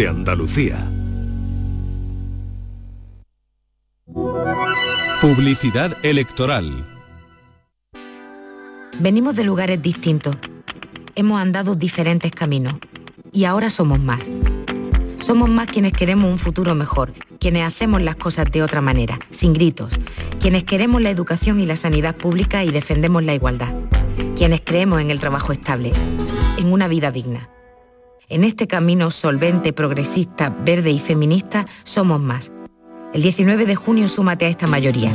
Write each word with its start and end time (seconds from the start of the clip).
de 0.00 0.08
Andalucía. 0.08 0.90
Publicidad 5.20 5.94
electoral. 6.02 6.86
Venimos 8.98 9.36
de 9.36 9.44
lugares 9.44 9.82
distintos. 9.82 10.38
Hemos 11.16 11.38
andado 11.38 11.74
diferentes 11.74 12.32
caminos. 12.32 12.76
Y 13.30 13.44
ahora 13.44 13.68
somos 13.68 14.00
más. 14.00 14.20
Somos 15.18 15.50
más 15.50 15.68
quienes 15.68 15.92
queremos 15.92 16.30
un 16.30 16.38
futuro 16.38 16.74
mejor, 16.74 17.12
quienes 17.38 17.66
hacemos 17.66 18.00
las 18.00 18.16
cosas 18.16 18.50
de 18.50 18.62
otra 18.62 18.80
manera, 18.80 19.18
sin 19.28 19.52
gritos, 19.52 19.92
quienes 20.40 20.64
queremos 20.64 21.02
la 21.02 21.10
educación 21.10 21.60
y 21.60 21.66
la 21.66 21.76
sanidad 21.76 22.16
pública 22.16 22.64
y 22.64 22.70
defendemos 22.70 23.22
la 23.22 23.34
igualdad, 23.34 23.74
quienes 24.34 24.62
creemos 24.62 25.02
en 25.02 25.10
el 25.10 25.20
trabajo 25.20 25.52
estable, 25.52 25.92
en 26.56 26.72
una 26.72 26.88
vida 26.88 27.10
digna. 27.10 27.50
En 28.30 28.44
este 28.44 28.68
camino 28.68 29.10
solvente, 29.10 29.72
progresista, 29.72 30.50
verde 30.50 30.92
y 30.92 31.00
feminista 31.00 31.66
somos 31.82 32.20
más. 32.20 32.52
El 33.12 33.22
19 33.22 33.66
de 33.66 33.74
junio 33.74 34.06
súmate 34.06 34.46
a 34.46 34.48
esta 34.48 34.68
mayoría. 34.68 35.12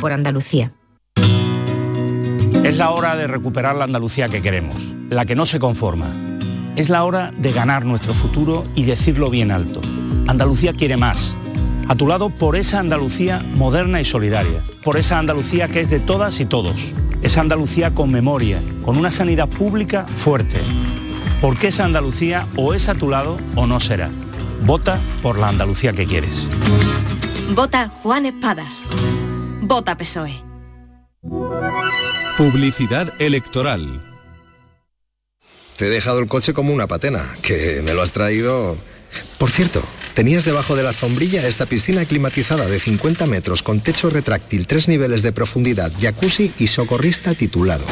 Por 0.00 0.10
Andalucía. 0.10 0.72
Es 2.64 2.76
la 2.76 2.90
hora 2.90 3.14
de 3.14 3.28
recuperar 3.28 3.76
la 3.76 3.84
Andalucía 3.84 4.28
que 4.28 4.42
queremos, 4.42 4.74
la 5.08 5.24
que 5.24 5.36
no 5.36 5.46
se 5.46 5.60
conforma. 5.60 6.10
Es 6.74 6.88
la 6.88 7.04
hora 7.04 7.32
de 7.38 7.52
ganar 7.52 7.84
nuestro 7.84 8.12
futuro 8.12 8.64
y 8.74 8.82
decirlo 8.86 9.30
bien 9.30 9.52
alto. 9.52 9.80
Andalucía 10.26 10.72
quiere 10.72 10.96
más. 10.96 11.36
A 11.86 11.94
tu 11.94 12.08
lado 12.08 12.28
por 12.28 12.56
esa 12.56 12.80
Andalucía 12.80 13.40
moderna 13.54 14.00
y 14.00 14.04
solidaria, 14.04 14.64
por 14.82 14.96
esa 14.96 15.20
Andalucía 15.20 15.68
que 15.68 15.82
es 15.82 15.90
de 15.90 16.00
todas 16.00 16.40
y 16.40 16.44
todos, 16.44 16.90
esa 17.22 17.40
Andalucía 17.40 17.94
con 17.94 18.10
memoria, 18.10 18.60
con 18.84 18.96
una 18.96 19.12
sanidad 19.12 19.48
pública 19.48 20.06
fuerte. 20.16 20.60
Porque 21.40 21.68
esa 21.68 21.84
Andalucía 21.84 22.48
o 22.56 22.74
es 22.74 22.88
a 22.88 22.94
tu 22.94 23.08
lado 23.08 23.38
o 23.54 23.66
no 23.66 23.80
será. 23.80 24.10
Vota 24.62 24.98
por 25.22 25.38
la 25.38 25.48
Andalucía 25.48 25.92
que 25.92 26.06
quieres. 26.06 26.46
Vota 27.54 27.88
Juan 27.88 28.26
Espadas. 28.26 28.82
Vota 29.60 29.96
PSOE. 29.96 30.42
Publicidad 32.36 33.12
electoral. 33.20 34.02
Te 35.76 35.86
he 35.86 35.90
dejado 35.90 36.20
el 36.20 36.28
coche 36.28 36.54
como 36.54 36.72
una 36.72 36.86
patena, 36.86 37.24
que 37.42 37.82
me 37.84 37.94
lo 37.94 38.02
has 38.02 38.12
traído... 38.12 38.76
Por 39.38 39.50
cierto, 39.50 39.82
tenías 40.14 40.44
debajo 40.44 40.76
de 40.76 40.82
la 40.82 40.90
alfombrilla 40.90 41.46
esta 41.46 41.66
piscina 41.66 42.04
climatizada 42.04 42.66
de 42.66 42.80
50 42.80 43.26
metros 43.26 43.62
con 43.62 43.80
techo 43.80 44.10
retráctil, 44.10 44.66
tres 44.66 44.88
niveles 44.88 45.22
de 45.22 45.32
profundidad, 45.32 45.92
jacuzzi 46.00 46.52
y 46.58 46.68
socorrista 46.68 47.34
titulado. 47.34 47.84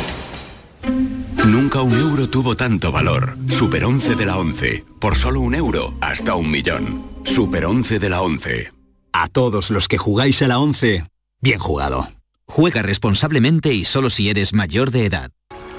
Nunca 1.47 1.83
un 1.83 1.93
euro 1.95 2.29
tuvo 2.29 2.55
tanto 2.55 2.93
valor. 2.93 3.37
Super 3.49 3.85
11 3.85 4.15
de 4.15 4.27
la 4.27 4.39
11. 4.39 4.85
Por 5.01 5.17
solo 5.17 5.41
un 5.41 5.55
euro, 5.57 5.95
hasta 6.01 6.37
un 6.37 6.49
millón. 6.51 7.05
Super 7.25 7.67
11 7.67 7.99
de 7.99 8.09
la 8.09 8.23
11. 8.23 8.73
A 9.13 9.29
todos 9.29 9.71
los 9.71 9.89
que 9.89 9.99
jugáis 9.99 10.41
a 10.43 10.49
la 10.49 10.61
11, 10.61 11.05
bien 11.41 11.59
jugado. 11.59 12.09
Juega 12.47 12.83
responsablemente 12.83 13.75
y 13.75 13.85
solo 13.85 14.09
si 14.09 14.31
eres 14.31 14.55
mayor 14.55 14.93
de 14.93 15.07
edad. 15.07 15.31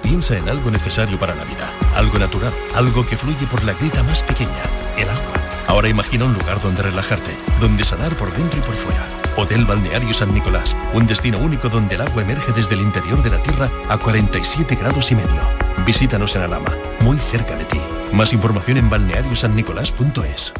Piensa 0.03 0.38
en 0.38 0.50
algo 0.50 0.69
necesario 0.69 1.17
para 1.17 1.34
la 1.34 1.45
vida, 1.45 1.72
algo 1.95 2.19
natural, 2.19 2.53
algo 2.75 3.06
que 3.06 3.16
fluye 3.16 3.47
por 3.47 3.64
la 3.64 3.73
grita 3.73 4.03
más 4.03 4.22
pequeña, 4.22 4.64
el 4.97 5.09
agua. 5.09 5.43
Ahora 5.67 5.89
imagina 5.89 6.25
un 6.25 6.33
lugar 6.33 6.61
donde 6.61 6.83
relajarte, 6.83 7.31
donde 7.59 7.83
sanar 7.83 8.16
por 8.16 8.33
dentro 8.33 8.59
y 8.59 8.61
por 8.61 8.75
fuera. 8.75 9.06
Hotel 9.36 9.66
Balneario 9.66 10.14
San 10.14 10.33
Nicolás, 10.33 10.75
un 10.94 11.08
destino 11.08 11.39
único 11.39 11.69
donde 11.69 11.95
el 11.95 12.02
agua 12.02 12.22
emerge 12.22 12.52
desde 12.52 12.75
el 12.75 12.81
interior 12.81 13.23
de 13.23 13.31
la 13.31 13.42
tierra 13.42 13.69
a 13.89 13.97
47 13.97 14.75
grados 14.75 15.11
y 15.11 15.16
medio. 15.16 15.41
Visítanos 15.86 16.36
en 16.36 16.44
Alama, 16.44 16.72
muy 17.02 17.17
cerca 17.17 17.56
de 17.56 17.66
ti. 17.66 17.80
Más 18.14 18.34
información 18.34 18.78
en 18.78 18.89
balneariosannicolás.es. 18.89 20.53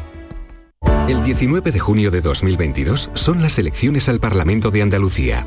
El 1.08 1.22
19 1.22 1.70
de 1.70 1.78
junio 1.78 2.10
de 2.10 2.20
2022 2.20 3.10
son 3.12 3.42
las 3.42 3.58
elecciones 3.58 4.08
al 4.08 4.20
Parlamento 4.20 4.70
de 4.70 4.82
Andalucía. 4.82 5.46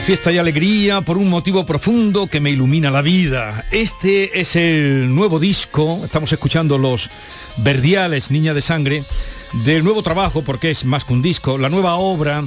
Fiesta 0.00 0.30
y 0.30 0.38
alegría 0.38 1.00
por 1.00 1.16
un 1.16 1.28
motivo 1.28 1.64
profundo 1.64 2.26
que 2.26 2.38
me 2.38 2.50
ilumina 2.50 2.90
la 2.90 3.02
vida. 3.02 3.64
Este 3.72 4.40
es 4.40 4.54
el 4.54 5.12
nuevo 5.14 5.40
disco, 5.40 6.02
estamos 6.04 6.32
escuchando 6.32 6.76
los 6.76 7.08
Verdiales, 7.56 8.30
Niña 8.30 8.52
de 8.52 8.60
Sangre, 8.60 9.02
del 9.64 9.82
nuevo 9.82 10.02
trabajo, 10.02 10.42
porque 10.42 10.70
es 10.70 10.84
más 10.84 11.04
que 11.04 11.14
un 11.14 11.22
disco, 11.22 11.56
la 11.56 11.70
nueva 11.70 11.96
obra 11.96 12.44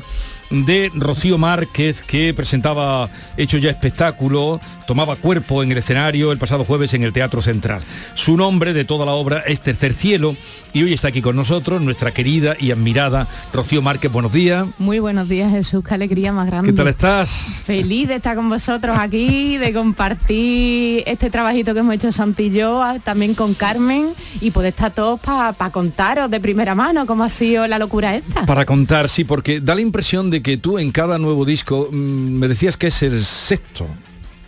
de 0.49 0.91
Rocío 0.95 1.37
Márquez 1.37 2.01
que 2.01 2.33
presentaba 2.33 3.09
hecho 3.37 3.57
ya 3.57 3.69
espectáculo, 3.69 4.59
tomaba 4.87 5.15
cuerpo 5.15 5.61
en 5.61 5.71
el 5.71 5.77
escenario 5.77 6.31
el 6.31 6.37
pasado 6.37 6.65
jueves 6.65 6.93
en 6.93 7.03
el 7.03 7.13
Teatro 7.13 7.41
Central. 7.41 7.81
Su 8.15 8.35
nombre 8.37 8.73
de 8.73 8.85
toda 8.85 9.05
la 9.05 9.11
obra 9.11 9.39
es 9.45 9.61
Tercer 9.61 9.93
Cielo 9.93 10.35
y 10.73 10.83
hoy 10.83 10.93
está 10.93 11.09
aquí 11.09 11.21
con 11.21 11.35
nosotros 11.35 11.81
nuestra 11.81 12.11
querida 12.11 12.55
y 12.59 12.71
admirada 12.71 13.27
Rocío 13.53 13.81
Márquez. 13.81 14.11
Buenos 14.11 14.33
días. 14.33 14.65
Muy 14.79 14.99
buenos 14.99 15.29
días 15.29 15.51
Jesús, 15.51 15.83
qué 15.87 15.93
alegría 15.93 16.31
más 16.31 16.47
grande. 16.47 16.71
¿Qué 16.71 16.77
tal 16.77 16.87
estás? 16.87 17.61
Feliz 17.63 18.07
de 18.07 18.15
estar 18.15 18.35
con 18.35 18.49
vosotros 18.49 18.97
aquí, 18.99 19.57
de 19.57 19.73
compartir 19.73 21.03
este 21.05 21.29
trabajito 21.29 21.73
que 21.73 21.79
hemos 21.81 21.95
hecho 21.95 22.11
Santi 22.11 22.43
y 22.43 22.51
yo, 22.51 22.83
también 23.03 23.35
con 23.35 23.53
Carmen 23.53 24.13
y 24.41 24.51
poder 24.51 24.69
estar 24.69 24.91
todos 24.91 25.19
para 25.19 25.53
contaros 25.71 26.31
de 26.31 26.39
primera 26.39 26.73
mano 26.73 27.05
cómo 27.05 27.23
ha 27.23 27.29
sido 27.29 27.67
la 27.67 27.79
locura 27.79 28.15
esta. 28.15 28.45
Para 28.45 28.65
contar, 28.65 29.09
sí, 29.09 29.23
porque 29.23 29.59
da 29.59 29.75
la 29.75 29.81
impresión 29.81 30.29
de 30.29 30.38
que 30.41 30.57
tú 30.57 30.79
en 30.79 30.91
cada 30.91 31.17
nuevo 31.17 31.45
disco, 31.45 31.89
mm, 31.91 31.95
me 31.95 32.47
decías 32.47 32.77
que 32.77 32.87
es 32.87 33.03
el 33.03 33.23
sexto. 33.23 33.87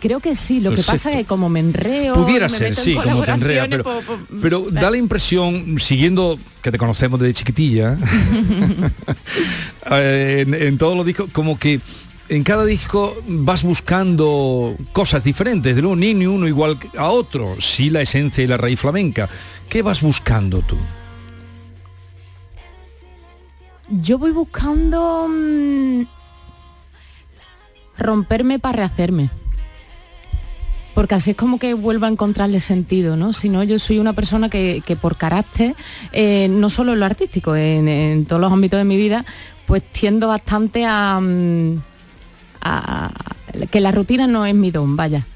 Creo 0.00 0.18
que 0.18 0.34
sí, 0.34 0.58
lo 0.60 0.70
El 0.70 0.76
que 0.76 0.82
pasa 0.82 0.98
sexto. 0.98 1.18
que 1.18 1.24
como 1.24 1.48
me 1.48 1.60
enreo... 1.60 2.14
Pudiera 2.14 2.48
me 2.48 2.58
ser, 2.58 2.74
sí, 2.74 2.94
como 2.94 3.22
te 3.22 3.30
enrea, 3.30 3.68
pero, 3.68 3.84
pues, 3.84 4.00
pero 4.40 4.66
da 4.70 4.90
la 4.90 4.96
impresión, 4.96 5.78
siguiendo 5.78 6.38
que 6.60 6.72
te 6.72 6.78
conocemos 6.78 7.20
desde 7.20 7.34
chiquitilla, 7.34 7.96
eh, 9.92 10.44
en, 10.44 10.54
en 10.54 10.78
todos 10.78 10.96
los 10.96 11.06
discos, 11.06 11.30
como 11.32 11.56
que 11.56 11.80
en 12.28 12.44
cada 12.44 12.64
disco 12.64 13.14
vas 13.28 13.62
buscando 13.62 14.74
cosas 14.92 15.22
diferentes, 15.22 15.76
de 15.76 15.82
luego 15.82 15.96
ni 15.96 16.14
ni 16.14 16.26
uno 16.26 16.48
igual 16.48 16.78
a 16.96 17.08
otro, 17.08 17.56
sí 17.60 17.90
la 17.90 18.00
esencia 18.00 18.42
y 18.42 18.46
la 18.46 18.56
raíz 18.56 18.80
flamenca. 18.80 19.28
¿Qué 19.68 19.82
vas 19.82 20.00
buscando 20.00 20.60
tú? 20.60 20.76
Yo 24.00 24.16
voy 24.16 24.30
buscando 24.30 25.26
mm, 25.28 26.04
romperme 27.98 28.58
para 28.58 28.76
rehacerme. 28.78 29.28
Porque 30.94 31.14
así 31.14 31.32
es 31.32 31.36
como 31.36 31.58
que 31.58 31.74
vuelvo 31.74 32.06
a 32.06 32.08
encontrarle 32.08 32.60
sentido, 32.60 33.16
¿no? 33.16 33.34
Si 33.34 33.50
no, 33.50 33.62
yo 33.62 33.78
soy 33.78 33.98
una 33.98 34.14
persona 34.14 34.48
que, 34.48 34.82
que 34.86 34.96
por 34.96 35.16
carácter, 35.16 35.74
eh, 36.12 36.48
no 36.48 36.70
solo 36.70 36.94
en 36.94 37.00
lo 37.00 37.06
artístico, 37.06 37.54
en, 37.54 38.24
todos 38.26 38.40
los 38.40 38.52
ámbitos 38.52 38.78
de 38.78 38.84
mi 38.84 38.96
vida, 38.96 39.26
pues 39.66 39.82
tiendo 39.92 40.28
bastante 40.28 40.86
a, 40.86 41.20
mm, 41.20 41.76
a- 42.62 43.10
que 43.70 43.80
la 43.80 43.92
rutina 43.92 44.26
no 44.26 44.46
es 44.46 44.54
mi 44.54 44.70
don, 44.70 44.96
vaya. 44.96 45.26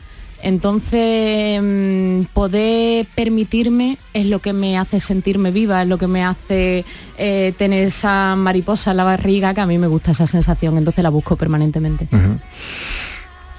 Entonces, 0.46 1.60
mm, 1.60 2.26
poder 2.32 3.04
permitirme 3.16 3.98
es 4.14 4.26
lo 4.26 4.38
que 4.38 4.52
me 4.52 4.78
hace 4.78 5.00
sentirme 5.00 5.50
viva, 5.50 5.82
es 5.82 5.88
lo 5.88 5.98
que 5.98 6.06
me 6.06 6.24
hace 6.24 6.84
eh, 7.18 7.52
tener 7.58 7.82
esa 7.82 8.36
mariposa 8.36 8.92
en 8.92 8.98
la 8.98 9.02
barriga, 9.02 9.54
que 9.54 9.62
a 9.62 9.66
mí 9.66 9.76
me 9.76 9.88
gusta 9.88 10.12
esa 10.12 10.28
sensación, 10.28 10.78
entonces 10.78 11.02
la 11.02 11.10
busco 11.10 11.34
permanentemente. 11.36 12.06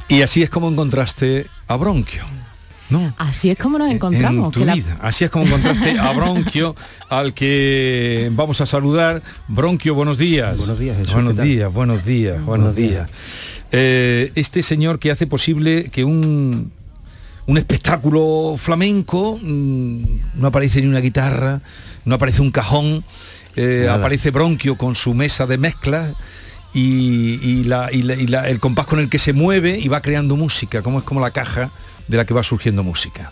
Y 0.08 0.22
así 0.22 0.44
es 0.44 0.50
como 0.50 0.70
encontraste 0.70 1.48
a 1.68 1.76
Bronquio. 1.76 2.24
¿no? 2.90 3.14
Así 3.18 3.50
es 3.50 3.58
como 3.58 3.78
nos 3.78 3.92
encontramos. 3.92 4.46
en 4.46 4.52
tu 4.52 4.60
que 4.62 4.66
la- 4.66 4.76
vida. 4.76 4.98
Así 5.02 5.26
es 5.26 5.30
como 5.30 5.44
encontraste 5.46 6.00
a 6.00 6.14
Bronquio, 6.14 6.74
al 7.10 7.34
que 7.34 8.32
vamos 8.32 8.62
a 8.62 8.66
saludar. 8.66 9.22
Bronquio, 9.50 9.94
buenos 9.94 10.18
días. 10.18 10.56
Buenos 10.56 10.80
días, 10.80 10.96
Jesús, 10.96 11.14
Buenos 11.14 11.36
días, 11.36 11.74
buenos 11.74 12.06
días, 12.06 12.46
buenos 12.46 12.74
días. 12.78 13.10
Eh, 13.74 14.32
este 14.36 14.64
señor 14.64 15.00
que 15.00 15.12
hace 15.12 15.28
posible 15.28 15.90
que 15.92 16.06
un, 16.06 16.72
un 17.48 17.58
espectáculo 17.58 18.56
flamenco, 18.58 19.40
mm, 19.42 20.02
no 20.36 20.48
aparece 20.48 20.82
ni 20.82 20.88
una 20.88 21.00
guitarra, 21.00 21.62
no 22.06 22.16
aparece 22.16 22.42
un 22.42 22.52
cajón, 22.52 23.04
eh, 23.56 23.88
aparece 23.90 24.32
Bronquio 24.32 24.78
con 24.78 24.94
su 24.96 25.14
mesa 25.14 25.48
de 25.48 25.58
mezclas 25.58 26.14
y, 26.74 27.40
y 27.42 27.64
la- 27.64 27.90
y 27.92 28.04
la- 28.04 28.16
y 28.16 28.28
la- 28.28 28.48
el 28.50 28.60
compás 28.60 28.86
con 28.86 29.00
el 29.00 29.10
que 29.10 29.18
se 29.18 29.34
mueve 29.34 29.80
y 29.80 29.88
va 29.88 30.02
creando 30.02 30.36
música, 30.36 30.82
como 30.84 31.00
es 31.00 31.06
como 31.06 31.22
la 31.22 31.32
caja 31.32 31.72
de 32.08 32.18
la 32.18 32.26
que 32.26 32.34
va 32.34 32.44
surgiendo 32.44 32.84
música. 32.84 33.32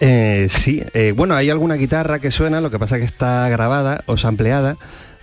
Eh, 0.00 0.46
sí, 0.50 0.82
eh, 0.94 1.12
bueno, 1.16 1.34
hay 1.34 1.50
alguna 1.50 1.74
guitarra 1.74 2.20
que 2.20 2.30
suena, 2.30 2.60
lo 2.60 2.70
que 2.70 2.78
pasa 2.78 2.96
es 2.96 3.00
que 3.00 3.06
está 3.06 3.48
grabada 3.48 4.04
o 4.06 4.16
sampleada 4.16 4.76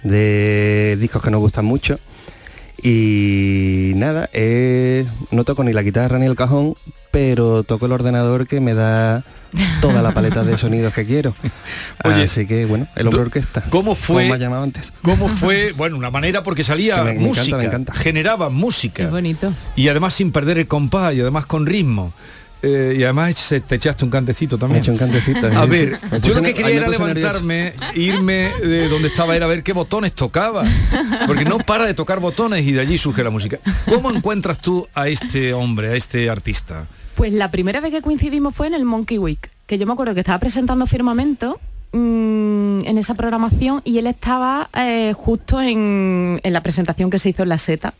de 0.04 0.98
discos 1.00 1.22
que 1.24 1.32
nos 1.32 1.40
gustan 1.40 1.66
mucho. 1.66 2.00
Y 2.82 3.94
nada, 3.96 4.30
eh, 4.34 5.06
no 5.32 5.44
toco 5.44 5.64
ni 5.64 5.74
la 5.74 5.82
guitarra 5.82 6.20
ni 6.20 6.26
el 6.26 6.36
cajón, 6.36 6.76
pero 7.12 7.64
toco 7.64 7.86
el 7.86 7.92
ordenador 7.92 8.48
que 8.48 8.60
me 8.60 8.74
da 8.74 9.24
toda 9.82 10.02
la 10.02 10.14
paleta 10.14 10.44
de 10.44 10.58
sonidos 10.58 10.94
que 10.94 11.06
quiero. 11.06 11.34
Oye, 12.04 12.24
Así 12.24 12.46
que 12.46 12.66
bueno, 12.66 12.88
el 12.96 13.08
hombre 13.08 13.20
¿tú- 13.22 13.26
orquesta. 13.28 13.64
¿Cómo 13.70 13.96
fue? 13.96 14.24
Como 14.24 14.28
me 14.30 14.34
ha 14.36 14.38
llamado 14.38 14.64
antes. 14.64 14.92
¿Cómo 15.02 15.28
fue? 15.30 15.72
Bueno, 15.72 15.98
una 15.98 16.12
manera 16.12 16.44
porque 16.44 16.64
salía 16.64 16.96
Que 16.98 17.02
me- 17.02 17.06
me 17.06 17.12
encanta, 17.22 17.40
música, 17.40 17.58
me 17.58 17.64
encanta. 17.66 17.94
generaba 17.94 18.50
música. 18.50 19.04
Qué 19.06 19.10
bonito. 19.10 19.54
Y 19.76 19.88
además 19.88 20.14
sin 20.14 20.32
perder 20.32 20.58
el 20.58 20.68
compás 20.68 21.14
y 21.16 21.22
además 21.22 21.46
con 21.46 21.66
ritmo. 21.66 22.12
Eh, 22.62 22.96
y 22.98 23.04
además 23.04 23.36
se- 23.36 23.60
te 23.60 23.76
echaste 23.76 24.04
un 24.06 24.10
cantecito 24.10 24.58
también. 24.58 24.80
He 24.80 24.82
hecho 24.84 24.92
un 24.92 24.98
cantecito, 24.98 25.46
A 25.56 25.66
ver, 25.66 26.00
yo 26.24 26.34
lo 26.34 26.42
que 26.42 26.54
quería 26.54 26.78
era 26.78 26.86
puse 26.88 27.00
nervioso. 27.00 27.42
levantarme, 27.44 27.74
irme 27.96 28.52
de 28.62 28.88
donde 28.90 29.10
estaba, 29.10 29.36
era 29.36 29.46
ver 29.46 29.62
qué 29.62 29.74
botones 29.74 30.14
tocaba. 30.14 30.64
Porque 31.28 31.46
no 31.46 31.60
para 31.60 31.86
de 31.86 31.94
tocar 31.94 32.20
botones 32.20 32.66
y 32.66 32.72
de 32.72 32.82
allí 32.82 32.98
surge 32.98 33.24
la 33.24 33.30
música. 33.30 33.60
¿Cómo 33.88 34.10
encuentras 34.12 34.60
tú 34.60 34.88
a 34.96 35.08
este 35.08 35.54
hombre, 35.54 35.90
a 35.90 35.96
este 35.96 36.30
artista? 36.30 36.88
Pues 37.16 37.32
la 37.34 37.52
primera 37.52 37.80
vez 37.82 37.92
que 37.92 38.02
coincidimos 38.02 38.56
fue 38.56 38.68
en 38.68 38.74
el 38.74 38.84
Monkey 38.86 39.18
Week, 39.18 39.50
que 39.68 39.78
yo 39.78 39.86
me 39.86 39.94
acuerdo 39.94 40.14
que 40.14 40.22
estaba 40.22 40.40
presentando 40.40 40.88
Firmamento 40.88 41.60
mm, 42.00 42.86
en 42.86 42.98
esa 42.98 43.14
programación 43.16 43.82
y 43.86 43.98
él 43.98 44.08
estaba 44.08 44.70
eh, 44.78 45.14
justo 45.16 45.62
en, 45.62 46.40
en 46.44 46.54
la 46.54 46.62
presentación 46.62 47.10
que 47.10 47.20
se 47.20 47.30
hizo 47.30 47.44
en 47.44 47.50
la 47.50 47.58
seta. 47.58 47.94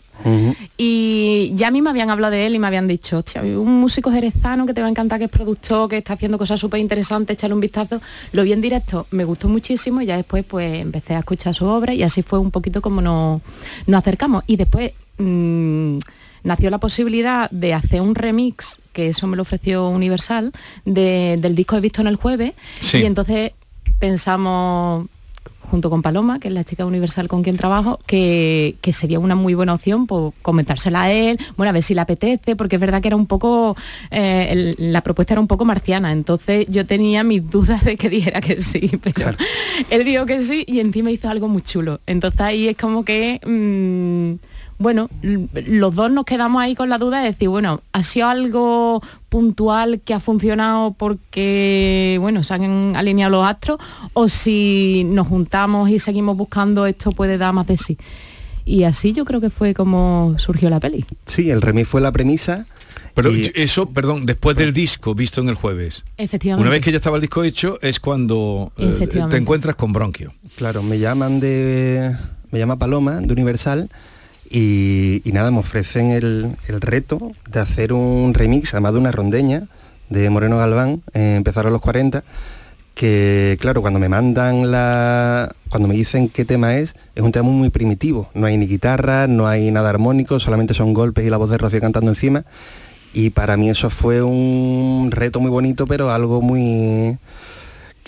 Y 0.78 1.52
ya 1.56 1.68
a 1.68 1.72
mí 1.72 1.82
me 1.82 1.90
habían 1.90 2.10
hablado 2.10 2.32
de 2.32 2.46
él 2.46 2.56
y 2.56 2.60
me 2.60 2.68
habían 2.68 2.88
dicho, 2.88 3.18
hostia, 3.20 3.42
un 3.42 3.80
músico 3.80 4.12
jerezano 4.12 4.66
que 4.66 4.74
te 4.74 4.82
va 4.82 4.88
a 4.88 4.90
encantar, 4.90 5.20
que 5.20 5.26
es 5.26 5.32
productor, 5.32 5.90
que 5.90 5.98
está 5.98 6.14
haciendo 6.14 6.38
cosas 6.38 6.60
súper 6.60 6.80
interesantes, 6.80 7.36
échale 7.36 7.54
un 7.54 7.60
vistazo. 7.60 8.02
Lo 8.32 8.44
vi 8.44 8.54
en 8.54 8.62
directo, 8.62 9.08
me 9.12 9.24
gustó 9.26 9.50
muchísimo 9.50 10.02
y 10.02 10.06
ya 10.08 10.16
después 10.18 10.44
pues 10.46 10.82
empecé 10.82 11.16
a 11.16 11.20
escuchar 11.20 11.54
su 11.54 11.66
obra 11.66 11.94
y 11.94 12.02
así 12.04 12.22
fue 12.24 12.40
un 12.40 12.50
poquito 12.52 12.82
como 12.82 13.02
nos, 13.02 13.42
nos 13.88 14.00
acercamos. 14.00 14.44
Y 14.48 14.56
después 14.56 14.94
mm, 15.18 15.98
nació 16.44 16.70
la 16.70 16.80
posibilidad 16.80 17.50
de 17.52 17.74
hacer 17.74 18.02
un 18.02 18.16
remix, 18.16 18.80
que 18.94 19.10
eso 19.10 19.28
me 19.28 19.36
lo 19.36 19.42
ofreció 19.44 19.90
Universal, 19.90 20.54
de- 20.86 21.38
del 21.40 21.56
disco 21.56 21.76
He 21.78 21.82
visto 21.82 22.02
en 22.02 22.08
el 22.08 22.16
jueves. 22.16 22.54
Sí. 22.82 23.00
Y 23.00 23.06
entonces 23.06 23.52
pensamos 24.00 25.08
junto 25.72 25.90
con 25.90 26.04
Paloma, 26.04 26.40
que 26.40 26.48
es 26.48 26.54
la 26.54 26.64
chica 26.64 26.86
universal 26.86 27.28
con 27.28 27.42
quien 27.42 27.58
trabajo, 27.58 28.00
que, 28.06 28.76
que 28.82 28.94
sería 28.94 29.18
una 29.20 29.34
muy 29.34 29.56
buena 29.56 29.74
opción 29.74 30.06
por 30.06 30.32
comentársela 30.44 31.02
a 31.04 31.12
él, 31.12 31.40
bueno, 31.58 31.72
a 31.72 31.74
ver 31.74 31.82
si 31.82 31.96
le 31.96 32.02
apetece, 32.02 32.56
porque 32.56 32.76
es 32.76 32.80
verdad 32.80 33.02
que 33.02 33.08
era 33.08 33.16
un 33.18 33.26
poco, 33.26 33.76
eh, 34.12 34.48
el- 34.52 34.94
la 34.94 35.02
propuesta 35.02 35.34
era 35.34 35.42
un 35.42 35.48
poco 35.48 35.66
marciana, 35.66 36.12
entonces 36.12 36.68
yo 36.70 36.86
tenía 36.86 37.24
mis 37.24 37.50
dudas 37.50 37.84
de 37.84 37.98
que 37.98 38.10
dijera 38.10 38.42
que 38.42 38.62
sí, 38.62 38.92
pero 39.04 39.36
él 39.90 40.06
dijo 40.06 40.28
que 40.28 40.40
sí 40.40 40.64
y 40.68 40.82
encima 40.82 41.10
hizo 41.10 41.30
algo 41.30 41.48
muy 41.48 41.64
chulo. 41.64 42.00
Entonces 42.06 42.40
ahí 42.42 42.68
es 42.68 42.78
como 42.78 43.04
que, 43.04 43.42
mm, 43.44 44.46
bueno, 44.78 45.10
los 45.22 45.96
dos 45.96 46.12
nos 46.12 46.26
quedamos 46.26 46.62
ahí 46.62 46.76
con 46.76 46.90
la 46.90 46.98
duda 46.98 47.22
de 47.22 47.28
decir, 47.28 47.50
bueno, 47.50 47.82
ha 47.94 48.04
sido 48.04 48.28
algo 48.28 49.02
puntual 49.30 50.02
que 50.02 50.14
ha 50.14 50.20
funcionado 50.20 50.92
porque, 50.98 52.18
bueno, 52.20 52.44
se 52.44 52.54
han 52.54 52.96
alineado 52.96 53.32
los 53.32 53.48
astros, 53.48 53.80
o 54.14 54.28
si 54.30 55.04
nos 55.06 55.28
juntamos 55.28 55.90
y 55.90 56.00
seguimos 56.00 56.36
buscando, 56.38 56.86
esto 56.86 57.12
puede 57.12 57.38
dar 57.38 57.54
más 57.54 57.68
de 57.68 57.78
sí. 57.78 57.98
Y 58.66 58.84
así 58.84 59.14
yo 59.14 59.26
creo 59.26 59.40
que 59.42 59.50
fue 59.50 59.74
como 59.74 60.36
surgió 60.40 60.70
la 60.70 60.80
peli. 60.80 61.06
Sí, 61.26 61.50
el 61.52 61.62
remix 61.62 61.88
fue 61.88 62.02
la 62.02 62.12
premisa. 62.12 62.66
Pero 63.14 63.32
y- 63.32 63.50
eso, 63.56 63.90
perdón, 63.92 64.26
después 64.26 64.58
del 64.58 64.74
disco 64.74 65.16
visto 65.16 65.40
en 65.40 65.48
el 65.48 65.56
jueves. 65.56 66.04
Efectivamente. 66.18 66.62
Una 66.62 66.72
vez 66.72 66.82
que 66.82 66.92
ya 66.92 66.98
estaba 66.98 67.16
el 67.16 67.22
disco 67.22 67.44
hecho 67.44 67.80
es 67.82 68.00
cuando 68.02 68.74
eh, 68.78 68.92
Efectivamente. 68.94 69.38
te 69.38 69.42
encuentras 69.42 69.76
con 69.76 69.94
Bronquio. 69.94 70.34
Claro, 70.58 70.84
me 70.84 71.00
llaman 71.00 71.40
de. 71.40 72.14
Me 72.52 72.60
llama 72.60 72.76
Paloma 72.78 73.22
de 73.22 73.32
Universal 73.32 73.90
y, 74.50 75.22
nada, 75.26 75.52
me 75.52 75.60
ofrecen 75.60 76.12
el, 76.12 76.56
el 76.68 76.82
reto 76.82 77.32
de 77.50 77.60
hacer 77.60 77.94
un 77.94 78.34
remix, 78.34 78.74
además 78.74 78.94
de 78.94 79.00
una 79.00 79.12
rondeña 79.12 79.68
de 80.10 80.30
Moreno 80.30 80.58
Galván, 80.58 81.02
eh, 81.14 81.36
empezaron 81.36 81.74
los 81.74 81.82
40, 81.82 82.24
que 82.94 83.58
claro, 83.60 83.82
cuando 83.82 84.00
me 84.00 84.10
mandan 84.10 84.72
la. 84.72 85.54
cuando 85.70 85.88
me 85.88 85.96
dicen 85.96 86.30
qué 86.30 86.46
tema 86.46 86.78
es, 86.78 86.96
es 87.14 87.24
un 87.24 87.32
tema 87.32 87.50
muy 87.50 87.70
primitivo. 87.70 88.30
No 88.34 88.48
hay 88.48 88.58
ni 88.58 88.68
guitarra, 88.68 89.28
no 89.28 89.48
hay 89.48 89.70
nada 89.72 89.90
armónico, 89.90 90.40
solamente 90.40 90.74
son 90.74 90.94
golpes 90.94 91.26
y 91.26 91.30
la 91.30 91.38
voz 91.38 91.50
de 91.50 91.58
Rocío 91.58 91.82
cantando 91.82 92.12
encima. 92.12 92.46
Y 93.14 93.32
para 93.32 93.58
mí 93.58 93.70
eso 93.70 93.90
fue 93.90 94.22
un 94.22 95.10
reto 95.12 95.40
muy 95.40 95.52
bonito, 95.52 95.88
pero 95.88 96.12
algo 96.12 96.42
muy 96.42 97.18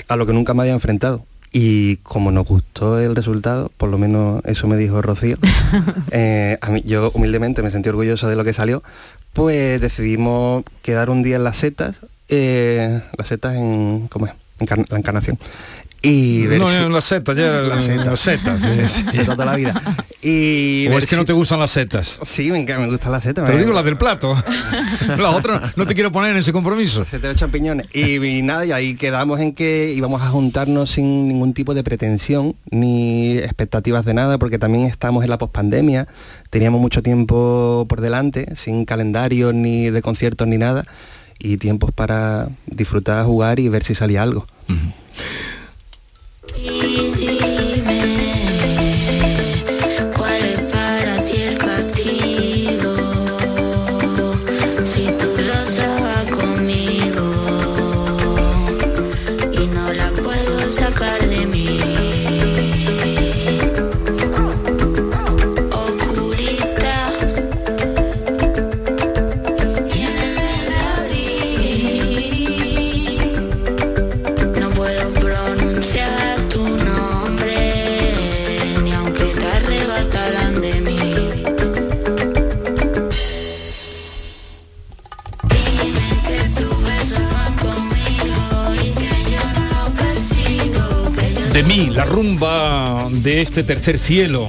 a 0.08 0.16
lo 0.16 0.26
que 0.26 0.34
nunca 0.34 0.54
me 0.54 0.62
había 0.64 0.74
enfrentado. 0.74 1.26
Y 1.52 1.98
como 1.98 2.32
nos 2.32 2.46
gustó 2.46 3.00
el 3.00 3.16
resultado, 3.16 3.72
por 3.78 3.90
lo 3.90 3.98
menos 3.98 4.44
eso 4.46 4.68
me 4.68 4.76
dijo 4.78 5.02
Rocío, 5.02 5.38
eh, 6.12 6.58
a 6.62 6.70
mí, 6.70 6.84
yo 6.86 7.12
humildemente 7.14 7.64
me 7.64 7.72
sentí 7.72 7.90
orgulloso 7.90 8.28
de 8.28 8.36
lo 8.36 8.44
que 8.44 8.54
salió, 8.54 8.84
pues 9.34 9.80
decidimos 9.82 10.64
quedar 10.82 11.10
un 11.10 11.24
día 11.24 11.38
en 11.38 11.44
las 11.44 11.58
setas, 11.58 11.96
eh, 12.30 13.02
las 13.18 13.28
setas 13.30 13.56
en, 13.56 14.08
¿cómo 14.10 14.28
es? 14.28 14.34
Encar- 14.60 14.86
la 14.90 14.98
encarnación. 14.98 15.38
Y 16.02 16.46
no, 16.48 16.72
en 16.72 16.94
las 16.94 17.06
setas, 17.06 17.38
ya 17.38 17.62
Las 17.62 17.84
setas. 17.86 18.06
las 18.06 18.20
setas, 18.20 18.62
sí, 18.62 18.88
sí. 18.88 19.18
de 19.18 19.26
toda 19.26 19.46
la 19.46 19.56
vida. 19.56 19.82
Y 20.22 20.88
¿O 20.90 20.98
es 20.98 21.06
que 21.06 21.16
no 21.16 21.26
te 21.26 21.34
gustan 21.34 21.60
las 21.60 21.72
setas? 21.72 22.20
Sí, 22.24 22.52
me, 22.52 22.66
enca- 22.66 22.78
me 22.80 22.88
gustan 22.88 23.12
las 23.12 23.24
setas. 23.24 23.44
Pero 23.46 23.58
me- 23.58 23.64
digo 23.64 23.74
las 23.74 23.86
del 23.86 23.98
plato. 23.98 24.36
la 25.18 25.30
otra 25.30 25.74
no 25.76 25.86
te 25.86 25.94
quiero 25.94 26.12
poner 26.12 26.32
en 26.32 26.38
ese 26.38 26.52
compromiso. 26.54 27.06
Setas 27.06 27.30
de 27.30 27.36
champiñones. 27.36 27.88
Y, 27.94 28.16
y 28.24 28.42
nada, 28.42 28.66
y 28.66 28.72
ahí 28.72 28.96
quedamos 28.96 29.40
en 29.40 29.54
que 29.54 29.94
íbamos 29.96 30.22
a 30.22 30.28
juntarnos 30.30 30.92
sin 30.92 31.28
ningún 31.28 31.54
tipo 31.54 31.74
de 31.74 31.84
pretensión 31.84 32.56
ni 32.72 33.38
expectativas 33.38 34.06
de 34.06 34.14
nada, 34.14 34.38
porque 34.38 34.60
también 34.60 34.86
estamos 34.86 35.24
en 35.24 35.30
la 35.30 35.38
pospandemia, 35.38 36.08
teníamos 36.50 36.82
mucho 36.82 37.02
tiempo 37.04 37.86
por 37.88 38.02
delante, 38.02 38.56
sin 38.56 38.86
calendario 38.86 39.54
ni 39.54 39.90
de 39.90 40.02
conciertos 40.02 40.48
ni 40.48 40.58
nada, 40.58 40.86
y 41.40 41.58
tiempos 41.58 41.92
para 41.92 42.50
disfrutar, 42.66 43.24
jugar 43.26 43.60
y 43.60 43.70
ver 43.70 43.84
si 43.84 43.94
salía 43.96 44.24
algo. 44.24 44.48
¿Cuál 44.68 44.76
de 93.38 93.44
este 93.44 93.62
tercer 93.64 94.00
cielo. 94.00 94.48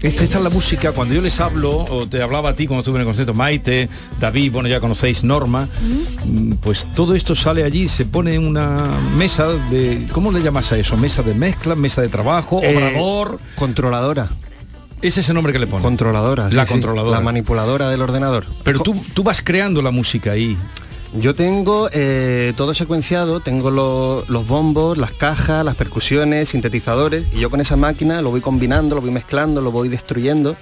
Esta, 0.00 0.22
esta 0.22 0.38
es 0.38 0.44
la 0.44 0.50
música, 0.50 0.92
cuando 0.92 1.12
yo 1.16 1.20
les 1.20 1.40
hablo, 1.40 1.72
o 1.76 2.06
te 2.08 2.22
hablaba 2.22 2.50
a 2.50 2.54
ti 2.54 2.68
cuando 2.68 2.82
estuve 2.82 2.98
en 2.98 3.00
el 3.00 3.06
concierto, 3.06 3.34
Maite, 3.34 3.88
David, 4.20 4.52
bueno, 4.52 4.68
ya 4.68 4.78
conocéis 4.78 5.24
Norma, 5.24 5.68
mm, 6.24 6.52
pues 6.62 6.86
todo 6.94 7.16
esto 7.16 7.34
sale 7.34 7.64
allí, 7.64 7.88
se 7.88 8.04
pone 8.04 8.34
en 8.34 8.46
una 8.46 8.84
mesa 9.16 9.48
de, 9.48 10.06
¿cómo 10.12 10.30
le 10.30 10.40
llamas 10.40 10.70
a 10.70 10.76
eso? 10.78 10.96
Mesa 10.96 11.24
de 11.24 11.34
mezcla, 11.34 11.74
mesa 11.74 12.00
de 12.00 12.06
trabajo, 12.08 12.60
Eh, 12.62 12.76
obrador. 12.76 13.40
Controladora. 13.56 14.28
Ese 15.02 15.20
es 15.22 15.28
el 15.28 15.34
nombre 15.34 15.52
que 15.52 15.58
le 15.58 15.66
ponen. 15.66 15.82
Controladora. 15.82 16.44
La 16.50 16.62
sí, 16.62 16.68
sí, 16.68 16.72
controladora. 16.74 17.18
la 17.18 17.24
manipuladora 17.24 17.90
del 17.90 18.00
ordenador. 18.02 18.46
Pero 18.62 18.78
tú, 18.84 18.94
tú 19.14 19.24
vas 19.24 19.42
creando 19.42 19.82
la 19.82 19.90
música 19.90 20.30
ahí. 20.30 20.56
Yo 21.14 21.34
tengo 21.34 21.88
eh, 21.92 22.52
todo 22.54 22.74
secuenciado, 22.74 23.40
tengo 23.40 23.70
lo- 23.70 24.24
los 24.28 24.46
bombos, 24.46 24.98
las 24.98 25.10
cajas, 25.12 25.64
las 25.64 25.74
percusiones, 25.74 26.50
sintetizadores, 26.50 27.24
y 27.32 27.40
yo 27.40 27.48
con 27.48 27.62
esa 27.62 27.76
máquina 27.76 28.20
lo 28.20 28.30
voy 28.30 28.42
combinando, 28.42 28.94
lo 28.94 29.00
voy 29.00 29.10
mezclando, 29.10 29.62
lo 29.62 29.70
voy 29.72 29.88
destruyendo 29.88 30.56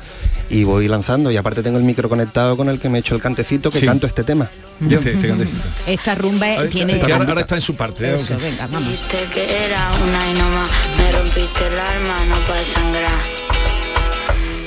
y 0.49 0.63
voy 0.63 0.87
lanzando. 0.87 1.33
Y 1.33 1.37
aparte 1.37 1.65
tengo 1.65 1.79
el 1.79 1.85
micro 1.85 2.09
conectado 2.09 2.57
con 2.57 2.69
el 2.69 2.79
que 2.79 2.89
me 2.89 2.99
he 2.99 3.01
hecho 3.01 3.17
el 3.17 3.21
cantecito 3.21 3.71
que 3.73 3.81
Sí. 3.81 3.87
canto 3.87 4.07
este 4.07 4.23
tema. 4.23 4.49
Yo. 4.81 4.99
Este, 4.99 5.15
este 5.15 5.29
cantecito. 5.29 5.63
Esta 5.85 6.15
rumba 6.15 6.47
Ahora- 6.53 6.69
tiene... 6.71 6.93
es 6.99 7.05
que 7.05 7.13
ahora, 7.13 7.41
está 7.41 7.57
en 7.57 7.61
su 7.61 7.75
parte. 7.75 8.09
¿eh? 8.09 8.15
Eso, 8.15 8.35
Ok. 8.35 8.41
venga, 8.43 8.69
vamos. 8.69 8.89
Dijiste 8.89 9.19
que 9.35 9.65
era 9.67 9.91
una 10.07 10.31
y 10.31 10.35
no 10.35 10.49
más, 10.51 10.71
me 10.97 11.11
rompiste 11.13 11.67
el 11.67 11.79
alma, 11.79 12.25
no 12.29 12.37
para 12.47 12.63
sangrar, 12.63 13.21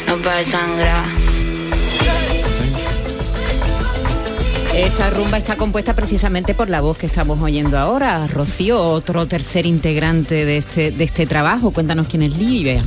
no 0.07 0.17
para 0.17 0.43
sangrar. 0.43 1.05
Esta 4.79 5.09
rumba 5.09 5.37
está 5.37 5.57
compuesta 5.57 5.93
precisamente 5.93 6.53
por 6.53 6.69
la 6.69 6.79
voz 6.79 6.97
que 6.97 7.05
estamos 7.05 7.41
oyendo 7.41 7.77
ahora. 7.77 8.27
Rocío, 8.27 8.81
otro 8.81 9.27
tercer 9.27 9.65
integrante 9.65 10.45
de 10.45 10.55
este, 10.55 10.91
de 10.91 11.03
este 11.03 11.25
trabajo. 11.25 11.71
Cuéntanos 11.71 12.07
quién 12.07 12.23
es 12.23 12.37
Livia. 12.37 12.81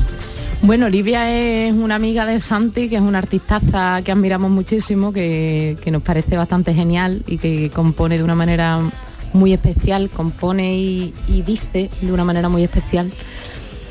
Bueno, 0.63 0.87
Olivia 0.87 1.31
es 1.31 1.75
una 1.75 1.97
amiga 1.97 2.25
de 2.25 2.41
Santi, 2.41 2.89
que 2.89 2.97
es 2.97 3.03
una 3.03 3.19
artistaza 3.19 4.01
que 4.03 4.11
admiramos 4.11 4.51
muchísimo, 4.51 5.13
que, 5.13 5.77
que 5.85 5.91
nos 5.91 6.01
parece 6.01 6.39
bastante 6.39 6.73
genial 6.73 7.25
y 7.27 7.37
que 7.37 7.71
compone 7.71 8.17
de 8.17 8.25
una 8.25 8.35
manera 8.35 8.81
muy 9.35 9.53
especial, 9.53 10.09
compone 10.09 10.75
y 10.75 11.43
dice 11.45 11.91
de 12.01 12.11
una 12.13 12.25
manera 12.25 12.49
muy 12.49 12.65
especial. 12.65 13.13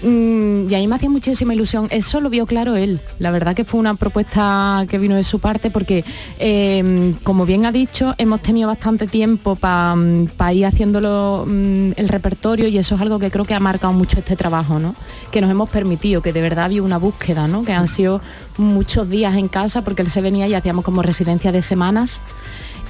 Mm, 0.04 0.70
y 0.70 0.76
a 0.76 0.80
mí 0.80 0.88
me 0.88 0.96
hacía 0.96 1.10
muchísima 1.10 1.54
ilusión. 1.54 1.88
Eso 1.92 2.22
lo 2.22 2.30
vio 2.30 2.46
claro 2.46 2.76
él. 2.76 3.00
La 3.20 3.32
verdad 3.32 3.56
que 3.56 3.66
fue 3.66 3.80
una 3.80 3.94
propuesta 3.94 4.86
que 4.90 4.98
vino 4.98 5.16
de 5.16 5.24
su 5.24 5.40
parte 5.40 5.70
porque, 5.70 6.04
eh, 6.40 7.14
como 7.24 7.46
bien 7.46 7.66
ha 7.66 7.72
dicho, 7.72 8.16
hemos 8.18 8.42
tenido 8.42 8.68
bastante 8.68 9.08
tiempo 9.08 9.56
para 9.56 10.54
ir 10.54 10.66
haciéndolo 10.66 11.46
mm, 11.48 11.92
el 11.96 12.10
repertorio 12.10 12.68
y 12.68 12.78
eso 12.78 12.96
es 12.96 13.02
algo 13.02 13.20
que 13.20 13.30
creo 13.30 13.46
que 13.46 13.54
ha 13.54 13.60
marcado 13.60 13.94
mucho 13.94 14.20
este 14.20 14.36
trabajo, 14.36 14.80
¿no? 14.80 14.96
Que 15.32 15.42
nos 15.42 15.52
hemos 15.52 15.70
permitido, 15.70 16.22
que 16.22 16.34
de 16.34 16.42
verdad 16.42 16.66
había 16.66 16.82
una 16.82 16.98
búsqueda, 16.98 17.48
¿no? 17.48 17.64
Que 17.64 17.74
han 17.74 17.88
sido 17.88 18.22
muchos 18.58 19.10
días 19.10 19.36
en 19.36 19.48
casa 19.48 19.84
porque 19.84 20.02
él 20.02 20.10
se 20.10 20.22
venía 20.22 20.48
y 20.48 20.54
hacíamos 20.54 20.84
como 20.84 21.02
residencia 21.02 21.52
de 21.52 21.62
semanas. 21.62 22.22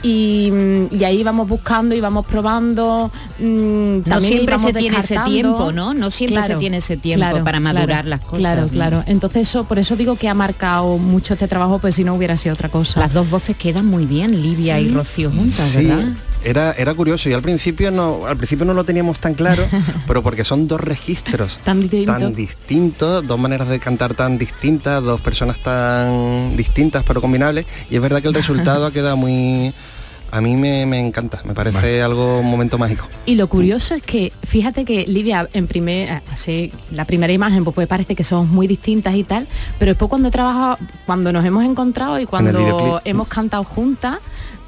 Y, 0.03 0.49
mm, 0.51 0.95
y 0.99 1.03
ahí 1.03 1.19
íbamos 1.19 1.47
buscando, 1.47 1.93
íbamos 1.95 2.25
probando. 2.25 3.11
mm, 3.39 3.99
No 4.07 4.21
siempre 4.21 4.57
se 4.57 4.73
tiene 4.73 4.97
ese 4.97 5.17
tiempo, 5.25 5.71
¿no? 5.71 5.93
No 5.93 6.09
siempre 6.11 6.41
se 6.43 6.55
tiene 6.55 6.77
ese 6.77 6.97
tiempo 6.97 7.43
para 7.43 7.59
madurar 7.59 8.05
las 8.05 8.21
cosas, 8.21 8.39
Claro, 8.39 8.61
¿no? 8.63 8.67
claro. 8.69 9.03
Entonces 9.05 9.47
eso, 9.47 9.65
por 9.65 9.77
eso 9.79 9.95
digo 9.95 10.15
que 10.15 10.27
ha 10.29 10.33
marcado 10.33 10.97
mucho 10.97 11.33
este 11.33 11.47
trabajo, 11.47 11.79
pues 11.79 11.95
si 11.95 12.03
no 12.03 12.15
hubiera 12.15 12.35
sido 12.37 12.53
otra 12.53 12.69
cosa. 12.69 12.99
Las 12.99 13.13
dos 13.13 13.29
voces 13.29 13.55
quedan 13.55 13.85
muy 13.85 14.05
bien, 14.05 14.41
Livia 14.41 14.79
y. 14.79 14.89
Rocío 14.89 15.29
juntas, 15.29 15.69
Sí, 15.69 15.85
¿verdad? 15.85 16.13
era, 16.43 16.71
era 16.71 16.93
curioso 16.95 17.29
y 17.29 17.33
al 17.33 17.43
principio 17.43 17.91
no, 17.91 18.25
al 18.25 18.35
principio 18.35 18.65
no 18.65 18.73
lo 18.73 18.83
teníamos 18.83 19.19
tan 19.19 19.35
claro, 19.35 19.63
pero 20.07 20.23
porque 20.23 20.43
son 20.43 20.67
dos 20.67 20.81
registros 20.81 21.59
tan 21.63 21.87
distintos, 22.33 23.27
dos 23.27 23.39
maneras 23.39 23.67
de 23.69 23.79
cantar 23.79 24.15
tan 24.15 24.37
distintas, 24.39 25.03
dos 25.03 25.21
personas 25.21 25.59
tan 25.59 26.57
distintas 26.57 27.03
pero 27.05 27.21
combinables, 27.21 27.65
y 27.91 27.95
es 27.95 28.01
verdad 28.01 28.21
que 28.21 28.27
el 28.27 28.33
resultado 28.33 28.87
ha 28.87 28.91
quedado 28.91 29.15
muy 29.17 29.71
a 30.31 30.41
mí 30.41 30.55
me, 30.55 30.85
me 30.85 30.99
encanta, 30.99 31.41
me 31.43 31.53
parece 31.53 32.01
algo 32.01 32.39
un 32.39 32.49
momento 32.49 32.77
mágico. 32.77 33.07
Y 33.25 33.35
lo 33.35 33.47
curioso 33.47 33.93
es 33.93 34.01
que, 34.01 34.31
fíjate 34.43 34.85
que 34.85 35.05
Lidia, 35.05 35.49
en 35.53 35.67
primer, 35.67 36.23
así, 36.31 36.71
la 36.91 37.05
primera 37.05 37.33
imagen, 37.33 37.63
pues, 37.63 37.75
pues 37.75 37.87
parece 37.87 38.15
que 38.15 38.23
somos 38.23 38.47
muy 38.47 38.65
distintas 38.67 39.15
y 39.15 39.23
tal, 39.23 39.47
pero 39.77 39.91
después 39.91 40.09
cuando 40.09 40.29
he 40.29 40.31
trabajado, 40.31 40.77
cuando 41.05 41.33
nos 41.33 41.45
hemos 41.45 41.65
encontrado 41.65 42.19
y 42.19 42.25
cuando 42.25 43.01
hemos 43.03 43.27
cantado 43.27 43.63
juntas, 43.63 44.19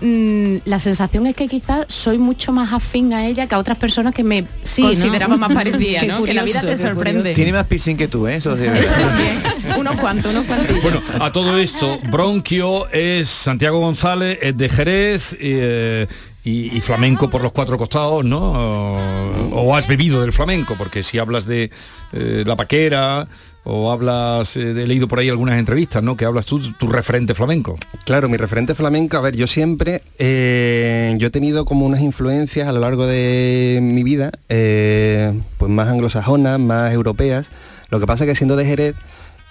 mm, 0.03 0.57
la 0.65 0.79
sensación 0.79 1.25
es 1.27 1.35
que 1.35 1.47
quizás 1.47 1.85
soy 1.87 2.17
mucho 2.17 2.51
más 2.51 2.73
afín 2.73 3.13
a 3.13 3.25
ella 3.25 3.47
que 3.47 3.55
a 3.55 3.57
otras 3.59 3.77
personas 3.77 4.13
que 4.13 4.23
me 4.23 4.45
Sí, 4.63 4.81
¿no? 4.81 4.87
consideraba 4.89 5.37
más 5.37 5.53
parecida, 5.55 6.03
¿no? 6.03 6.23
que 6.23 6.33
la 6.33 6.43
vida 6.43 6.61
te 6.61 6.77
sorprende. 6.77 7.19
curioso. 7.21 7.35
Tiene 7.35 7.53
más 7.53 7.65
piercing 7.67 7.95
que 7.97 8.07
tú, 8.07 8.27
¿eh? 8.27 8.35
Eso 8.35 8.55
sí. 8.57 8.63
Eso 8.65 8.93
también. 8.93 9.41
unos 9.79 9.95
cuantos, 9.99 10.31
unos 10.31 10.45
cuantos. 10.45 10.81
Bueno, 10.81 11.01
a 11.19 11.31
todo 11.31 11.57
esto, 11.57 11.99
Bronquio 12.11 12.87
es 12.91 13.29
Santiago 13.29 13.79
González, 13.79 14.37
es 14.41 14.57
de 14.57 14.69
Jerez 14.69 15.35
eh, 15.39 16.07
y, 16.43 16.75
y 16.77 16.81
flamenco 16.81 17.29
por 17.29 17.41
los 17.41 17.51
cuatro 17.53 17.77
costados, 17.77 18.25
¿no? 18.25 18.37
O, 18.39 19.49
o 19.61 19.75
has 19.75 19.87
bebido 19.87 20.21
del 20.21 20.33
flamenco, 20.33 20.75
porque 20.77 21.01
si 21.03 21.17
hablas 21.17 21.45
de 21.45 21.71
eh, 22.11 22.43
la 22.45 22.55
paquera 22.55 23.27
o 23.63 23.91
hablas, 23.91 24.57
eh, 24.57 24.71
he 24.71 24.87
leído 24.87 25.07
por 25.07 25.19
ahí 25.19 25.29
algunas 25.29 25.57
entrevistas, 25.57 26.03
¿no? 26.03 26.17
Que 26.17 26.25
hablas 26.25 26.45
tú, 26.45 26.59
tu 26.73 26.87
referente 26.87 27.33
flamenco. 27.33 27.77
Claro, 28.05 28.27
mi 28.29 28.37
referente 28.37 28.75
flamenco, 28.75 29.17
a 29.17 29.21
ver, 29.21 29.35
yo 29.35 29.47
siempre, 29.47 30.01
eh, 30.19 31.15
yo 31.17 31.27
he 31.27 31.31
tenido 31.31 31.65
como 31.65 31.85
unas 31.85 32.01
influencias 32.01 32.67
a 32.67 32.71
lo 32.71 32.81
largo 32.81 33.05
de 33.05 33.79
mi 33.81 34.03
vida, 34.03 34.31
eh, 34.49 35.33
pues 35.57 35.71
más 35.71 35.87
anglosajonas, 35.87 36.59
más 36.59 36.93
europeas. 36.93 37.47
Lo 37.89 37.99
que 37.99 38.07
pasa 38.07 38.25
es 38.25 38.29
que 38.29 38.35
siendo 38.35 38.55
de 38.55 38.65
Jerez, 38.65 38.95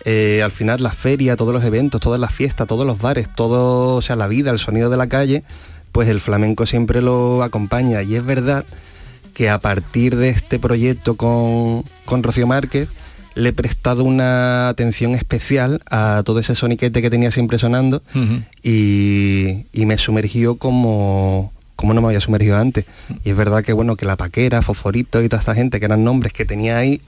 eh, 0.04 0.42
al 0.42 0.50
final 0.50 0.83
la 0.83 0.90
feria, 0.90 1.37
todos 1.37 1.54
los 1.54 1.64
eventos, 1.64 2.00
todas 2.00 2.21
las 2.21 2.33
fiestas, 2.33 2.66
todos 2.66 2.87
los 2.87 3.00
bares, 3.00 3.28
todo, 3.35 3.97
o 3.97 4.02
sea, 4.02 4.16
la 4.16 4.26
vida, 4.26 4.50
el 4.50 4.59
sonido 4.59 4.90
de 4.90 4.97
la 4.97 5.07
calle, 5.07 5.45
pues 5.92 6.09
el 6.09 6.21
flamenco 6.21 6.66
siempre 6.66 7.02
lo 7.02 7.42
acompaña. 7.42 8.02
Y 8.02 8.16
es 8.16 8.25
verdad 8.25 8.64
que 9.33 9.49
a 9.49 9.59
partir 9.61 10.16
de 10.16 10.31
este 10.31 10.59
proyecto 10.59 11.16
con, 11.16 11.85
con 12.04 12.23
Rocío 12.23 12.47
Márquez, 12.47 12.88
le 13.34 13.50
he 13.50 13.52
prestado 13.52 14.04
una 14.04 14.68
atención 14.68 15.14
especial 15.14 15.80
a 15.90 16.22
todo 16.24 16.40
ese 16.40 16.54
soniquete 16.54 17.02
que 17.02 17.10
tenía 17.10 17.30
siempre 17.30 17.58
sonando 17.58 18.02
y, 18.62 19.66
y 19.72 19.86
me 19.86 19.98
sumergió 19.98 20.56
como, 20.56 21.52
como 21.76 21.94
no 21.94 22.00
me 22.00 22.08
había 22.08 22.20
sumergido 22.20 22.56
antes. 22.56 22.84
Y 23.24 23.30
es 23.30 23.36
verdad 23.36 23.64
que 23.64 23.72
bueno, 23.72 23.96
que 23.96 24.06
la 24.06 24.16
paquera, 24.16 24.62
Fosforito 24.62 25.22
y 25.22 25.28
toda 25.28 25.40
esta 25.40 25.54
gente 25.54 25.80
que 25.80 25.86
eran 25.86 26.04
nombres 26.04 26.32
que 26.32 26.44
tenía 26.44 26.78
ahí, 26.78 27.00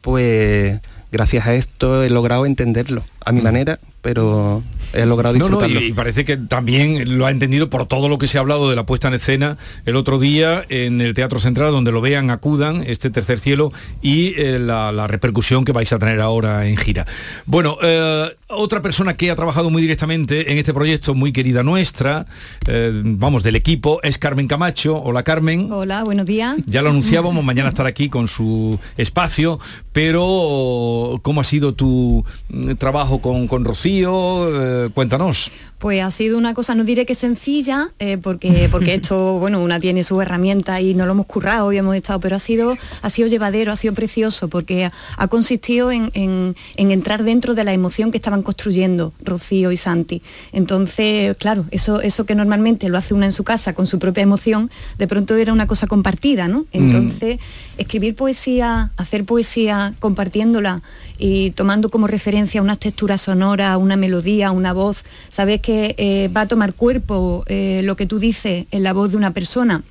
pues 0.00 0.80
gracias 1.12 1.46
a 1.46 1.54
esto 1.54 2.02
he 2.02 2.10
logrado 2.10 2.46
entenderlo 2.46 3.04
a 3.24 3.32
mi 3.32 3.40
manera, 3.42 3.78
pero 4.02 4.62
he 4.92 5.04
logrado 5.06 5.36
No, 5.36 5.48
no, 5.48 5.58
disfrutarlo. 5.60 5.80
y, 5.80 5.90
y 5.90 5.92
parece 5.92 6.24
que 6.24 6.36
también 6.36 7.18
lo 7.18 7.26
ha 7.26 7.30
entendido 7.30 7.70
por 7.70 7.86
todo 7.86 8.08
lo 8.08 8.18
que 8.18 8.26
se 8.26 8.38
ha 8.38 8.40
hablado 8.40 8.68
de 8.70 8.74
la 8.76 8.84
puesta 8.86 9.08
en 9.08 9.14
escena 9.14 9.56
el 9.84 9.94
otro 9.96 10.18
día 10.18 10.64
en 10.68 11.00
el 11.00 11.14
Teatro 11.14 11.38
Central, 11.38 11.70
donde 11.72 11.92
lo 11.92 12.00
vean, 12.00 12.30
acudan, 12.30 12.82
este 12.86 13.10
tercer 13.10 13.38
cielo, 13.40 13.72
y 14.02 14.34
eh, 14.40 14.58
la, 14.58 14.90
la 14.90 15.06
repercusión 15.06 15.64
que 15.64 15.72
vais 15.72 15.92
a 15.92 15.98
tener 15.98 16.20
ahora 16.20 16.66
en 16.66 16.76
gira. 16.76 17.06
Bueno, 17.46 17.76
eh, 17.82 18.34
otra 18.48 18.82
persona 18.82 19.14
que 19.16 19.30
ha 19.30 19.36
trabajado 19.36 19.70
muy 19.70 19.82
directamente 19.82 20.50
en 20.50 20.58
este 20.58 20.74
proyecto, 20.74 21.14
muy 21.14 21.32
querida 21.32 21.62
nuestra, 21.62 22.26
eh, 22.66 22.90
vamos, 23.04 23.42
del 23.44 23.54
equipo, 23.56 24.00
es 24.02 24.18
Carmen 24.18 24.48
Camacho. 24.48 24.96
Hola 24.96 25.22
Carmen. 25.22 25.70
Hola, 25.70 26.02
buenos 26.04 26.26
días. 26.26 26.56
Ya 26.66 26.82
lo 26.82 26.90
anunciábamos, 26.90 27.44
mañana 27.50 27.68
estar 27.68 27.86
aquí 27.86 28.08
con 28.08 28.26
su 28.28 28.78
espacio, 28.96 29.60
pero 29.92 31.20
¿cómo 31.22 31.42
ha 31.42 31.44
sido 31.44 31.74
tu 31.74 32.24
mm, 32.48 32.72
trabajo 33.10 33.20
con, 33.20 33.48
con 33.48 33.64
Rocío? 33.64 34.84
Eh, 34.86 34.90
cuéntanos. 34.94 35.50
Pues 35.80 36.02
ha 36.02 36.10
sido 36.10 36.36
una 36.36 36.52
cosa, 36.52 36.74
no 36.74 36.84
diré 36.84 37.06
que 37.06 37.14
sencilla, 37.14 37.88
eh, 37.98 38.18
porque, 38.18 38.68
porque 38.70 38.92
esto, 38.94 39.38
bueno, 39.38 39.62
una 39.62 39.80
tiene 39.80 40.04
sus 40.04 40.20
herramientas 40.20 40.82
y 40.82 40.92
no 40.92 41.06
lo 41.06 41.12
hemos 41.12 41.24
currado 41.24 41.72
y 41.72 41.78
hemos 41.78 41.96
estado, 41.96 42.20
pero 42.20 42.36
ha 42.36 42.38
sido, 42.38 42.76
ha 43.00 43.08
sido 43.08 43.28
llevadero, 43.28 43.72
ha 43.72 43.76
sido 43.76 43.94
precioso, 43.94 44.48
porque 44.48 44.84
ha, 44.84 44.92
ha 45.16 45.28
consistido 45.28 45.90
en, 45.90 46.10
en- 46.12 46.54
en 46.76 46.90
entrar 46.90 47.24
dentro 47.24 47.54
de 47.54 47.64
la 47.64 47.72
emoción 47.72 48.10
que 48.10 48.18
estaban 48.18 48.42
construyendo 48.42 49.14
Rocío 49.24 49.72
y 49.72 49.78
Santi. 49.78 50.20
Entonces, 50.52 51.34
claro, 51.38 51.64
eso, 51.70 52.02
eso 52.02 52.26
que 52.26 52.34
normalmente 52.34 52.90
lo 52.90 52.98
hace 52.98 53.14
una 53.14 53.24
en 53.24 53.32
su 53.32 53.42
casa 53.44 53.72
con 53.72 53.86
su 53.86 53.98
propia 53.98 54.22
emoción, 54.22 54.70
de 54.98 55.08
pronto 55.08 55.34
era 55.34 55.52
una 55.54 55.66
cosa 55.66 55.86
compartida, 55.86 56.46
¿no? 56.46 56.66
Entonces, 56.72 57.38
escribir 57.78 58.14
poesía, 58.16 58.90
hacer 58.98 59.24
poesía 59.24 59.94
compartiéndola 59.98 60.82
y 61.18 61.52
tomando 61.52 61.88
como 61.88 62.06
referencia 62.06 62.60
unas 62.60 62.78
texturas 62.78 63.22
sonoras, 63.22 63.78
una 63.78 63.96
melodía, 63.96 64.50
una 64.50 64.74
voz, 64.74 65.04
sabes 65.30 65.60
que 65.60 65.69
eh, 65.96 66.28
va 66.28 66.42
a 66.42 66.46
tomar 66.48 66.74
cuerpo 66.74 67.44
eh, 67.46 67.80
lo 67.84 67.96
que 67.96 68.06
tú 68.06 68.18
dices 68.18 68.66
en 68.70 68.82
la 68.82 68.92
voz 68.92 69.10
de 69.10 69.16
una 69.16 69.32
persona. 69.32 69.82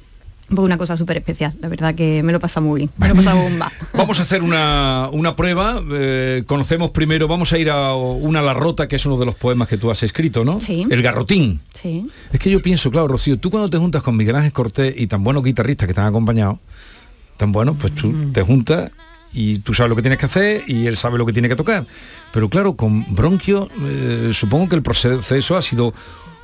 Pues 0.50 0.66
una 0.66 0.80
cosa 0.80 0.98
súper 0.98 1.18
especial, 1.18 1.54
la 1.62 1.68
verdad 1.68 1.94
que 1.94 2.24
me 2.24 2.32
lo 2.32 2.40
pasa 2.40 2.60
muy 2.60 2.80
bien, 2.80 2.90
me 2.98 3.08
lo 3.08 3.14
he 3.14 3.18
pasado 3.18 3.40
bomba. 3.40 3.72
Vamos 3.94 4.20
a 4.20 4.24
hacer 4.24 4.42
una, 4.42 5.08
una 5.12 5.36
prueba. 5.36 5.80
eh, 5.92 6.42
conocemos 6.48 6.90
primero, 6.90 7.28
vamos 7.28 7.54
a 7.54 7.60
ir 7.60 7.70
a 7.70 7.94
una 7.94 8.42
La 8.42 8.56
Rota, 8.56 8.88
que 8.88 8.96
es 8.96 9.06
uno 9.06 9.18
de 9.18 9.28
los 9.28 9.36
poemas 9.36 9.68
que 9.68 9.78
tú 9.78 9.92
has 9.92 10.02
escrito, 10.02 10.44
¿no? 10.44 10.60
Sí. 10.60 10.88
El 10.90 11.04
Garrotín. 11.04 11.60
Sí. 11.76 12.04
Es 12.34 12.40
que 12.40 12.50
yo 12.50 12.64
pienso, 12.64 12.90
claro, 12.90 13.08
Rocío, 13.08 13.38
tú 13.38 13.52
cuando 13.52 13.70
te 13.70 13.78
juntas 13.78 14.02
con 14.02 14.18
Miguel 14.18 14.38
Ángel 14.38 14.52
Cortés 14.52 14.96
y 14.98 15.06
tan 15.06 15.24
buenos 15.24 15.44
guitarristas 15.44 15.88
que 15.88 15.94
te 15.94 16.02
han 16.02 16.08
acompañado, 16.08 16.58
tan 17.38 17.52
buenos, 17.52 17.76
pues 17.80 17.94
tú 17.94 18.12
te 18.34 18.42
juntas 18.42 18.92
y 19.34 19.60
tú 19.60 19.74
sabes 19.74 19.90
lo 19.90 19.96
que 19.96 20.02
tienes 20.02 20.20
que 20.20 20.26
hacer 20.26 20.64
y 20.68 20.88
él 20.88 20.98
sabe 20.98 21.18
lo 21.18 21.26
que 21.26 21.34
tiene 21.34 21.50
que 21.50 21.56
tocar. 21.56 21.86
Pero 22.32 22.50
claro, 22.50 22.74
con 22.74 23.14
Bronquio 23.14 23.70
eh, 23.82 24.32
supongo 24.34 24.70
que 24.70 24.76
el 24.76 24.84
proceso 24.84 25.58
ha 25.58 25.62
sido 25.62 25.94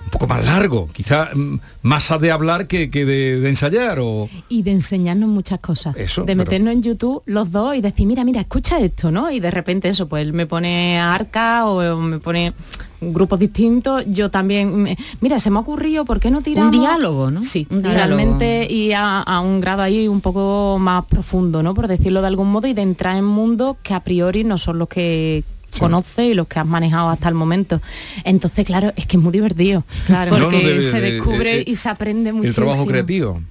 un 0.06 0.10
poco 0.12 0.28
más 0.28 0.46
largo, 0.46 0.88
quizá 0.94 1.30
mm, 1.36 1.60
más 1.82 2.10
ha 2.12 2.18
de 2.18 2.32
hablar 2.32 2.68
que, 2.68 2.90
que 2.90 3.06
de, 3.06 3.40
de 3.40 3.50
ensayar 3.50 4.00
o... 4.00 4.30
y 4.50 4.62
de 4.62 4.72
enseñarnos 4.72 5.28
muchas 5.30 5.60
cosas. 5.60 5.96
Eso, 5.98 6.22
de 6.22 6.28
pero- 6.28 6.38
meternos 6.38 6.74
en 6.74 6.84
YouTube 6.84 7.22
los 7.26 7.52
dos 7.52 7.76
y 7.76 7.82
decir, 7.82 8.06
mira, 8.08 8.24
mira, 8.24 8.42
escucha 8.42 8.80
esto, 8.80 9.12
¿no? 9.12 9.32
Y 9.32 9.40
de 9.40 9.52
repente 9.52 9.90
eso, 9.90 10.08
pues 10.08 10.22
él 10.26 10.32
me 10.34 10.46
pone 10.46 11.00
arca 11.00 11.66
o 11.66 11.98
me 11.98 12.20
pone 12.20 12.54
grupos 13.02 13.40
distintos, 13.40 14.04
yo 14.08 14.32
también, 14.32 14.76
me- 14.76 14.98
mira, 15.22 15.40
se 15.40 15.50
me 15.50 15.58
ha 15.58 15.62
ocurrido, 15.62 16.06
¿por 16.06 16.20
qué 16.20 16.32
no 16.32 16.42
tiramos? 16.42 16.72
diálogo, 16.72 17.30
¿no? 17.30 17.44
Sí, 17.44 17.68
Un 17.70 17.82
diálogo. 17.82 17.96
realmente 18.16 18.68
y 18.72 18.94
a, 18.94 19.20
a 19.22 19.40
un 19.42 19.60
grado 19.60 19.82
ahí 19.82 20.08
un 20.08 20.22
poco 20.22 20.78
más 20.80 21.06
profundo, 21.06 21.62
¿no? 21.62 21.74
Por 21.74 21.88
decirlo 21.88 22.22
de 22.22 22.28
algún 22.28 22.52
modo, 22.52 22.68
y 22.68 22.74
de 22.74 22.82
entrar 22.84 23.18
en 23.18 23.26
mundos 23.26 23.76
que 23.84 23.94
a 23.94 24.00
priori 24.04 24.44
no 24.44 24.58
son 24.58 24.80
los 24.80 24.88
que 24.88 25.44
conoces 25.80 26.32
y 26.32 26.34
los 26.34 26.48
que 26.48 26.60
has 26.60 26.66
manejado 26.66 27.10
hasta 27.10 27.30
el 27.30 27.36
momento. 27.36 27.82
Entonces, 28.24 28.66
claro, 28.66 28.94
es 28.96 29.06
que 29.06 29.18
es 29.18 29.24
muy 29.24 29.32
divertido. 29.32 29.84
Claro. 30.06 30.32
Porque 30.32 30.46
No, 30.46 30.52
no, 30.64 30.68
de- 30.70 30.82
se 30.82 31.02
de- 31.02 31.12
descubre 31.14 31.58
de- 31.58 31.64
y 31.68 31.76
se 31.76 31.90
aprende 31.90 32.32
muchísimo. 32.34 32.50
El 32.50 32.56
trabajo 32.70 32.86
creativo. 32.88 33.42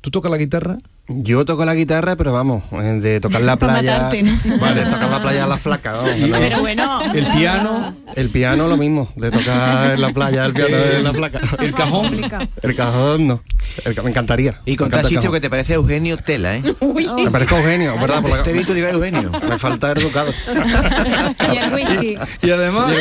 ¿Tú 0.00 0.10
tocas 0.10 0.30
la 0.30 0.36
guitarra? 0.36 0.78
Yo 1.06 1.44
toco 1.44 1.66
la 1.66 1.74
guitarra, 1.74 2.16
pero 2.16 2.32
vamos, 2.32 2.62
eh, 2.72 2.98
de 3.00 3.20
tocar 3.20 3.42
la 3.42 3.56
playa. 3.58 3.92
matarte, 3.92 4.22
¿no? 4.22 4.32
Vale, 4.58 4.84
tocar 4.86 5.10
la 5.10 5.20
playa 5.22 5.44
a 5.44 5.46
la 5.46 5.58
flaca, 5.58 5.92
vamos, 5.92 6.16
no. 6.18 6.36
Pero 6.38 6.60
bueno. 6.60 7.02
El 7.12 7.26
piano. 7.26 7.94
El 8.16 8.30
piano 8.30 8.68
lo 8.68 8.76
mismo, 8.78 9.12
de 9.16 9.30
tocar 9.30 9.90
en 9.92 10.00
la 10.00 10.10
playa, 10.14 10.46
el 10.46 10.54
piano 10.54 10.76
en 10.76 11.04
la 11.04 11.12
placa. 11.12 11.40
El 11.60 11.74
cajón. 11.74 12.20
El 12.62 12.74
cajón 12.74 13.26
no. 13.26 13.42
El 13.84 14.02
me 14.02 14.10
encantaría. 14.10 14.60
Y 14.64 14.72
el 14.72 14.78
chiste 14.78 14.90
cajón. 15.00 15.22
porque 15.26 15.40
te 15.40 15.50
parece 15.50 15.74
Eugenio 15.74 16.16
Tela, 16.16 16.56
¿eh? 16.56 16.62
Me 17.22 17.30
parezco 17.30 17.56
Eugenio, 17.58 17.94
¿verdad? 18.00 18.22
Por 18.22 18.30
la- 18.30 18.42
Te 18.42 18.50
he 18.50 18.54
visto 18.54 18.72
digo 18.72 18.86
Eugenio. 18.88 19.30
Me 19.46 19.58
falta 19.58 19.92
educado. 19.92 20.32
Y 21.52 21.56
el 21.56 21.74
whisky. 21.74 22.18
Y 22.42 22.50
además, 22.50 22.92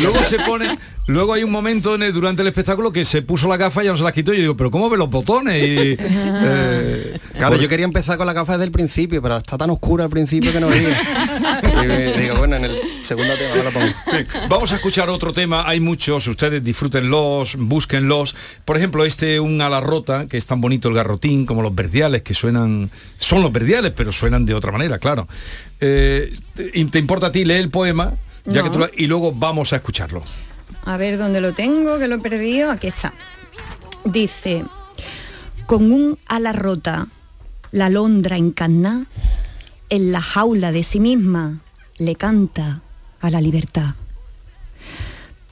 luego 0.00 0.22
se 0.22 0.38
pone, 0.40 0.78
luego 1.08 1.32
hay 1.34 1.42
un 1.42 1.50
momento 1.50 1.94
en 1.96 2.02
el- 2.04 2.12
durante 2.12 2.42
el 2.42 2.48
espectáculo 2.48 2.92
que 2.92 3.04
se 3.04 3.20
puso 3.22 3.48
la 3.48 3.56
gafa 3.56 3.82
y 3.82 3.86
ya 3.86 3.90
no 3.90 3.98
se 3.98 4.04
las 4.04 4.12
quitó. 4.12 4.32
Y 4.32 4.36
yo 4.36 4.42
digo, 4.42 4.56
pero 4.56 4.70
¿cómo 4.70 4.88
ve 4.88 4.96
los 4.96 5.10
botones? 5.10 5.62
Y, 5.62 5.96
eh, 5.98 7.18
Claro, 7.32 7.54
por- 7.54 7.60
yo 7.62 7.68
quería 7.68 7.84
empezar 7.84 8.16
con 8.16 8.26
la 8.26 8.32
gafa 8.32 8.52
desde 8.52 8.64
el 8.66 8.70
principio, 8.72 9.20
pero 9.22 9.36
está 9.36 9.58
tan 9.58 9.70
oscura 9.70 10.04
al 10.04 10.10
principio 10.10 10.52
que 10.52 10.60
no 10.60 10.68
veía. 10.68 10.88
Y 11.82 11.86
me- 11.86 12.12
digo, 12.12 12.36
bueno, 12.36 12.56
en 12.56 12.64
el 12.66 12.78
segundo 13.02 13.32
tema 13.34 13.64
lo 13.64 13.70
pongo. 13.70 13.86
Bien, 14.12 14.26
Vamos 14.48 14.72
a 14.72 14.76
escuchar 14.76 15.08
otro 15.10 15.32
tema, 15.32 15.68
hay 15.68 15.80
muchos, 15.80 16.26
ustedes 16.28 16.62
disfrútenlos, 16.62 17.56
búsquenlos. 17.58 18.34
Por 18.64 18.76
ejemplo, 18.76 19.04
este 19.04 19.40
un 19.40 19.60
ala 19.60 19.80
rota, 19.80 20.26
que 20.28 20.36
es 20.36 20.46
tan 20.46 20.60
bonito 20.60 20.88
el 20.88 20.94
garrotín, 20.94 21.46
como 21.46 21.62
los 21.62 21.74
verdiales, 21.74 22.22
que 22.22 22.34
suenan, 22.34 22.90
son 23.16 23.42
los 23.42 23.52
verdiales, 23.52 23.92
pero 23.96 24.12
suenan 24.12 24.44
de 24.46 24.54
otra 24.54 24.72
manera, 24.72 24.98
claro. 24.98 25.26
Eh, 25.80 26.32
¿te, 26.54 26.84
te 26.84 26.98
importa 26.98 27.28
a 27.28 27.32
ti 27.32 27.44
leer 27.44 27.60
el 27.60 27.70
poema? 27.70 28.14
Ya 28.44 28.62
No. 28.62 28.64
que 28.64 28.70
tú 28.70 28.78
lo- 28.80 28.90
y 28.96 29.06
luego 29.06 29.32
vamos 29.32 29.72
a 29.72 29.76
escucharlo. 29.76 30.22
A 30.84 30.96
ver 30.96 31.18
dónde 31.18 31.40
lo 31.40 31.52
tengo, 31.54 31.98
que 31.98 32.08
lo 32.08 32.16
he 32.16 32.18
perdido. 32.18 32.70
Aquí 32.70 32.86
está. 32.86 33.12
Dice, 34.04 34.64
con 35.66 35.92
un 35.92 36.18
ala 36.26 36.52
rota, 36.52 37.08
la 37.72 37.86
alondra 37.86 38.36
encarná, 38.36 39.06
en 39.90 40.12
la 40.12 40.22
jaula 40.22 40.72
de 40.72 40.82
sí 40.82 41.00
misma, 41.00 41.60
le 41.98 42.14
canta 42.14 42.80
a 43.20 43.30
la 43.30 43.40
libertad. 43.40 43.94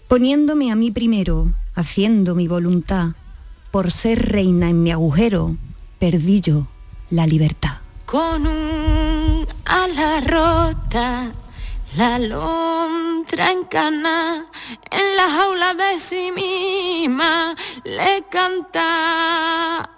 Poniéndome 0.09 0.71
a 0.71 0.77
mí 0.77 0.91
primero, 0.91 1.53
haciendo 1.75 2.35
mi 2.35 2.49
voluntad, 2.49 3.11
por 3.71 3.91
ser 3.91 4.31
reina 4.31 4.71
en 4.71 4.83
mi 4.83 4.91
agujero, 4.91 5.57
perdí 5.99 6.41
yo 6.41 6.69
la 7.11 7.27
libertad. 7.27 7.79
Con 8.07 8.47
un 8.47 9.47
ala 9.65 10.21
rota, 10.21 11.33
la 11.97 12.17
alondra 12.17 13.51
encana 13.53 14.45
en 14.91 15.17
la 15.17 15.31
jaula 15.31 15.73
de 15.75 15.99
sí 15.99 16.31
misma 16.31 17.55
le 17.85 18.25
canta 18.31 19.89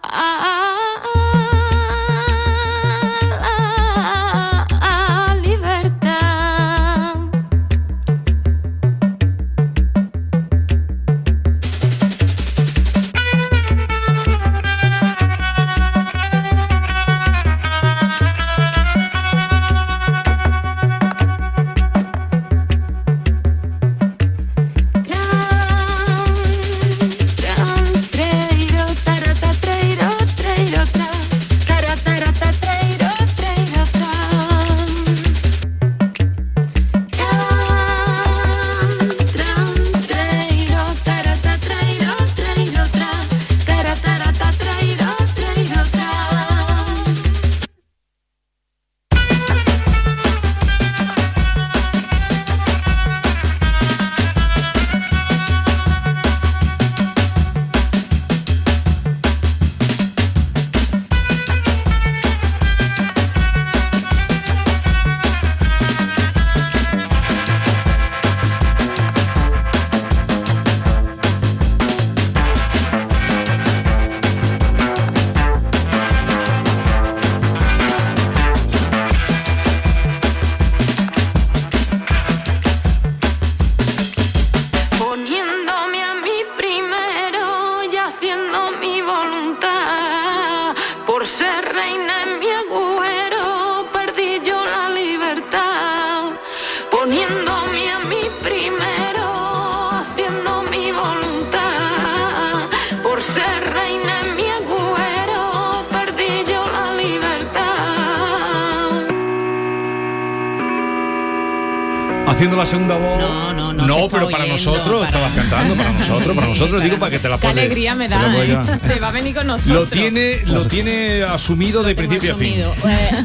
segunda 112.68 112.96
voz. 112.96 113.18
No, 113.18 113.52
no, 113.52 113.72
no, 113.72 113.98
está 113.98 114.16
pero 114.18 114.30
para 114.30 114.44
oyendo, 114.44 114.70
nosotros, 114.72 114.98
para- 114.98 115.06
estabas 115.08 115.32
cantando, 115.32 115.74
para 115.74 115.92
nosotros, 115.98 116.34
para 116.36 116.46
nosotros, 116.48 116.82
digo 116.82 116.96
para 116.98 117.10
que 117.10 117.18
te 117.18 117.28
la 117.28 117.36
Qué 117.38 117.46
pones. 117.48 117.64
alegría 117.64 117.94
me 117.94 118.08
te 118.08 118.14
da. 118.14 118.32
puedes 118.32 118.48
¿eh? 118.50 118.78
Se 118.88 119.00
va 119.00 119.08
a 119.08 119.12
venir 119.12 119.34
con 119.34 119.46
nosotros. 119.46 119.76
Lo 119.76 119.86
tiene, 119.86 120.42
lo 120.46 120.66
tiene 120.66 121.22
asumido 121.22 121.82
de 121.82 121.94
principio 121.94 122.34
a 122.34 122.38
fin. 122.38 122.54
Eh, 122.60 122.74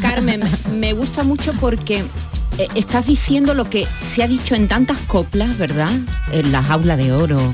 Carmen, 0.01 0.43
me 0.75 0.93
gusta 0.93 1.23
mucho 1.23 1.53
porque 1.59 2.03
eh, 2.57 2.67
estás 2.75 3.07
diciendo 3.07 3.53
lo 3.53 3.69
que 3.69 3.85
se 3.85 4.23
ha 4.23 4.27
dicho 4.27 4.55
en 4.55 4.67
tantas 4.67 4.97
coplas, 5.07 5.57
¿verdad? 5.57 5.91
En 6.31 6.51
la 6.51 6.63
jaula 6.63 6.95
de 6.97 7.11
oro. 7.11 7.53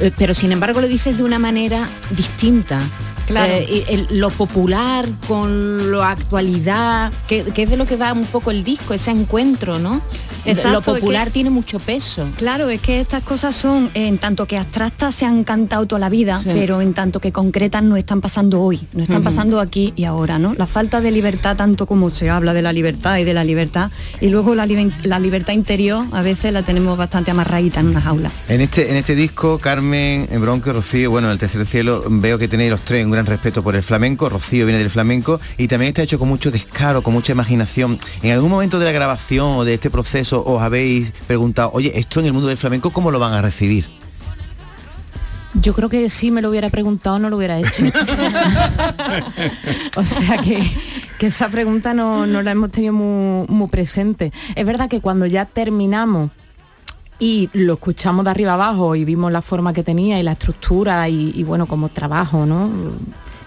Eh, 0.00 0.12
pero 0.16 0.32
sin 0.34 0.52
embargo 0.52 0.80
lo 0.80 0.86
dices 0.88 1.18
de 1.18 1.24
una 1.24 1.38
manera 1.38 1.88
distinta. 2.10 2.80
Claro. 3.28 3.52
Eh, 3.52 3.84
el- 3.88 4.18
lo 4.18 4.30
popular 4.30 5.06
con 5.28 5.92
la 5.92 6.10
actualidad, 6.10 7.12
que, 7.28 7.44
que 7.44 7.62
es 7.64 7.70
de 7.70 7.76
lo 7.76 7.86
que 7.86 7.96
va 7.96 8.12
un 8.12 8.24
poco 8.24 8.50
el 8.50 8.64
disco, 8.64 8.94
ese 8.94 9.10
encuentro, 9.10 9.78
¿no? 9.78 10.00
Exacto, 10.44 10.70
lo 10.72 10.78
es 10.78 10.84
que- 10.86 10.92
popular 10.92 11.30
tiene 11.30 11.50
mucho 11.50 11.78
peso. 11.78 12.26
Claro, 12.36 12.68
es 12.70 12.80
que 12.80 13.00
estas 13.00 13.22
cosas 13.22 13.54
son, 13.54 13.90
en 13.94 14.18
tanto 14.18 14.46
que 14.46 14.56
abstractas 14.56 15.14
se 15.14 15.26
han 15.26 15.44
cantado 15.44 15.86
toda 15.86 15.98
la 15.98 16.08
vida, 16.08 16.40
Sí. 16.42 16.50
pero 16.52 16.80
en 16.80 16.94
tanto 16.94 17.20
que 17.20 17.32
concretas 17.32 17.82
no 17.82 17.96
están 17.96 18.20
pasando 18.20 18.60
hoy, 18.62 18.86
no 18.94 19.02
están 19.02 19.22
pasando 19.22 19.60
aquí 19.60 19.92
y 19.96 20.04
ahora, 20.04 20.38
¿no? 20.38 20.54
La 20.54 20.66
falta 20.66 21.00
de 21.00 21.10
libertad, 21.10 21.56
tanto 21.56 21.86
como 21.86 22.08
se 22.10 22.30
habla 22.30 22.54
de 22.54 22.62
la 22.62 22.72
libertad 22.72 23.18
y 23.18 23.24
de 23.24 23.34
la 23.34 23.44
libertad, 23.44 23.90
y 24.20 24.28
luego 24.28 24.54
la, 24.54 24.64
libe- 24.66 24.92
la 25.04 25.18
libertad 25.18 25.52
interior 25.52 26.04
a 26.12 26.22
veces 26.22 26.52
la 26.52 26.62
tenemos 26.62 26.96
bastante 26.96 27.30
amarradita 27.30 27.80
en 27.80 27.88
una 27.88 28.00
jaula. 28.00 28.30
En 28.48 28.60
este, 28.60 28.90
en 28.90 28.96
este 28.96 29.14
disco, 29.14 29.58
Carmen, 29.58 30.28
en 30.30 30.40
Bronco, 30.40 30.72
Rocío, 30.72 31.10
bueno, 31.10 31.28
en 31.28 31.32
el 31.32 31.38
tercer 31.38 31.66
cielo, 31.66 32.04
veo 32.08 32.38
que 32.38 32.48
tenéis 32.48 32.70
los 32.70 32.80
tres 32.82 33.04
un 33.04 33.10
gran 33.18 33.26
respeto 33.26 33.62
por 33.62 33.74
el 33.74 33.82
flamenco. 33.82 34.28
Rocío 34.28 34.64
viene 34.64 34.78
del 34.78 34.90
flamenco 34.90 35.40
y 35.56 35.66
también 35.66 35.88
está 35.88 36.02
hecho 36.02 36.20
con 36.20 36.28
mucho 36.28 36.52
descaro, 36.52 37.02
con 37.02 37.14
mucha 37.14 37.32
imaginación. 37.32 37.98
¿En 38.22 38.32
algún 38.32 38.50
momento 38.50 38.78
de 38.78 38.84
la 38.84 38.92
grabación 38.92 39.58
o 39.58 39.64
de 39.64 39.74
este 39.74 39.90
proceso 39.90 40.44
os 40.44 40.62
habéis 40.62 41.10
preguntado, 41.26 41.70
oye, 41.72 41.98
esto 41.98 42.20
en 42.20 42.26
el 42.26 42.32
mundo 42.32 42.48
del 42.48 42.56
flamenco, 42.56 42.90
¿cómo 42.90 43.10
lo 43.10 43.18
van 43.18 43.32
a 43.32 43.42
recibir? 43.42 43.86
Yo 45.54 45.74
creo 45.74 45.88
que 45.88 46.08
si 46.10 46.30
me 46.30 46.42
lo 46.42 46.50
hubiera 46.50 46.70
preguntado 46.70 47.18
no 47.18 47.28
lo 47.28 47.38
hubiera 47.38 47.58
hecho. 47.58 47.82
o 49.96 50.04
sea 50.04 50.38
que, 50.38 50.62
esa 51.26 51.48
pregunta 51.48 51.94
no, 51.94 52.24
la 52.26 52.52
hemos 52.52 52.70
tenido 52.70 52.92
muy 52.92 53.68
presente. 53.68 54.32
Es 54.54 54.64
verdad 54.64 54.88
que 54.88 55.00
cuando 55.00 55.26
ya 55.26 55.46
terminamos 55.46 56.30
y 57.18 57.50
lo 57.52 57.74
escuchamos 57.74 58.24
de 58.24 58.30
arriba 58.30 58.54
abajo 58.54 58.94
y 58.94 59.04
vimos 59.04 59.32
la 59.32 59.42
forma 59.42 59.72
que 59.72 59.82
tenía 59.82 60.20
y 60.20 60.22
la 60.22 60.32
estructura 60.32 61.08
y, 61.08 61.42
bueno, 61.44 61.66
como 61.66 61.88
trabajo, 61.88 62.46
¿no? 62.46 62.70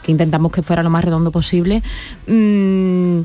Que 0.03 0.11
intentamos 0.11 0.51
que 0.51 0.61
fuera 0.61 0.83
lo 0.83 0.89
más 0.89 1.03
redondo 1.05 1.31
posible. 1.31 1.81
mm, 2.27 3.21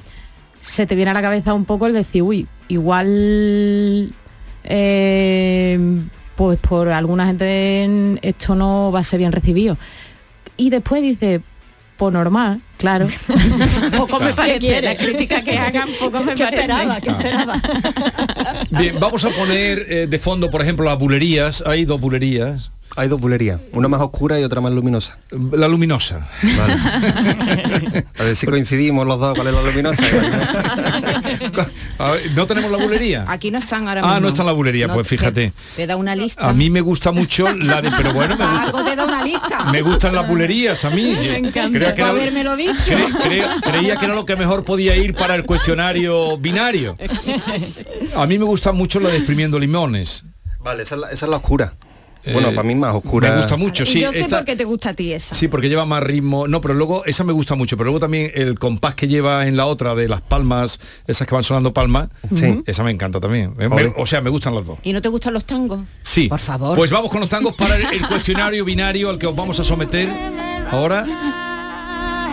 se 0.61 0.87
te 0.87 0.94
viene 0.96 1.11
a 1.12 1.14
la 1.14 1.22
cabeza 1.22 1.54
un 1.54 1.64
poco 1.64 1.87
el 1.87 1.92
decir, 1.92 2.22
uy, 2.22 2.46
igual 2.68 4.12
eh, 4.64 5.78
pues 6.35 6.59
por 6.59 6.88
alguna 6.88 7.26
gente 7.26 7.85
en- 7.85 8.18
esto 8.22 8.54
no 8.54 8.90
va 8.92 9.00
a 9.00 9.04
ser 9.04 9.18
bien 9.18 9.32
recibido. 9.32 9.76
Y 10.56 10.70
después 10.70 11.02
dice, 11.02 11.40
pues 11.96 12.12
normal, 12.12 12.61
claro. 12.76 13.09
poco 13.96 14.20
me 14.20 14.28
¿Qué 14.28 14.35
parece, 14.35 14.82
la 14.82 14.96
crítica 14.96 15.42
que 15.42 15.56
hagan 15.56 15.88
poco 15.98 16.20
me 16.20 16.35
¿Qué 16.35 16.44
parece. 16.44 16.62
esperaba? 16.62 17.00
¿Qué 17.00 17.11
esperaba? 17.11 17.62
Bien, 18.70 18.96
vamos 19.00 19.24
a 19.24 19.30
poner 19.30 19.87
eh, 19.88 20.06
de 20.06 20.18
fondo, 20.18 20.50
por 20.50 20.62
ejemplo, 20.62 20.85
las 20.85 20.98
bulerías. 20.98 21.62
Hay 21.66 21.85
dos 21.85 22.00
bulerías. 22.00 22.70
Hay 22.98 23.09
dos 23.09 23.20
bulerías, 23.20 23.61
una 23.72 23.88
más 23.88 24.00
oscura 24.00 24.40
y 24.40 24.44
otra 24.44 24.62
más 24.62 24.72
luminosa. 24.72 25.18
La 25.52 25.68
luminosa. 25.68 26.26
A 28.18 28.22
ver 28.22 28.35
si 28.37 28.46
coincidimos 28.46 29.06
los 29.06 29.20
dos, 29.20 29.35
¿cuál 29.35 29.48
es 29.48 29.54
la 29.54 29.62
luminosa? 29.62 30.02
A 31.98 32.11
ver, 32.12 32.30
¿No 32.35 32.46
tenemos 32.46 32.70
la 32.70 32.78
bulería? 32.78 33.24
Aquí 33.28 33.50
no 33.50 33.59
están 33.59 33.87
ahora 33.87 34.00
Ah, 34.02 34.06
mismo. 34.14 34.20
no 34.20 34.28
está 34.28 34.44
la 34.44 34.52
bulería, 34.52 34.87
No, 34.87 34.94
pues 34.94 35.09
te- 35.09 35.16
fíjate. 35.18 35.52
Te, 35.76 35.87
da 35.87 35.96
una 35.96 36.16
lista. 36.16 36.48
A 36.48 36.54
mí 36.54 36.70
me 36.70 36.80
gusta 36.80 37.12
mucho 37.12 37.52
la 37.54 37.82
de, 37.82 37.90
pero 37.96 38.14
bueno, 38.14 38.35
me, 38.37 38.44
gusta- 38.46 38.62
Algo 38.62 38.85
te 38.85 38.96
da 38.96 39.04
una 39.04 39.22
lista. 39.22 39.64
me 39.70 39.82
gustan 39.82 40.14
las 40.14 40.26
bulerías 40.26 40.82
a 40.87 40.90
mí. 40.90 41.02
Me 41.04 41.37
encanta. 41.37 41.78
Creía 41.78 41.94
que, 41.94 42.00
era, 42.00 42.11
Habérmelo 42.11 42.56
dicho. 42.56 42.72
cre- 42.76 43.12
cre- 43.18 43.61
creía 43.62 43.96
que 43.96 44.06
era 44.06 44.14
lo 44.14 44.24
que 44.24 44.37
mejor 44.37 44.64
podía 44.64 44.96
ir 44.96 45.14
para 45.14 45.35
el 45.35 45.44
cuestionario 45.44 46.38
binario. 46.38 46.96
A 48.16 48.26
mí 48.26 48.38
me 48.38 48.44
gusta 48.46 48.72
mucho 48.72 49.00
la 49.00 49.11
de 49.11 49.18
exprimiendo 49.18 49.59
limones. 49.59 50.24
Vale, 50.61 50.82
esa 50.82 50.94
es 50.94 51.00
la, 51.02 51.11
esa 51.11 51.26
es 51.26 51.30
la 51.30 51.37
oscura. 51.37 51.74
Bueno, 52.32 52.48
Eh, 52.48 52.52
para 52.52 52.66
mí 52.66 52.74
más 52.74 52.94
oscura. 52.94 53.30
Me 53.30 53.36
gusta 53.38 53.56
mucho, 53.56 53.84
sí. 53.86 54.00
yo 54.00 54.12
sé 54.12 54.20
esta- 54.20 54.36
por 54.38 54.44
qué 54.46 54.56
te 54.56 54.64
gusta 54.64 54.90
a 54.90 54.94
ti 54.94 55.12
esa. 55.12 55.34
Sí, 55.34 55.48
porque 55.48 55.68
lleva 55.68 55.84
más 55.86 56.02
ritmo. 56.02 56.46
No, 56.48 56.60
pero 56.60 56.74
luego 56.74 57.04
esa 57.04 57.24
me 57.24 57.32
gusta 57.32 57.54
mucho. 57.54 57.76
Pero 57.76 57.84
luego 57.86 58.00
también 58.00 58.30
el 58.34 58.58
compás 58.58 58.94
que 58.94 59.08
lleva 59.08 59.46
en 59.46 59.56
la 59.56 59.66
otra 59.66 59.94
de 59.94 60.08
las 60.08 60.20
palmas, 60.20 60.80
esas 61.06 61.26
que 61.26 61.34
van 61.34 61.44
sonando 61.44 61.72
palmas, 61.72 62.08
Sí. 62.34 62.62
esa 62.66 62.82
me 62.82 62.90
encanta 62.90 63.20
también. 63.20 63.54
Me- 63.56 63.92
o 63.96 64.06
sea, 64.06 64.20
me 64.20 64.30
gustan 64.30 64.54
las 64.54 64.66
dos. 64.66 64.78
¿Y 64.82 64.92
no 64.92 65.00
te 65.02 65.08
gustan 65.08 65.32
los 65.34 65.44
tangos? 65.44 65.80
Sí. 66.02 66.28
Por 66.28 66.40
favor. 66.40 66.76
Pues 66.76 66.90
vamos 66.90 67.10
con 67.10 67.20
los 67.20 67.28
tangos 67.28 67.54
para 67.54 67.76
el, 67.76 67.86
el 67.86 68.06
cuestionario 68.06 68.64
binario 68.64 69.10
al 69.10 69.18
que 69.18 69.26
os 69.26 69.36
vamos 69.36 69.58
a 69.60 69.64
someter 69.64 70.08
ahora. 70.70 71.04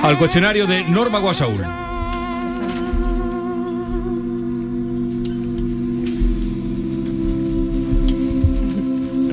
Al 0.03 0.17
cuestionario 0.17 0.67
de 0.67 0.83
Norma 0.83 1.19
Guasaúl. 1.19 1.63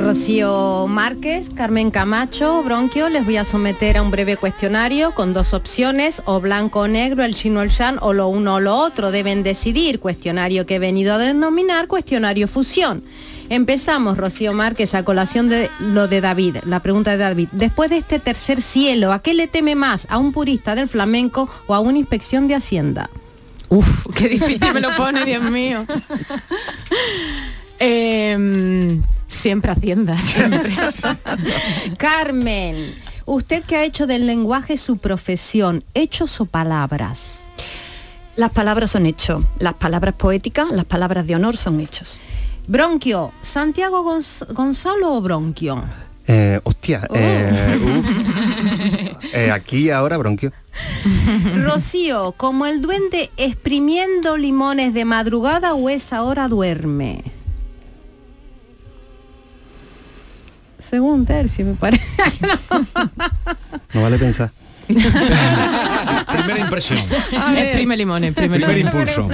Rocío 0.01 0.87
Márquez, 0.89 1.49
Carmen 1.55 1.91
Camacho, 1.91 2.63
Bronquio, 2.63 3.09
les 3.09 3.25
voy 3.25 3.37
a 3.37 3.45
someter 3.45 3.99
a 3.99 4.03
un 4.03 4.11
breve 4.11 4.37
cuestionario 4.37 5.13
con 5.13 5.35
dos 5.35 5.53
opciones, 5.53 6.23
o 6.25 6.41
blanco 6.41 6.81
o 6.81 6.89
negro, 6.89 7.23
el 7.23 7.35
chino 7.35 7.61
o 7.61 7.63
el 7.63 7.69
shan, 7.69 7.99
o 8.01 8.13
lo 8.13 8.29
uno 8.29 8.55
o 8.55 8.61
lo 8.61 8.75
otro. 8.77 9.11
Deben 9.11 9.43
decidir, 9.43 10.01
cuestionario 10.01 10.67
que 10.67 10.77
he 10.77 10.79
venido 10.79 11.15
a 11.15 11.19
denominar 11.19 11.87
cuestionario 11.87 12.49
fusión. 12.49 13.05
Empezamos, 13.51 14.17
Rocío 14.17 14.53
Márquez, 14.53 14.95
a 14.95 15.05
colación 15.05 15.49
de 15.49 15.71
lo 15.81 16.09
de 16.09 16.21
David, 16.21 16.57
la 16.65 16.81
pregunta 16.81 17.13
de 17.13 17.19
David. 17.19 17.49
Después 17.53 17.91
de 17.91 17.99
este 17.99 18.19
tercer 18.19 18.61
cielo, 18.61 19.13
¿a 19.13 19.21
qué 19.21 19.35
le 19.35 19.49
teme 19.49 19.75
más? 19.75 20.07
¿A 20.11 20.19
un 20.19 20.33
purista 20.33 20.75
del 20.75 20.89
flamenco 20.89 21.49
o 21.67 21.75
a 21.75 21.81
una 21.81 21.99
inspección 21.99 22.49
de 22.49 22.55
Hacienda? 22.55 23.11
Uf, 23.69 24.07
qué 24.15 24.29
difícil 24.29 24.73
me 24.73 24.81
lo 24.81 24.95
pone, 24.97 25.25
Dios 25.25 25.43
mío. 25.45 25.85
Em, 27.81 29.03
siempre 29.27 29.71
Hacienda, 29.73 30.17
siempre. 30.19 30.71
Carmen, 31.99 32.77
usted 33.27 33.65
que 33.65 33.77
ha 33.77 33.85
hecho 33.85 34.07
del 34.07 34.27
lenguaje 34.27 34.77
su 34.77 34.99
profesión, 34.99 35.83
hechos 35.95 36.41
o 36.41 36.47
palabras. 36.47 37.41
Las 38.37 38.51
palabras 38.53 38.91
son 38.93 39.07
hechos, 39.07 39.45
las 39.59 39.75
palabras 39.75 40.15
poéticas, 40.15 40.71
las 40.71 40.85
palabras 40.85 41.27
de 41.27 41.35
honor 41.35 41.57
son 41.57 41.81
hechos. 41.81 42.21
Bronquio, 42.69 43.33
Santiago 43.43 44.05
Gonz- 44.05 44.47
Gonzalo 44.53 45.15
o 45.15 45.21
Bronquio. 45.21 45.83
Eh, 46.27 46.61
hostia, 46.63 47.07
Oh. 47.11 47.15
eh, 47.17 47.79
uh, 47.83 49.27
eh, 49.33 49.51
aquí 49.51 49.91
ahora 49.91 50.17
bronquio. 50.17 50.53
Rocío, 51.65 52.33
como 52.37 52.67
el 52.67 52.81
duende 52.83 53.31
exprimiendo 53.37 54.37
limones 54.37 54.95
de 54.95 55.05
madrugada 55.05 55.75
o 55.75 55.89
esa 55.89 56.23
hora 56.23 56.47
duerme. 56.47 57.25
Según 60.91 61.25
tercio, 61.25 61.65
me 61.65 61.75
parece. 61.75 62.23
No 63.93 64.03
vale 64.03 64.19
pensar. 64.19 64.51
Primera 64.89 66.59
impresión. 66.61 66.99
Exprime 67.57 67.97
limón, 67.97 68.25
exprime 68.25 68.57
Primer 68.57 68.77
limón. 68.77 68.93
impulso. 68.93 69.29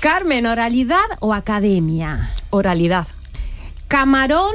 Carmen, 0.00 0.46
oralidad 0.46 1.04
o 1.20 1.32
academia. 1.34 2.30
Oralidad. 2.50 3.06
Camarón 3.88 4.52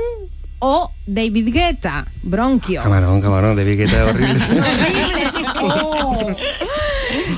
o 0.59 0.91
David 1.05 1.53
Guetta. 1.53 2.07
Bronquio. 2.23 2.81
Camarón, 2.81 3.21
camarón, 3.21 3.55
de 3.55 3.65
piqueta 3.65 4.05
horrible. 4.09 4.41
Oh. 5.61 6.35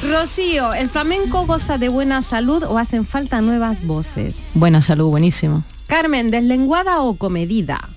Rocío, 0.09 0.73
¿el 0.73 0.89
flamenco 0.89 1.45
goza 1.45 1.77
de 1.77 1.89
buena 1.89 2.21
salud 2.23 2.63
o 2.63 2.77
hacen 2.79 3.05
falta 3.05 3.41
nuevas 3.41 3.85
voces? 3.85 4.37
Buena 4.55 4.81
salud, 4.81 5.09
buenísimo. 5.09 5.63
Carmen, 5.87 6.31
¿deslenguada 6.31 7.01
o 7.01 7.15
comedida? 7.15 7.89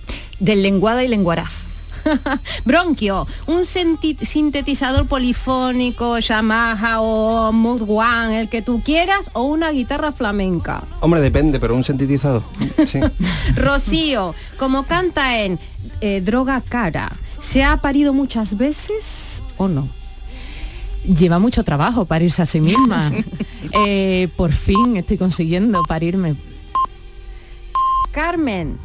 Deslenguada 0.43 1.05
y 1.05 1.07
lenguaraz. 1.07 1.51
Bronquio, 2.65 3.25
un 3.47 3.63
sintetizador 3.65 5.07
polifónico, 5.07 6.19
Yamaha 6.19 6.99
o 6.99 7.53
Mood 7.53 7.83
One, 7.87 8.41
el 8.41 8.49
que 8.49 8.61
tú 8.61 8.81
quieras, 8.83 9.29
o 9.31 9.43
una 9.43 9.71
guitarra 9.71 10.11
flamenca. 10.11 10.83
Hombre, 10.99 11.21
depende, 11.21 11.61
pero 11.61 11.75
un 11.75 11.85
sintetizador. 11.85 12.43
Sí. 12.85 12.99
Rocío, 13.55 14.35
como 14.57 14.83
canta 14.83 15.39
en 15.39 15.59
eh, 16.01 16.19
Droga 16.19 16.59
Cara, 16.59 17.13
¿se 17.39 17.63
ha 17.63 17.77
parido 17.77 18.11
muchas 18.11 18.57
veces 18.57 19.41
o 19.55 19.69
no? 19.69 19.87
Lleva 21.05 21.39
mucho 21.39 21.63
trabajo 21.63 22.03
para 22.03 22.25
irse 22.25 22.41
a 22.41 22.45
sí 22.45 22.59
misma. 22.59 23.11
Eh, 23.87 24.27
por 24.35 24.51
fin 24.51 24.97
estoy 24.97 25.17
consiguiendo 25.17 25.81
parirme. 25.87 26.35
Carmen, 28.11 28.77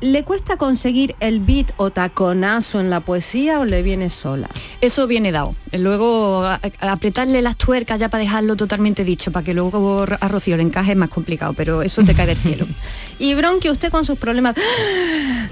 ¿le 0.00 0.24
cuesta 0.24 0.56
conseguir 0.56 1.14
el 1.20 1.40
beat 1.40 1.72
o 1.76 1.90
taconazo 1.90 2.80
en 2.80 2.90
la 2.90 3.00
poesía 3.00 3.60
o 3.60 3.64
le 3.64 3.82
viene 3.82 4.10
sola? 4.10 4.48
Eso 4.80 5.06
viene 5.06 5.32
dado. 5.32 5.54
Luego 5.72 6.44
a- 6.44 6.60
a- 6.80 6.92
apretarle 6.92 7.42
las 7.42 7.56
tuercas 7.56 7.98
ya 7.98 8.08
para 8.08 8.22
dejarlo 8.22 8.56
totalmente 8.56 9.04
dicho, 9.04 9.32
para 9.32 9.44
que 9.44 9.54
luego 9.54 10.06
a 10.20 10.28
Rocío 10.28 10.56
le 10.56 10.62
encaje 10.62 10.92
es 10.92 10.96
más 10.96 11.10
complicado, 11.10 11.52
pero 11.54 11.82
eso 11.82 12.02
te 12.04 12.14
cae 12.14 12.26
del 12.26 12.38
cielo. 12.38 12.66
Y 13.20 13.34
Bronquio, 13.34 13.72
usted 13.72 13.90
con 13.90 14.04
sus 14.04 14.16
problemas 14.16 14.54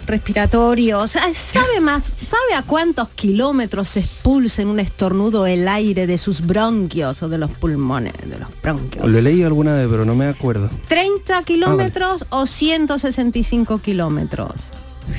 respiratorios, 0.07 1.11
¿sabe- 1.11 1.35
¿sabe 1.35 1.81
más? 1.81 2.05
¿Sabe 2.05 2.55
a 2.57 2.63
cuántos 2.63 3.09
kilómetros 3.11 3.89
se 3.89 4.01
expulsa 4.01 4.63
en 4.63 4.69
un 4.69 4.79
estornudo 4.81 5.47
el 5.47 5.67
aire 5.67 6.07
de 6.07 6.17
sus 6.19 6.41
bronquios 6.47 7.23
o 7.25 7.29
de 7.29 7.39
los 7.39 7.51
pulmones, 7.51 8.13
de 8.25 8.39
los 8.39 8.49
bronquios? 8.63 9.05
Lo 9.09 9.19
he 9.19 9.23
leído 9.23 9.47
alguna 9.49 9.75
vez, 9.75 9.89
pero 9.91 10.05
no 10.05 10.15
me 10.15 10.27
acuerdo. 10.27 10.71
¿30 10.89 11.45
kilómetros 11.45 12.25
o 12.31 12.47
165 12.47 13.79
kilómetros? 13.79 14.36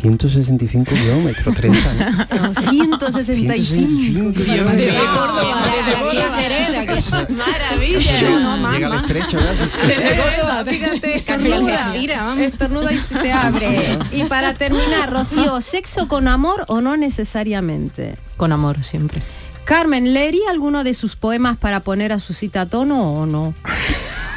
165 0.01 0.91
kilómetros, 0.93 1.56
30. 1.56 1.93
¿no? 1.93 2.62
165 2.69 4.34
kilómetros. 4.34 4.75
De 4.75 5.95
aquí 5.95 6.17
a 6.17 6.34
Jerez, 6.38 6.77
aquí. 6.77 7.34
Maravilla. 7.34 8.30
No, 8.39 8.71
Llega. 8.71 9.01
Desde 9.01 10.17
Córdoba, 10.17 10.65
fíjate, 10.65 11.23
Casi. 11.25 11.51
Algeciras. 11.51 12.38
Estornuda 12.38 12.91
y 12.91 12.97
se 12.97 13.15
te 13.15 13.32
abre. 13.32 13.99
Y 14.12 14.23
para 14.25 14.53
terminar, 14.53 15.12
Rocío, 15.12 15.62
¿sexo 15.62 16.08
con 16.08 16.27
amor 16.27 16.65
o 16.67 16.82
no 16.82 16.97
necesariamente? 16.97 18.17
Con 18.36 18.51
amor 18.51 18.84
siempre. 18.84 19.21
Carmen, 19.63 20.13
¿leería 20.13 20.49
alguno 20.49 20.84
de 20.84 20.93
sus 20.93 21.15
poemas 21.15 21.58
para 21.58 21.82
poner 21.82 22.13
a 22.13 22.19
su 22.19 22.34
cita 22.34 22.62
a 22.62 22.65
tono 22.67 23.13
o 23.13 23.25
no? 23.25 23.53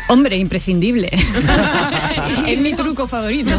Hombre, 0.09 0.37
imprescindible. 0.37 1.09
es 2.47 2.61
mi 2.61 2.75
truco 2.75 3.07
favorito. 3.09 3.59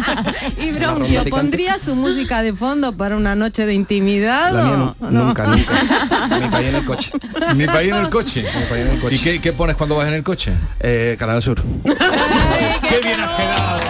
y 0.58 0.70
Bronquio. 0.70 1.24
¿pondría 1.26 1.78
su 1.78 1.94
música 1.94 2.42
de 2.42 2.52
fondo 2.52 2.92
para 2.96 3.16
una 3.16 3.34
noche 3.34 3.66
de 3.66 3.74
intimidad? 3.74 4.52
La 4.52 4.62
mía 4.62 4.74
o 4.74 4.76
no, 5.10 5.24
nunca, 5.26 5.46
nunca. 5.46 5.72
Mi 6.40 6.48
país 6.48 6.68
en 6.68 6.74
el 6.76 6.84
coche. 6.84 7.10
Mi 7.54 7.66
país 7.66 7.92
en 7.92 7.96
el 7.96 8.10
coche. 8.10 8.42
Mi 8.42 8.64
país 8.68 8.86
en 8.86 8.92
el 8.92 9.00
coche. 9.00 9.16
¿Y 9.16 9.18
qué, 9.18 9.40
qué 9.40 9.52
pones 9.52 9.76
cuando 9.76 9.96
vas 9.96 10.08
en 10.08 10.14
el 10.14 10.22
coche? 10.22 10.52
Eh, 10.80 11.16
Canal 11.18 11.42
Sur. 11.42 11.62
¡Qué 11.62 13.00
bien 13.02 13.20
has 13.20 13.30
quedado! 13.36 13.80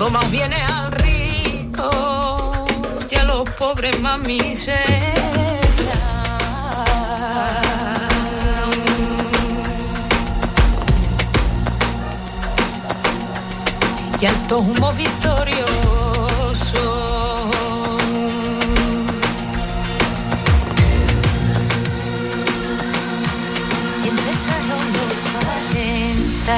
Dando 0.00 0.18
más 0.18 0.30
bienes 0.30 0.62
al 0.62 0.92
rico 0.92 2.52
y 3.10 3.14
a 3.16 3.24
los 3.24 3.50
pobres 3.50 4.00
más 4.00 4.18
miseria. 4.20 4.80
Y 14.20 14.26
alto 14.26 14.58
humo 14.60 14.90
victorioso. 14.94 15.58
Y 24.02 24.08
empezaron 24.08 24.92
los 24.96 25.12
40, 25.66 26.54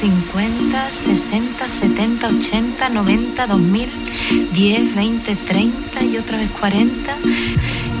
50, 0.00 0.63
60, 0.63 0.63
70, 1.84 2.28
80, 2.28 2.88
90, 2.88 3.46
2000, 3.46 3.88
10, 4.54 4.94
20, 4.94 5.36
30 5.36 6.04
y 6.04 6.16
otra 6.16 6.38
vez 6.38 6.48
40. 6.58 7.16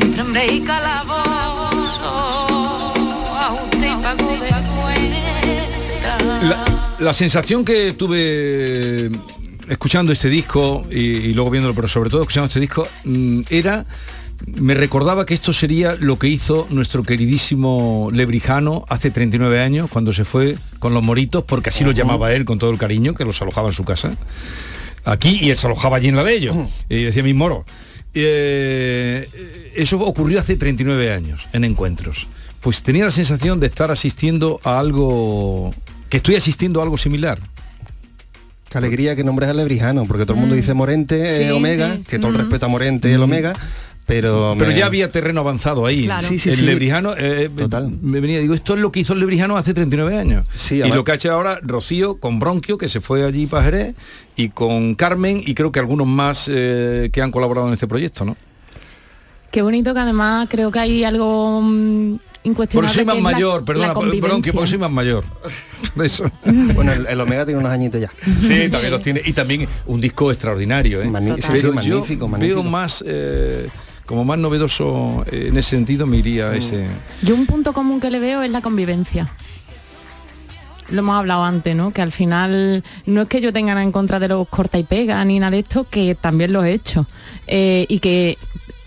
Entre 0.00 0.20
hambre 0.22 0.54
y 0.54 0.60
calabozo, 0.62 2.02
a 3.36 3.52
usted 3.62 3.86
y 3.86 4.02
pago 4.02 4.30
de 4.30 4.48
cuenta. 4.78 6.18
La, 6.44 6.64
la 6.98 7.12
sensación 7.12 7.62
que 7.62 7.92
tuve 7.92 9.10
escuchando 9.68 10.12
este 10.12 10.30
disco 10.30 10.86
y, 10.90 11.00
y 11.00 11.34
luego 11.34 11.50
viéndolo, 11.50 11.74
pero 11.74 11.86
sobre 11.86 12.08
todo 12.08 12.22
escuchando 12.22 12.46
este 12.46 12.60
disco, 12.60 12.88
mm, 13.04 13.42
era, 13.50 13.84
me 14.46 14.74
recordaba 14.74 15.24
que 15.26 15.34
esto 15.34 15.52
sería 15.52 15.94
lo 15.98 16.18
que 16.18 16.28
hizo 16.28 16.66
nuestro 16.70 17.02
queridísimo 17.02 18.08
Lebrijano 18.12 18.84
hace 18.88 19.10
39 19.10 19.60
años, 19.60 19.88
cuando 19.90 20.12
se 20.12 20.24
fue 20.24 20.56
con 20.78 20.92
los 20.94 21.02
moritos, 21.02 21.44
porque 21.44 21.70
así 21.70 21.84
los 21.84 21.94
llamaba 21.94 22.32
él 22.32 22.44
con 22.44 22.58
todo 22.58 22.70
el 22.70 22.78
cariño, 22.78 23.14
que 23.14 23.24
los 23.24 23.40
alojaba 23.42 23.68
en 23.68 23.72
su 23.74 23.84
casa, 23.84 24.12
aquí, 25.04 25.38
y 25.40 25.50
él 25.50 25.56
se 25.56 25.66
alojaba 25.66 25.96
allí 25.96 26.08
en 26.08 26.16
la 26.16 26.24
de 26.24 26.34
ellos, 26.34 26.56
y 26.88 27.04
decía 27.04 27.22
mis 27.22 27.34
moros. 27.34 27.64
Eh, 28.12 29.28
eso 29.74 29.98
ocurrió 30.00 30.38
hace 30.40 30.56
39 30.56 31.12
años 31.12 31.48
en 31.52 31.64
encuentros. 31.64 32.28
Pues 32.60 32.82
tenía 32.82 33.04
la 33.04 33.10
sensación 33.10 33.60
de 33.60 33.66
estar 33.66 33.90
asistiendo 33.90 34.60
a 34.64 34.78
algo, 34.78 35.74
que 36.08 36.18
estoy 36.18 36.36
asistiendo 36.36 36.80
a 36.80 36.84
algo 36.84 36.96
similar. 36.96 37.38
Qué 38.70 38.78
alegría 38.78 39.14
que 39.14 39.22
nombres 39.24 39.50
al 39.50 39.56
lebrijano, 39.58 40.04
porque 40.06 40.24
todo 40.24 40.34
el 40.34 40.40
mundo 40.40 40.54
Mm. 40.54 40.58
dice 40.58 40.74
Morente, 40.74 41.42
eh, 41.42 41.46
Sí, 41.46 41.50
Omega, 41.50 41.96
sí. 41.96 42.04
que 42.08 42.18
todo 42.18 42.28
el 42.30 42.34
Mm. 42.34 42.40
respeto 42.40 42.66
a 42.66 42.68
Morente 42.68 43.08
y 43.08 43.12
el 43.12 43.18
Mm. 43.20 43.22
Omega, 43.24 43.52
pero... 44.06 44.54
Pero 44.58 44.70
me- 44.70 44.76
ya 44.78 44.86
había 44.86 45.10
terreno 45.10 45.40
avanzado 45.40 45.86
ahí. 45.86 46.04
Claro. 46.04 46.28
Sí, 46.28 46.38
sí, 46.38 46.50
el 46.50 46.56
sí. 46.56 46.62
lebrijano, 46.62 47.14
eh, 47.16 47.48
me 48.02 48.20
venía, 48.20 48.38
digo, 48.40 48.54
esto 48.54 48.74
es 48.74 48.80
lo 48.80 48.92
que 48.92 49.00
hizo 49.00 49.12
el 49.14 49.20
lebrijano 49.20 49.56
hace 49.56 49.72
39 49.74 50.16
años. 50.18 50.46
y 50.70 50.80
además- 50.80 50.96
lo 50.96 51.04
que 51.04 51.12
ha 51.12 51.14
hecho 51.14 51.32
ahora 51.32 51.58
Rocío 51.62 52.16
con 52.16 52.38
Bronquio, 52.38 52.76
que 52.78 52.88
se 52.88 53.00
fue 53.00 53.24
allí 53.24 53.46
para 53.46 53.64
Jerez, 53.64 53.94
y 54.36 54.48
con 54.50 54.94
Carmen, 54.94 55.42
y 55.44 55.54
creo 55.54 55.72
que 55.72 55.78
algunos 55.80 56.06
más 56.06 56.50
eh, 56.52 57.08
que 57.12 57.22
han 57.22 57.30
colaborado 57.30 57.66
en 57.68 57.72
este 57.72 57.86
proyecto, 57.88 58.24
¿no? 58.24 58.36
Qué 59.50 59.62
bonito 59.62 59.94
que 59.94 60.00
además 60.00 60.48
creo 60.50 60.70
que 60.72 60.80
hay 60.80 61.04
algo 61.04 61.60
mm, 61.62 62.16
Porque 62.16 62.48
incuestionable. 62.48 62.92
soy 62.94 63.04
más 63.04 63.14
la- 63.16 63.22
mayor, 63.22 63.60
la 63.60 63.64
perdona, 63.64 63.92
Bronquio, 63.94 64.52
porque 64.52 64.66
soy 64.68 64.78
más 64.78 64.90
mayor. 64.90 65.24
Por 65.94 66.04
eso. 66.04 66.28
Bueno, 66.74 66.92
el, 66.92 67.06
el 67.06 67.20
Omega 67.20 67.44
tiene 67.44 67.60
unos 67.60 67.70
añitos 67.70 68.00
ya. 68.00 68.10
Sí, 68.40 68.68
también 68.68 68.90
los 68.90 69.00
tiene. 69.00 69.22
Y 69.24 69.32
también 69.32 69.68
un 69.86 70.00
disco 70.00 70.32
extraordinario, 70.32 71.00
¿eh? 71.02 71.08
Magnífico. 71.08 72.28
veo 72.36 72.62
más, 72.64 73.04
eh, 73.06 73.68
como 74.06 74.24
más 74.24 74.38
novedoso 74.38 75.24
eh, 75.30 75.46
en 75.48 75.56
ese 75.56 75.70
sentido, 75.70 76.06
me 76.06 76.18
iría 76.18 76.48
Mm. 76.48 76.52
a 76.52 76.56
ese... 76.56 76.86
Yo 77.22 77.34
un 77.34 77.46
punto 77.46 77.72
común 77.72 78.00
que 78.00 78.10
le 78.10 78.18
veo 78.18 78.42
es 78.42 78.50
la 78.50 78.60
convivencia. 78.60 79.28
Lo 80.90 80.98
hemos 81.00 81.14
hablado 81.16 81.44
antes, 81.44 81.74
¿no? 81.74 81.92
Que 81.92 82.02
al 82.02 82.12
final 82.12 82.84
no 83.06 83.22
es 83.22 83.28
que 83.28 83.40
yo 83.40 83.52
tenga 83.54 83.72
nada 83.72 83.82
en 83.82 83.92
contra 83.92 84.18
de 84.18 84.28
los 84.28 84.46
corta 84.48 84.78
y 84.78 84.84
pega 84.84 85.24
ni 85.24 85.38
nada 85.38 85.52
de 85.52 85.60
esto, 85.60 85.88
que 85.88 86.14
también 86.14 86.52
lo 86.52 86.62
he 86.62 86.72
hecho. 86.72 87.06
Eh, 87.46 87.86
y 87.88 88.00
que 88.00 88.36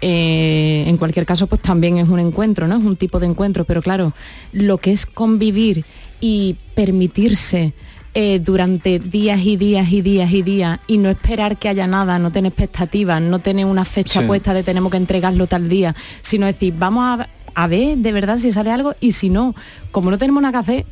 eh, 0.01 0.83
en 0.85 0.97
cualquier 0.97 1.25
caso 1.25 1.47
pues 1.47 1.59
también 1.61 1.97
es 1.97 2.07
un 2.07 2.19
encuentro, 2.19 2.67
¿no? 2.67 2.75
Es 2.77 2.83
un 2.83 2.97
tipo 2.97 3.19
de 3.19 3.25
encuentro. 3.25 3.65
Pero 3.65 3.81
claro, 3.81 4.13
lo 4.51 4.77
que 4.77 4.91
es 4.91 5.07
convivir 5.07 5.85
y 6.21 6.55
permitirse 6.75 7.73
eh, 8.19 8.39
durante 8.39 8.97
días 8.97 9.39
y 9.45 9.57
días 9.57 9.91
y 9.91 10.01
días 10.01 10.31
y 10.31 10.41
días 10.41 10.79
y 10.87 10.97
no 10.97 11.07
esperar 11.11 11.57
que 11.57 11.69
haya 11.69 11.85
nada, 11.85 12.17
no 12.17 12.31
tener 12.31 12.51
expectativas, 12.51 13.21
no 13.21 13.37
tener 13.37 13.67
una 13.67 13.85
fecha 13.85 14.21
Sí. 14.21 14.25
puesta 14.25 14.55
de 14.55 14.63
tenemos 14.63 14.89
que 14.91 14.97
entregarlo 14.97 15.45
tal 15.45 15.69
día, 15.69 15.95
sino 16.23 16.47
decir, 16.47 16.73
vamos 16.75 17.03
a, 17.03 17.29
a 17.53 17.67
ver 17.67 17.95
de 17.99 18.11
verdad 18.11 18.39
si 18.39 18.51
sale 18.51 18.71
algo 18.71 18.95
y 18.99 19.11
si 19.11 19.29
no, 19.29 19.53
como 19.91 20.09
no 20.09 20.17
tenemos 20.17 20.41
nada 20.41 20.51
que 20.53 20.57
hacer, 20.71 20.85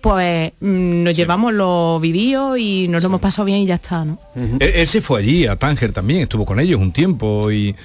pues 0.00 0.50
mm, 0.58 1.04
nos 1.04 1.16
llevamos 1.16 1.52
lo 1.54 2.00
vivido 2.00 2.56
y 2.56 2.88
nos 2.88 3.04
lo 3.04 3.06
hemos 3.06 3.20
pasado 3.20 3.46
bien 3.46 3.60
y 3.60 3.66
ya 3.66 3.76
está, 3.76 4.04
¿no? 4.04 4.18
él, 4.34 4.58
él 4.74 4.86
se 4.88 5.00
fue 5.00 5.20
allí, 5.20 5.46
a 5.46 5.54
Tánger 5.54 5.92
también, 5.92 6.22
estuvo 6.22 6.44
con 6.44 6.58
ellos 6.58 6.80
un 6.80 6.90
tiempo 6.90 7.52
y, 7.52 7.76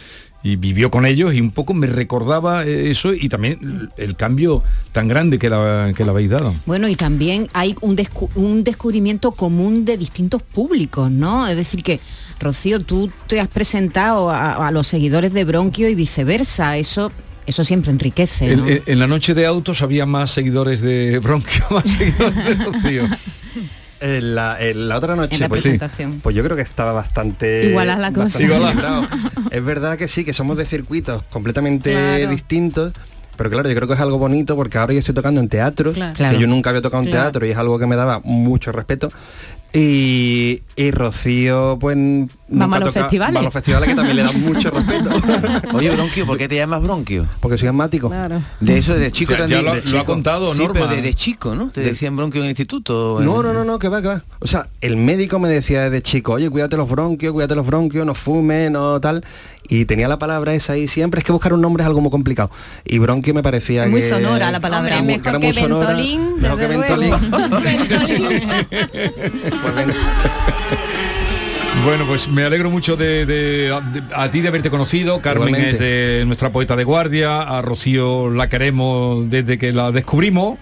y 0.41 0.55
vivió 0.55 0.89
con 0.89 1.05
ellos 1.05 1.33
y 1.33 1.41
un 1.41 1.51
poco 1.51 1.73
me 1.73 1.85
recordaba 1.87 2.65
eh, 2.65 2.89
eso 2.91 3.13
y 3.13 3.27
también 3.27 3.89
el 3.97 4.15
cambio 4.15 4.63
tan 4.93 5.07
grande 5.09 5.37
que, 5.37 5.49
la, 5.49 5.91
que 5.95 6.03
le 6.05 6.09
habéis 6.11 6.29
dado. 6.29 6.55
Bueno, 6.65 6.87
y 6.87 6.95
también 6.95 7.47
hay 7.53 7.75
un, 7.81 7.97
descu- 7.97 8.29
un 8.35 8.63
descubrimiento 8.63 9.31
común 9.33 9.83
de 9.83 9.97
distintos 9.97 10.41
públicos, 10.41 11.11
¿no? 11.11 11.45
Es 11.47 11.57
decir, 11.57 11.83
que, 11.83 11.99
Rocío, 12.39 12.79
tú 12.79 13.11
te 13.27 13.41
has 13.41 13.49
presentado 13.49 14.29
a, 14.29 14.65
a 14.67 14.71
los 14.71 14.87
seguidores 14.87 15.33
de 15.33 15.43
Bronquio 15.43 15.89
y 15.89 15.95
viceversa. 15.95 16.77
Eso, 16.77 17.11
eso 17.45 17.65
siempre 17.65 17.91
enriquece, 17.91 18.51
En, 18.53 18.59
¿no? 18.59 18.67
en- 18.69 18.81
en 18.85 18.99
la 18.99 19.07
noche 19.07 19.33
de 19.33 19.45
autos 19.45 19.81
había 19.81 20.05
más 20.05 20.31
seguidores 20.31 20.79
de 20.79 21.19
Bronquio, 21.19 21.65
más 21.69 21.83
seguidores 21.91 22.45
de 22.45 22.55
Rocío. 22.63 23.03
En 24.01 24.33
la, 24.35 24.55
en 24.59 24.87
la 24.87 24.95
otra 24.97 25.15
noche, 25.15 25.35
En 25.35 25.41
la 25.41 25.49
pues, 25.49 25.61
presentación. 25.61 26.19
pues 26.21 26.35
yo 26.35 26.43
creo 26.43 26.55
que 26.55 26.61
estaba 26.63 26.93
bastante... 26.93 27.65
Igualada 27.69 27.99
la 27.99 28.13
cosa. 28.13 28.41
Igualada. 28.41 29.07
es 29.51 29.63
verdad 29.65 29.97
que 29.97 30.07
sí, 30.07 30.23
que 30.23 30.33
somos 30.33 30.57
de 30.57 30.65
circuitos 30.65 31.23
completamente 31.23 31.91
Claro. 31.91 32.31
distintos, 32.31 32.93
pero 33.35 33.49
claro, 33.49 33.67
yo 33.69 33.75
creo 33.75 33.87
que 33.87 33.93
es 33.95 33.99
algo 33.99 34.17
bonito 34.17 34.55
porque 34.55 34.77
ahora 34.77 34.93
yo 34.93 34.99
estoy 34.99 35.13
tocando 35.15 35.41
en 35.41 35.49
teatro, 35.49 35.91
Claro. 35.93 36.13
que 36.17 36.39
yo 36.39 36.47
nunca 36.47 36.69
había 36.69 36.81
tocado 36.81 37.03
en 37.03 37.09
Claro. 37.09 37.25
teatro 37.25 37.45
y 37.45 37.51
es 37.51 37.57
algo 37.57 37.77
que 37.79 37.87
me 37.87 37.95
daba 37.97 38.19
mucho 38.23 38.71
respeto. 38.71 39.11
Y, 39.73 40.61
y 40.75 40.91
Rocío, 40.91 41.77
pues... 41.79 41.95
Vamos 42.51 42.77
a 42.77 42.79
los 42.79 42.89
toca- 42.89 43.01
festivales. 43.01 43.35
va 43.35 43.39
a 43.41 43.43
los 43.43 43.53
festivales 43.53 43.89
que 43.89 43.93
también 43.95 44.15
le 44.17 44.23
dan 44.23 44.41
mucho 44.41 44.71
respeto. 44.71 45.11
Oye, 45.73 45.91
Bronquio, 45.91 46.25
¿por 46.25 46.37
qué 46.39 46.47
te 46.47 46.55
llamas 46.55 46.81
Bronquio? 46.81 47.27
Porque 47.39 47.59
soy 47.59 47.67
asmático. 47.67 48.11
De 48.59 48.77
eso 48.79 48.95
de 48.95 49.11
chico 49.11 49.33
O 49.33 49.35
sea, 49.35 49.45
también. 49.45 49.61
ya 49.63 49.69
lo- 49.69 49.75
de 49.75 49.81
lo 49.81 49.87
ha 49.97 50.01
chico. 50.01 50.05
contado 50.05 50.51
sí, 50.53 50.59
Norma. 50.59 50.73
pero 50.73 50.87
de, 50.87 51.01
de 51.03 51.13
chico, 51.13 51.53
¿no? 51.53 51.69
Te 51.69 51.81
De- 51.81 51.89
decían 51.91 52.15
Bronquio 52.17 52.41
en 52.41 52.45
el 52.45 52.49
instituto. 52.51 53.19
No, 53.21 53.43
no, 53.43 53.53
no, 53.53 53.63
no, 53.63 53.77
que 53.77 53.87
va, 53.89 54.01
que 54.01 54.07
va. 54.07 54.23
O 54.39 54.47
sea, 54.47 54.67
el 54.81 54.97
médico 54.97 55.37
me 55.37 55.49
decía 55.49 55.83
desde 55.83 56.01
chico, 56.01 56.33
oye, 56.33 56.49
cuídate 56.49 56.75
los 56.75 56.89
bronquios, 56.89 57.31
cuídate 57.33 57.53
los 57.53 57.67
bronquios, 57.67 58.03
no 58.07 58.15
fumes, 58.15 58.71
no 58.71 58.99
tal. 58.99 59.23
Y 59.71 59.85
tenía 59.85 60.07
la 60.07 60.17
palabra 60.17 60.53
esa 60.55 60.73
ahí 60.73 60.87
siempre, 60.87 61.19
es 61.19 61.23
que 61.25 61.31
buscar 61.31 61.53
un 61.53 61.61
nombre 61.61 61.83
es 61.83 61.87
algo 61.87 62.01
muy 62.01 62.09
complicado. 62.09 62.49
Y 62.85 62.97
bronquio 62.97 63.33
me 63.35 63.43
parecía 63.43 63.85
Muy 63.87 64.01
que- 64.01 64.09
sonora 64.09 64.51
la 64.51 64.59
palabra. 64.59 64.97
Hombre, 64.97 65.17
Mejor 65.17 65.29
era 65.29 65.39
que 65.39 65.45
muy 65.45 65.53
sonora, 65.53 65.87
Ventolín, 65.93 66.41
mejor 66.41 66.59
que 66.59 66.67
Ventolín. 66.67 67.13
Bueno, 71.85 72.05
pues 72.07 72.27
me 72.27 72.43
alegro 72.43 72.69
mucho 72.69 72.97
de, 72.97 73.25
de- 73.25 73.69
de- 73.69 74.03
a 74.13 74.29
ti 74.29 74.41
de 74.41 74.49
haberte 74.49 74.69
conocido. 74.69 75.21
Carmen 75.21 75.47
Igualmente. 75.49 75.71
es 75.71 75.79
de 75.79 76.23
nuestra 76.25 76.51
poeta 76.51 76.75
de 76.75 76.83
guardia, 76.83 77.41
a 77.41 77.61
Rocío 77.61 78.29
la 78.31 78.49
queremos 78.49 79.29
desde 79.29 79.57
que 79.57 79.71
la 79.71 79.91
descubrimos. 79.91 80.57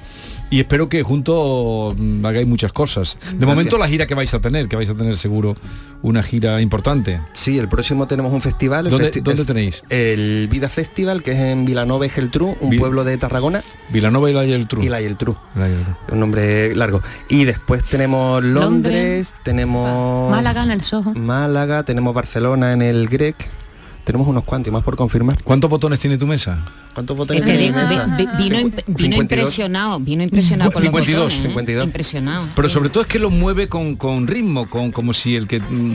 Y 0.50 0.60
espero 0.60 0.88
que 0.88 1.04
juntos 1.04 1.96
mm, 1.98 2.26
hagáis 2.26 2.48
muchas 2.48 2.72
cosas. 2.72 3.20
De 3.38 3.46
momento 3.46 3.78
la 3.78 3.88
gira 3.88 4.08
que 4.08 4.16
vais 4.16 4.34
a 4.34 4.40
tener, 4.40 4.68
que 4.68 4.76
vais 4.78 4.90
a 4.90 4.96
tener 4.96 5.18
seguro 5.18 5.56
una 6.02 6.24
gira 6.24 6.62
importante. 6.62 7.20
Sí, 7.34 7.58
el 7.60 7.68
próximo 7.68 8.08
tenemos 8.08 8.32
un 8.32 8.42
festival. 8.42 8.86
el 8.86 8.92
¿Dónde, 8.92 9.12
festi- 9.12 9.22
dónde 9.24 9.42
el- 9.42 9.48
tenéis? 9.48 9.84
El 9.90 10.48
Vida 10.50 10.70
Festival, 10.70 11.22
que 11.24 11.32
es 11.32 11.40
en 11.40 11.66
Vilanova 11.66 12.06
y 12.06 12.10
Geltrú, 12.10 12.56
un 12.62 12.70
Vi- 12.70 12.78
pueblo 12.80 13.04
de 13.04 13.18
Tarragona. 13.18 13.64
Vilanova 13.90 14.30
y 14.30 14.34
la 14.34 14.46
Geltrú. 14.46 14.82
Y 14.82 14.90
la 14.90 15.00
Geltrú. 15.00 15.36
La 15.56 15.68
Geltrú. 15.68 15.94
Un 16.12 16.20
nombre 16.22 16.74
largo. 16.76 17.02
Y 17.28 17.44
después 17.46 17.84
tenemos 17.84 18.42
Londres, 18.44 18.62
Londres. 19.32 19.34
tenemos 19.44 20.32
Málaga 20.32 20.64
en 20.64 20.72
el 20.72 20.82
Soho. 20.82 21.14
Málaga, 21.14 21.84
tenemos 21.84 22.14
Barcelona 22.14 22.72
en 22.74 22.82
el 22.82 23.08
Grec. 23.10 23.50
Tenemos 24.08 24.26
unos 24.26 24.46
cuantos 24.46 24.70
y 24.70 24.72
más 24.72 24.84
por 24.84 24.96
confirmar. 24.96 25.38
¿Cuántos 25.44 25.70
botones 25.70 26.00
tiene 26.00 26.18
tu 26.18 26.26
mesa? 26.26 26.64
¿Cuántos 26.94 27.18
botones 27.18 27.42
Este 27.44 27.58
tiene 27.58 27.74
de- 27.78 27.88
mi 27.88 27.94
mesa? 27.94 28.16
vi- 28.18 28.26
vi- 28.26 28.44
vino, 28.50 28.56
imp- 28.56 28.84
vino 28.88 28.98
52. 29.00 29.20
impresionado, 29.20 30.00
vino 30.00 30.24
impresionado 30.24 30.72
con 30.72 30.82
52, 30.82 31.20
los 31.20 31.24
botones, 31.34 31.46
¿eh? 31.46 31.48
52. 31.50 31.86
Impresionado. 31.88 32.46
Pero 32.56 32.70
sobre 32.70 32.90
todo 32.90 33.02
es 33.02 33.08
que 33.08 33.20
lo 33.20 33.30
mueve 33.30 33.68
con, 33.68 33.98
con 33.98 34.26
ritmo, 34.26 34.70
con 34.70 34.94
como 34.94 35.14
si 35.14 35.36
el 35.36 35.46
que 35.46 35.60
mm, 35.60 35.94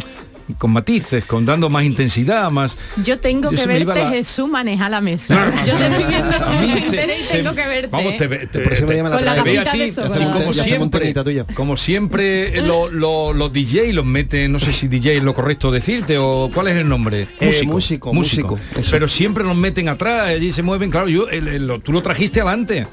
con 0.59 0.70
matices, 0.72 1.24
con 1.24 1.44
dando 1.46 1.68
más 1.70 1.85
intensidad, 1.85 2.50
más. 2.50 2.76
Yo 3.02 3.18
tengo 3.18 3.50
Yo 3.50 3.57
que 3.59 3.66
verte, 3.66 3.85
la- 4.05 4.11
Jesús, 4.11 4.48
manejar 4.48 4.90
la 4.90 5.00
mesa. 5.00 5.52
Yo 5.66 5.74
te 5.76 5.87
estoy 5.87 6.05
viendo 6.12 6.38
con 6.38 6.57
mucho 6.61 6.78
interés 6.78 7.28
y 7.31 7.33
tengo 7.33 7.55
que 7.55 7.66
verte. 7.66 7.88
Vamos, 7.88 8.16
te, 8.16 8.28
te- 8.28 8.46
te- 8.46 9.02
la 9.02 9.11
Con 9.11 9.24
la 9.24 9.35
te 9.35 9.42
ve 9.42 9.59
a 9.59 9.64
copita 9.64 9.72
ti, 9.72 9.78
de 9.78 9.87
y 9.88 9.92
chocolate. 9.94 10.33
como 10.33 10.52
siempre, 10.52 11.14
como 11.55 11.76
siempre 11.76 12.61
lo- 12.62 12.88
lo- 12.90 13.33
los 13.33 13.52
DJ 13.52 13.92
los 13.92 14.05
meten, 14.05 14.52
no 14.52 14.61
sé 14.61 14.72
si 14.72 14.88
DJ 14.88 15.16
es 15.18 15.22
lo 15.22 15.35
correcto 15.35 15.70
decirte 15.70 16.18
o 16.18 16.50
cuál 16.52 16.68
es 16.68 16.76
el 16.76 16.88
nombre. 16.88 17.26
Eh, 17.40 17.62
músico, 17.64 18.12
músico, 18.12 18.59
eso. 18.76 18.90
Pero 18.90 19.09
siempre 19.09 19.44
los 19.44 19.57
meten 19.57 19.88
atrás, 19.88 20.26
allí 20.28 20.52
se 20.52 20.62
mueven, 20.62 20.90
claro, 20.90 21.09
yo 21.09 21.28
el- 21.28 21.81
tú 21.83 21.92
lo 21.92 22.02
trajiste 22.02 22.40
adelante, 22.40 22.87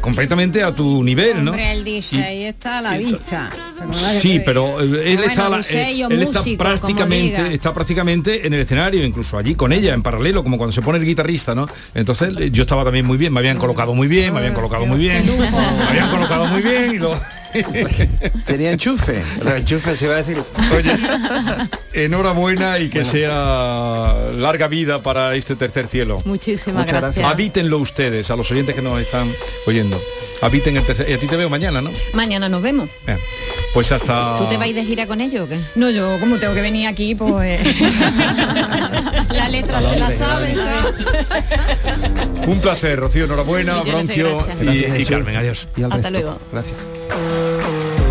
completamente 0.00 0.62
a 0.62 0.74
tu 0.74 1.02
nivel, 1.02 1.44
¿no? 1.44 1.50
Hombre, 1.50 1.72
el 1.72 1.84
DJ 1.84 2.48
está 2.48 2.78
a 2.78 2.82
la 2.82 2.98
vista. 2.98 3.50
Sí, 4.20 4.40
pero 4.44 4.80
eh, 4.80 4.84
él 5.12 5.16
Bueno, 5.16 5.22
está, 5.32 5.48
la- 5.48 5.56
DJ 5.58 5.80
eh, 5.80 6.06
él 6.10 6.22
está 6.22 6.38
músico, 6.40 6.58
prácticamente 6.58 7.54
está 7.54 7.74
prácticamente 7.74 8.46
en 8.46 8.54
el 8.54 8.60
escenario, 8.60 9.04
incluso 9.04 9.38
allí 9.38 9.54
con 9.54 9.72
ella 9.72 9.94
en 9.94 10.02
paralelo, 10.02 10.42
como 10.42 10.58
cuando 10.58 10.72
se 10.72 10.82
pone 10.82 10.98
el 10.98 11.04
guitarrista, 11.04 11.54
¿no? 11.54 11.68
Entonces 11.94 12.34
eh, 12.38 12.50
yo 12.50 12.62
estaba 12.62 12.84
también 12.84 13.06
muy 13.06 13.16
bien, 13.18 13.32
me 13.32 13.40
habían 13.40 13.56
colocado 13.56 13.94
muy 13.94 14.08
bien, 14.08 14.32
me 14.32 14.38
habían 14.40 14.54
colocado 14.54 14.86
muy 14.86 14.98
bien, 14.98 15.24
me 15.26 15.84
habían 15.88 16.10
colocado 16.10 16.46
muy 16.46 16.62
bien 16.62 16.94
y 16.94 16.98
lo 16.98 17.18
Tenía 18.46 18.72
enchufe. 18.72 19.22
Los 19.42 19.54
enchufes, 19.54 19.98
se 19.98 20.04
iba 20.04 20.14
a 20.14 20.22
decir. 20.22 20.42
Oye, 20.76 20.92
enhorabuena 21.92 22.78
y 22.78 22.88
que 22.88 23.02
sea 23.04 24.14
larga 24.34 24.68
vida 24.68 25.00
para 25.02 25.34
este 25.34 25.56
tercer 25.56 25.86
cielo. 25.88 26.18
Muchísimas 26.24 26.84
Muchas 26.86 27.00
gracias. 27.00 27.26
Habítenlo 27.26 27.78
ustedes, 27.78 28.30
a 28.30 28.36
los 28.36 28.50
oyentes 28.50 28.74
que 28.74 28.82
nos 28.82 29.00
están 29.00 29.26
oyendo. 29.66 29.79
Habiten 30.42 30.76
el 30.76 30.84
tercer. 30.84 31.08
Y 31.08 31.12
a 31.12 31.18
ti 31.18 31.26
te 31.26 31.36
veo 31.36 31.50
mañana, 31.50 31.80
¿no? 31.82 31.90
Mañana 32.14 32.48
nos 32.48 32.62
vemos. 32.62 32.88
Bien. 33.06 33.18
Pues 33.74 33.92
hasta. 33.92 34.36
¿Tú 34.38 34.46
te 34.48 34.56
vais 34.56 34.74
de 34.74 34.84
gira 34.84 35.06
con 35.06 35.20
ellos 35.20 35.44
o 35.44 35.48
qué? 35.48 35.60
No, 35.74 35.90
yo 35.90 36.18
como 36.18 36.38
tengo 36.38 36.54
que 36.54 36.62
venir 36.62 36.86
aquí, 36.86 37.14
pues... 37.14 37.60
La 39.32 39.48
letra 39.48 39.80
se 39.80 39.98
la 39.98 40.10
sabe. 40.10 40.54
Un 42.46 42.60
placer, 42.60 42.98
Rocío, 42.98 43.26
enhorabuena, 43.26 43.82
Bronquio 43.82 44.46
y. 44.60 45.04
Carmen, 45.04 45.36
adiós. 45.36 45.68
Y 45.76 45.82
al 45.82 45.92
Hasta 45.92 46.10
resto. 46.10 46.26
luego. 46.26 46.40
Gracias. 46.52 48.09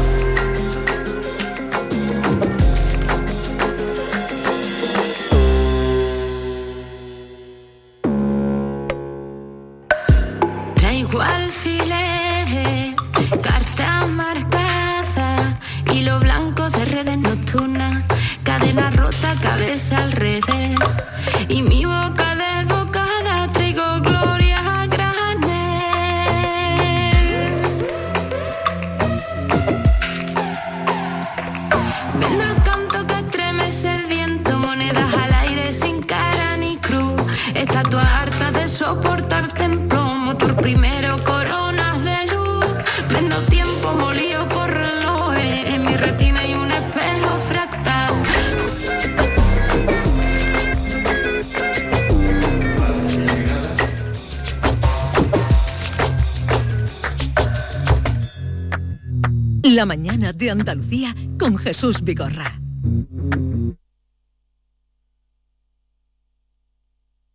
La 59.80 59.86
mañana 59.86 60.34
de 60.34 60.50
Andalucía 60.50 61.16
con 61.40 61.58
Jesús 61.58 62.04
Vigorra. 62.04 62.60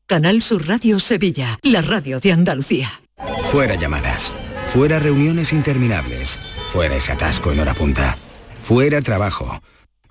Canal 0.05 0.43
Sur 0.43 0.69
Radio 0.69 1.01
Sevilla, 1.01 1.59
la 1.63 1.81
radio 1.81 2.21
de 2.21 2.33
Andalucía. 2.33 3.01
Fuera 3.45 3.77
llamadas. 3.77 4.35
Fuera 4.67 4.99
reuniones 4.99 5.55
interminables. 5.55 6.39
Fuera 6.69 6.97
ese 6.97 7.13
atasco 7.13 7.51
en 7.51 7.61
hora 7.61 7.73
punta. 7.73 8.15
Fuera 8.63 9.01
trabajo. 9.01 9.63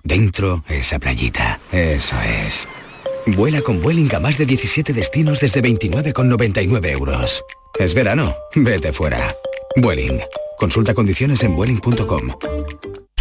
Dentro 0.02 0.64
esa 0.68 0.98
playita. 0.98 1.60
Eso 1.70 2.16
es. 2.20 2.68
Vuela 3.28 3.60
con 3.60 3.80
Vueling 3.80 4.12
a 4.12 4.18
más 4.18 4.38
de 4.38 4.46
17 4.46 4.92
destinos 4.92 5.38
desde 5.38 5.62
29,99 5.62 6.90
euros. 6.90 7.44
Es 7.78 7.94
verano. 7.94 8.34
Vete 8.56 8.92
fuera. 8.92 9.32
Vueling. 9.76 10.18
Consulta 10.56 10.94
condiciones 10.94 11.42
en 11.42 11.56
vueling.com. 11.56 12.30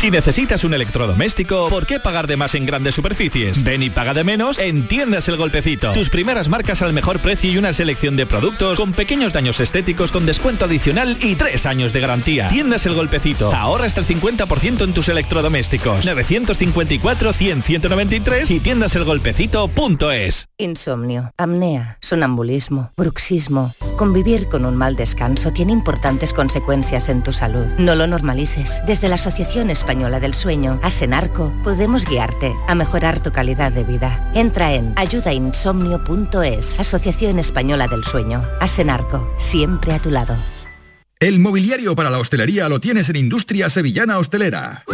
Si 0.03 0.11
necesitas 0.11 0.65
un 0.65 0.73
electrodoméstico, 0.73 1.69
¿por 1.69 1.85
qué 1.85 1.97
pagar 1.97 2.27
de 2.27 2.35
más 2.35 2.55
en 2.55 2.65
grandes 2.65 2.93
superficies? 2.93 3.63
Ven 3.63 3.83
y 3.83 3.89
paga 3.89 4.13
de 4.13 4.25
menos 4.25 4.59
en 4.59 4.85
Tiendas 4.85 5.29
El 5.29 5.37
Golpecito. 5.37 5.93
Tus 5.93 6.09
primeras 6.09 6.49
marcas 6.49 6.81
al 6.81 6.91
mejor 6.91 7.21
precio 7.21 7.49
y 7.49 7.57
una 7.57 7.71
selección 7.71 8.17
de 8.17 8.25
productos 8.25 8.81
con 8.81 8.91
pequeños 8.91 9.31
daños 9.31 9.61
estéticos 9.61 10.11
con 10.11 10.25
descuento 10.25 10.65
adicional 10.65 11.15
y 11.21 11.35
tres 11.35 11.65
años 11.65 11.93
de 11.93 12.01
garantía. 12.01 12.49
Tiendas 12.49 12.85
El 12.85 12.95
Golpecito. 12.95 13.55
Ahorra 13.55 13.85
hasta 13.85 14.01
el 14.01 14.05
50% 14.05 14.83
en 14.83 14.93
tus 14.93 15.07
electrodomésticos. 15.07 16.05
954-100-193 16.05 18.51
y 18.51 18.59
tiendaselgolpecito.es. 18.59 20.49
Insomnio, 20.57 21.31
apnea, 21.37 21.97
sonambulismo, 22.01 22.91
bruxismo. 22.97 23.73
Convivir 23.95 24.49
con 24.49 24.65
un 24.65 24.75
mal 24.75 24.97
descanso 24.97 25.53
tiene 25.53 25.71
importantes 25.71 26.33
consecuencias 26.33 27.07
en 27.07 27.23
tu 27.23 27.31
salud. 27.31 27.67
No 27.77 27.95
lo 27.95 28.05
normalices. 28.05 28.81
Desde 28.85 29.07
la 29.07 29.15
Asociación 29.15 29.69
Española 29.69 29.92
del 29.93 30.33
Sueño, 30.33 30.79
Asenarco, 30.81 31.53
podemos 31.63 32.05
guiarte 32.05 32.51
a 32.67 32.73
mejorar 32.73 33.21
tu 33.21 33.31
calidad 33.31 33.71
de 33.71 33.83
vida. 33.83 34.31
Entra 34.33 34.73
en 34.73 34.91
ayudainsomnio.es, 34.95 36.79
Asociación 36.79 37.37
Española 37.37 37.87
del 37.87 38.03
Sueño. 38.03 38.43
Asenarco, 38.59 39.31
siempre 39.37 39.93
a 39.93 39.99
tu 39.99 40.09
lado. 40.09 40.35
El 41.19 41.39
mobiliario 41.39 41.95
para 41.95 42.09
la 42.09 42.17
hostelería 42.17 42.67
lo 42.69 42.79
tienes 42.79 43.07
en 43.09 43.17
Industria 43.17 43.69
Sevillana 43.69 44.17
Hostelera. 44.17 44.83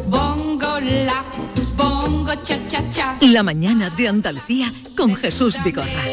La 3.19 3.43
mañana 3.43 3.89
de 3.89 4.07
Andalucía 4.07 4.71
con 4.95 5.15
Jesús 5.15 5.61
Vigorra. 5.63 6.03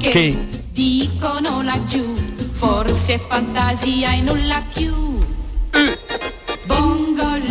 Che 0.00 0.36
dicono 0.72 1.62
laggiù, 1.62 2.12
forse 2.52 3.18
fantasia 3.18 4.12
e 4.12 4.20
nulla 4.20 4.62
più. 4.74 5.18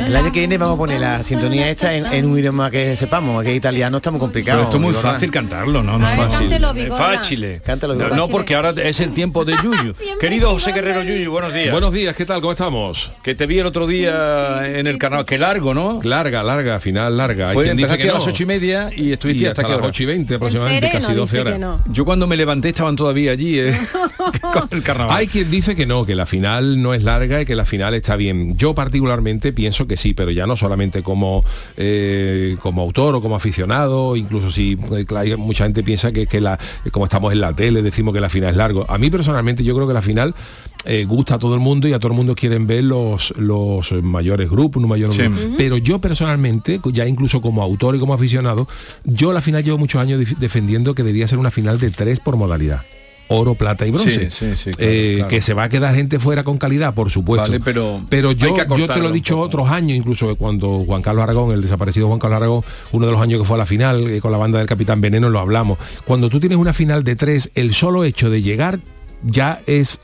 El 0.08 0.16
año 0.16 0.32
que 0.32 0.40
viene 0.40 0.58
vamos 0.58 0.76
a 0.76 0.78
poner 0.78 1.02
la 1.02 1.22
sintonía 1.22 1.70
esta 1.70 1.94
en, 1.94 2.06
en 2.06 2.26
un 2.26 2.40
idioma 2.40 2.72
que 2.72 2.96
sepamos, 2.96 3.44
que 3.44 3.54
italiano 3.54 3.98
está 3.98 4.10
muy 4.10 4.22
complicado. 4.22 4.60
Pero 4.60 4.64
esto 4.70 4.78
es 4.78 4.82
muy 4.82 4.92
Vigorra. 4.92 5.12
fácil 5.14 5.32
cantarlo, 5.32 5.84
¿no? 5.84 6.00
No 6.00 6.08
es 6.10 6.16
fácil. 6.16 6.92
fácil. 6.92 7.62
Cántalo, 7.66 7.94
No, 7.94 8.10
no, 8.16 8.28
porque 8.30 8.56
ahora 8.56 8.74
es 8.82 9.02
el 9.02 9.14
tiempo 9.14 9.44
de 9.44 9.54
Yuyu. 9.64 9.92
Querido 10.18 10.50
José 10.52 10.72
Guerrero 10.72 11.04
Yuyu, 11.04 11.30
buenos 11.30 11.54
días. 11.54 11.72
Buenos 11.74 11.92
días, 11.92 12.16
¿qué 12.16 12.26
tal? 12.26 12.40
¿Cómo 12.40 12.54
estamos? 12.54 13.12
Que 13.22 13.36
te 13.36 13.46
vi 13.48 13.60
el 13.60 13.66
otro 13.66 13.86
día 13.86 14.62
en 14.66 14.88
el 14.88 14.98
canal, 14.98 15.26
que 15.26 15.38
largo, 15.38 15.74
¿no? 15.74 16.00
Larga, 16.02 16.42
larga, 16.42 16.80
final 16.80 17.18
larga. 17.18 17.50
Hay 17.50 17.54
Fue, 17.56 17.66
quien 17.66 17.76
dice 17.76 17.98
que 17.98 18.04
a 18.04 18.14
no. 18.14 18.20
las 18.20 18.28
ocho 18.28 18.44
y 18.44 18.46
media 18.46 18.90
y 18.96 19.12
estuviste 19.12 19.44
Y 19.44 19.48
hasta, 19.48 19.62
hasta 19.62 19.64
qué 19.64 19.70
las 19.72 19.80
hora? 19.80 19.88
ocho 19.90 20.04
y 20.04 20.06
veinte 20.06 20.36
aproximadamente, 20.36 20.90
casi 20.90 21.14
12 21.14 21.40
horas. 21.42 21.60
Yo 21.90 22.06
cuando 22.06 22.28
me 22.28 22.38
levanté 22.38 22.70
estaban 22.70 22.96
todavía 22.96 23.32
allí 23.34 23.60
eh, 23.60 23.78
con 24.54 24.70
el 24.72 24.84
carnaval. 24.84 25.18
Hay 25.18 25.28
quien 25.28 25.52
dice 25.52 25.76
que 25.76 25.86
no, 25.86 26.06
que 26.06 26.16
la 26.16 26.26
final 26.26 26.82
no 26.82 26.94
es 26.94 27.04
larga 27.04 27.42
y 27.42 27.46
que 27.46 27.56
la 27.58 27.66
final 27.66 27.94
está 27.94 28.16
bien. 28.16 28.56
Yo 28.56 28.74
particularmente 28.74 29.52
pienso 29.52 29.86
que 29.86 29.97
sí, 29.98 30.14
pero 30.14 30.32
ya 30.32 30.48
no 30.48 30.56
solamente 30.56 31.04
como, 31.04 31.44
eh, 31.76 32.56
como 32.62 32.82
autor 32.82 33.16
o 33.16 33.22
como 33.22 33.36
aficionado, 33.36 34.16
incluso 34.16 34.52
si 34.52 34.78
eh, 34.96 35.06
claro, 35.06 35.38
mucha 35.38 35.64
gente 35.66 35.84
piensa 35.84 36.12
que, 36.12 36.28
que 36.28 36.40
la, 36.42 36.58
como 36.92 37.06
estamos 37.06 37.34
en 37.34 37.42
la 37.42 37.54
tele, 37.54 37.82
decimos 37.82 38.14
que 38.14 38.22
la 38.22 38.30
final 38.30 38.52
es 38.52 38.56
largo. 38.56 38.86
A 38.90 38.98
mí 38.98 39.10
personalmente 39.10 39.64
yo 39.64 39.76
creo 39.76 39.88
que 39.88 39.94
la 39.94 40.02
final 40.02 40.34
eh, 40.86 41.06
gusta 41.06 41.36
a 41.36 41.40
todo 41.40 41.54
el 41.56 41.60
mundo 41.60 41.88
y 41.88 41.94
a 41.94 42.00
todo 42.00 42.12
el 42.12 42.18
mundo 42.18 42.36
quieren 42.36 42.68
ver 42.68 42.84
los, 42.84 43.34
los 43.38 43.92
mayores 44.04 44.50
grupos, 44.50 44.82
un 44.82 44.90
mayor 44.90 45.12
Sí. 45.12 45.24
grupo. 45.24 45.42
Ujú. 45.42 45.56
Pero 45.58 45.78
yo 45.78 46.00
personalmente, 46.00 46.80
ya 46.94 47.06
incluso 47.06 47.42
como 47.42 47.62
autor 47.64 47.96
y 47.96 48.00
como 48.00 48.14
aficionado, 48.14 48.68
yo 49.04 49.34
la 49.34 49.42
final 49.42 49.64
llevo 49.64 49.78
muchos 49.78 50.00
años 50.02 50.22
defendiendo 50.40 50.96
que 50.96 51.04
debía 51.04 51.28
ser 51.28 51.40
una 51.40 51.52
final 51.52 51.80
de 51.80 51.90
tres 51.90 52.20
por 52.20 52.36
modalidad. 52.38 52.82
Oro, 53.30 53.56
plata 53.56 53.86
y 53.86 53.92
bronce. 53.92 54.32
Sí, 54.32 54.56
sí, 54.56 54.56
sí, 54.56 54.72
claro, 54.72 54.92
Eh, 54.92 55.14
claro. 55.18 55.28
Que 55.30 55.42
se 55.42 55.54
va 55.54 55.64
a 55.64 55.70
quedar 55.70 55.94
gente 55.96 56.20
fuera 56.20 56.44
con 56.44 56.58
calidad, 56.58 56.94
por 56.94 57.10
supuesto. 57.12 57.50
Vale, 57.52 57.60
pero 57.60 58.02
pero 58.10 58.32
yo, 58.32 58.56
yo 58.78 58.88
te 58.88 59.00
lo 59.00 59.10
he 59.10 59.12
dicho 59.12 59.38
otros 59.40 59.70
años, 59.70 59.98
incluso 59.98 60.36
cuando 60.36 60.84
Juan 60.86 61.02
Carlos 61.02 61.24
Aragón, 61.24 61.52
el 61.54 61.62
desaparecido 61.62 62.08
Juan 62.08 62.20
Carlos 62.20 62.38
Aragón, 62.38 62.64
uno 62.92 63.06
de 63.06 63.12
los 63.12 63.22
años 63.22 63.40
que 63.42 63.46
fue 63.46 63.56
a 63.56 63.60
la 63.60 63.66
final 63.66 64.10
eh, 64.10 64.22
con 64.22 64.32
la 64.32 64.38
banda 64.38 64.60
del 64.60 64.68
Capitán 64.68 65.02
Veneno, 65.02 65.30
lo 65.30 65.40
hablamos. 65.40 65.78
Cuando 66.06 66.30
tú 66.30 66.40
tienes 66.40 66.58
una 66.58 66.74
final 66.74 67.04
de 67.04 67.16
tres, 67.16 67.52
el 67.56 67.74
solo 67.74 68.04
hecho 68.04 68.30
de 68.30 68.42
llegar 68.42 68.80
ya 69.24 69.62
es 69.68 70.00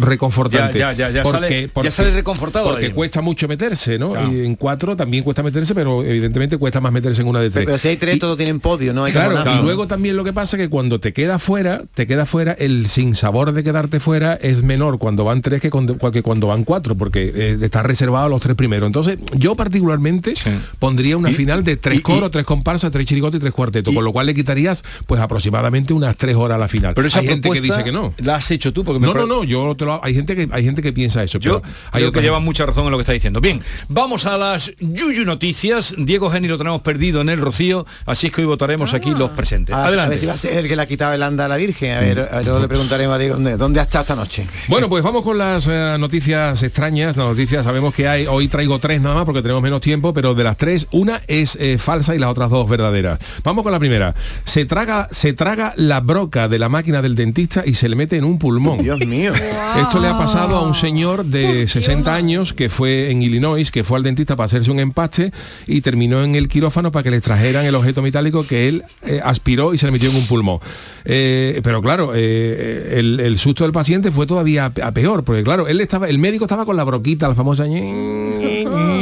reconfortante 0.00 0.78
Ya, 0.78 0.92
ya, 0.92 1.10
ya, 1.10 1.22
ya 1.22 1.24
sale- 1.24 1.70
ya 1.82 1.90
sale 1.90 2.10
reconfortado 2.12 2.70
porque 2.70 2.86
ahí. 2.86 2.92
cuesta 2.92 3.20
mucho 3.20 3.48
meterse 3.48 3.98
no 3.98 4.10
Claro. 4.12 4.32
y 4.32 4.44
en 4.44 4.56
cuatro 4.56 4.96
también 4.96 5.24
cuesta 5.24 5.42
meterse 5.42 5.74
pero 5.74 6.02
evidentemente 6.04 6.56
cuesta 6.58 6.80
más 6.80 6.92
meterse 6.92 7.22
en 7.22 7.28
una 7.28 7.40
de 7.40 7.50
tres 7.50 7.64
Pero 7.66 7.78
si 7.78 7.88
hay 7.88 7.96
tres, 7.96 8.18
todos 8.18 8.36
tienen 8.36 8.60
podio, 8.60 8.92
¿no? 8.92 9.04
Hay 9.04 9.12
Claro, 9.12 9.42
y 9.58 9.62
luego 9.62 9.86
también 9.86 10.16
lo 10.16 10.24
que 10.24 10.32
pasa 10.32 10.56
es 10.56 10.62
que 10.62 10.68
cuando 10.68 11.00
te 11.00 11.12
queda 11.12 11.38
fuera, 11.38 11.82
te 11.94 12.06
queda 12.06 12.26
fuera, 12.26 12.52
el 12.52 12.86
sinsabor 12.86 13.52
de 13.52 13.62
quedarte 13.62 14.00
fuera 14.00 14.34
es 14.34 14.62
menor 14.62 14.98
cuando 14.98 15.24
van 15.24 15.42
tres 15.42 15.60
que 15.60 15.70
cuando, 15.70 15.96
que 16.10 16.22
cuando 16.22 16.46
van 16.46 16.64
cuatro, 16.64 16.94
porque 16.96 17.32
eh, 17.34 17.58
está 17.60 17.82
reservado 17.82 18.26
a 18.26 18.28
los 18.28 18.40
tres 18.40 18.56
primeros. 18.56 18.86
Entonces, 18.86 19.18
yo 19.36 19.54
particularmente 19.54 20.34
pondría 20.78 21.16
una 21.16 21.30
final 21.30 21.64
de 21.64 21.76
tres 21.76 22.00
coros, 22.00 22.30
tres 22.30 22.44
comparsas, 22.44 22.90
tres 22.90 23.06
chirigotes 23.06 23.38
y 23.38 23.40
tres 23.40 23.52
cuartetos, 23.52 23.94
con 23.94 24.04
lo 24.04 24.12
cual 24.12 24.26
le 24.26 24.34
quitarías 24.34 24.82
pues 25.06 25.20
aproximadamente 25.20 25.92
unas 25.92 26.16
tres 26.16 26.36
horas 26.36 26.56
a 26.56 26.58
la 26.58 26.68
final. 26.68 26.94
Pero 26.94 27.08
esa 27.08 27.20
hay 27.20 27.26
gente 27.28 27.50
que 27.50 27.60
dice 27.60 27.84
que 27.84 27.92
no. 27.92 28.14
La 28.18 28.36
has 28.36 28.50
hecho 28.50 28.72
tú 28.72 28.84
porque 28.84 29.00
me 29.00 29.06
No, 29.06 29.14
no, 29.14 29.20
pare- 29.20 29.39
no, 29.40 29.44
yo 29.44 29.74
te 29.76 29.84
lo, 29.84 30.02
hay 30.04 30.14
gente 30.14 30.36
que 30.36 30.48
hay 30.50 30.64
gente 30.64 30.82
que 30.82 30.92
piensa 30.92 31.22
eso. 31.22 31.38
Yo 31.38 31.60
pero 31.62 31.74
hay 31.92 32.02
creo 32.02 32.12
que 32.12 32.20
lleva 32.22 32.40
mucha 32.40 32.66
razón 32.66 32.84
en 32.86 32.90
lo 32.90 32.96
que 32.98 33.02
está 33.02 33.12
diciendo. 33.12 33.40
Bien, 33.40 33.60
vamos 33.88 34.26
a 34.26 34.36
las 34.36 34.72
Yuyu 34.78 35.24
Noticias. 35.24 35.94
Diego 35.98 36.30
Geni 36.30 36.48
lo 36.48 36.58
tenemos 36.58 36.82
perdido 36.82 37.20
en 37.20 37.28
el 37.28 37.40
Rocío, 37.40 37.86
así 38.06 38.28
es 38.28 38.32
que 38.32 38.40
hoy 38.42 38.46
votaremos 38.46 38.94
aquí 38.94 39.10
los 39.10 39.30
presentes. 39.30 39.74
Ah, 39.74 39.84
A, 39.84 39.86
Adelante. 39.86 40.10
ver 40.10 40.18
si 40.18 40.26
va 40.26 40.34
a 40.34 40.38
ser 40.38 40.56
el 40.58 40.68
que 40.68 40.76
le 40.76 40.82
ha 40.82 40.86
quitado 40.86 41.12
el 41.14 41.22
anda 41.22 41.44
a 41.44 41.48
la 41.48 41.56
Virgen. 41.56 41.92
A 41.92 42.00
ver, 42.00 42.20
a 42.20 42.36
ver, 42.36 42.44
luego 42.44 42.60
le 42.60 42.68
preguntaremos 42.68 43.14
a 43.14 43.18
Diego 43.18 43.34
dónde, 43.34 43.56
dónde 43.56 43.80
ha 43.80 43.84
estado 43.84 44.02
esta 44.02 44.16
noche. 44.16 44.46
Bueno, 44.68 44.88
pues 44.88 45.02
vamos 45.02 45.22
con 45.22 45.38
las 45.38 45.66
eh, 45.68 45.96
noticias 45.98 46.62
extrañas. 46.62 47.16
Las 47.16 47.26
noticias 47.26 47.64
sabemos 47.64 47.94
que 47.94 48.08
hay, 48.08 48.26
hoy 48.26 48.48
traigo 48.48 48.78
tres 48.78 49.00
nada 49.00 49.14
más 49.14 49.24
porque 49.24 49.42
tenemos 49.42 49.62
menos 49.62 49.80
tiempo, 49.80 50.12
pero 50.12 50.34
de 50.34 50.44
las 50.44 50.56
tres, 50.56 50.86
una 50.90 51.22
es 51.26 51.56
eh, 51.60 51.78
falsa 51.78 52.14
y 52.14 52.18
las 52.18 52.30
otras 52.30 52.50
dos 52.50 52.68
verdaderas. 52.68 53.18
Vamos 53.44 53.62
con 53.62 53.72
la 53.72 53.78
primera. 53.78 54.14
Se 54.44 54.64
traga, 54.64 55.08
se 55.10 55.32
traga 55.32 55.72
la 55.76 56.00
broca 56.00 56.48
de 56.48 56.58
la 56.58 56.68
máquina 56.68 57.02
del 57.02 57.14
dentista 57.14 57.62
y 57.66 57.74
se 57.74 57.88
le 57.88 57.96
mete 57.96 58.16
en 58.16 58.24
un 58.24 58.38
pulmón. 58.38 58.78
Dios 58.78 58.98
mío. 59.06 59.29
Esto 59.34 60.00
le 60.00 60.08
ha 60.08 60.18
pasado 60.18 60.56
a 60.56 60.62
un 60.62 60.74
señor 60.74 61.24
de 61.24 61.68
60 61.68 62.14
años 62.14 62.52
que 62.52 62.68
fue 62.68 63.10
en 63.10 63.22
Illinois, 63.22 63.70
que 63.70 63.84
fue 63.84 63.98
al 63.98 64.02
dentista 64.02 64.36
para 64.36 64.46
hacerse 64.46 64.70
un 64.70 64.80
empaste 64.80 65.32
y 65.66 65.80
terminó 65.80 66.22
en 66.22 66.34
el 66.34 66.48
quirófano 66.48 66.92
para 66.92 67.02
que 67.02 67.10
le 67.10 67.20
trajeran 67.20 67.64
el 67.64 67.74
objeto 67.74 68.02
metálico 68.02 68.46
que 68.46 68.68
él 68.68 68.84
eh, 69.06 69.20
aspiró 69.22 69.74
y 69.74 69.78
se 69.78 69.86
le 69.86 69.92
metió 69.92 70.10
en 70.10 70.16
un 70.16 70.26
pulmón. 70.26 70.58
Eh, 71.04 71.60
pero 71.62 71.80
claro, 71.82 72.12
eh, 72.14 72.94
el, 72.98 73.20
el 73.20 73.38
susto 73.38 73.64
del 73.64 73.72
paciente 73.72 74.10
fue 74.10 74.26
todavía 74.26 74.72
a, 74.82 74.86
a 74.86 74.92
peor, 74.92 75.24
porque 75.24 75.42
claro, 75.42 75.68
él 75.68 75.80
estaba, 75.80 76.08
el 76.08 76.18
médico 76.18 76.44
estaba 76.44 76.64
con 76.64 76.76
la 76.76 76.84
broquita, 76.84 77.28
la 77.28 77.34
famosa 77.34 77.64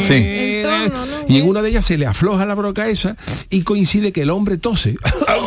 Sí. 0.00 0.57
Y 1.28 1.38
en 1.38 1.48
una 1.48 1.62
de 1.62 1.70
ellas 1.70 1.84
se 1.84 1.98
le 1.98 2.06
afloja 2.06 2.46
la 2.46 2.54
broca 2.54 2.88
esa 2.88 3.16
y 3.50 3.62
coincide 3.62 4.12
que 4.12 4.22
el 4.22 4.30
hombre 4.30 4.58
tose. 4.58 4.96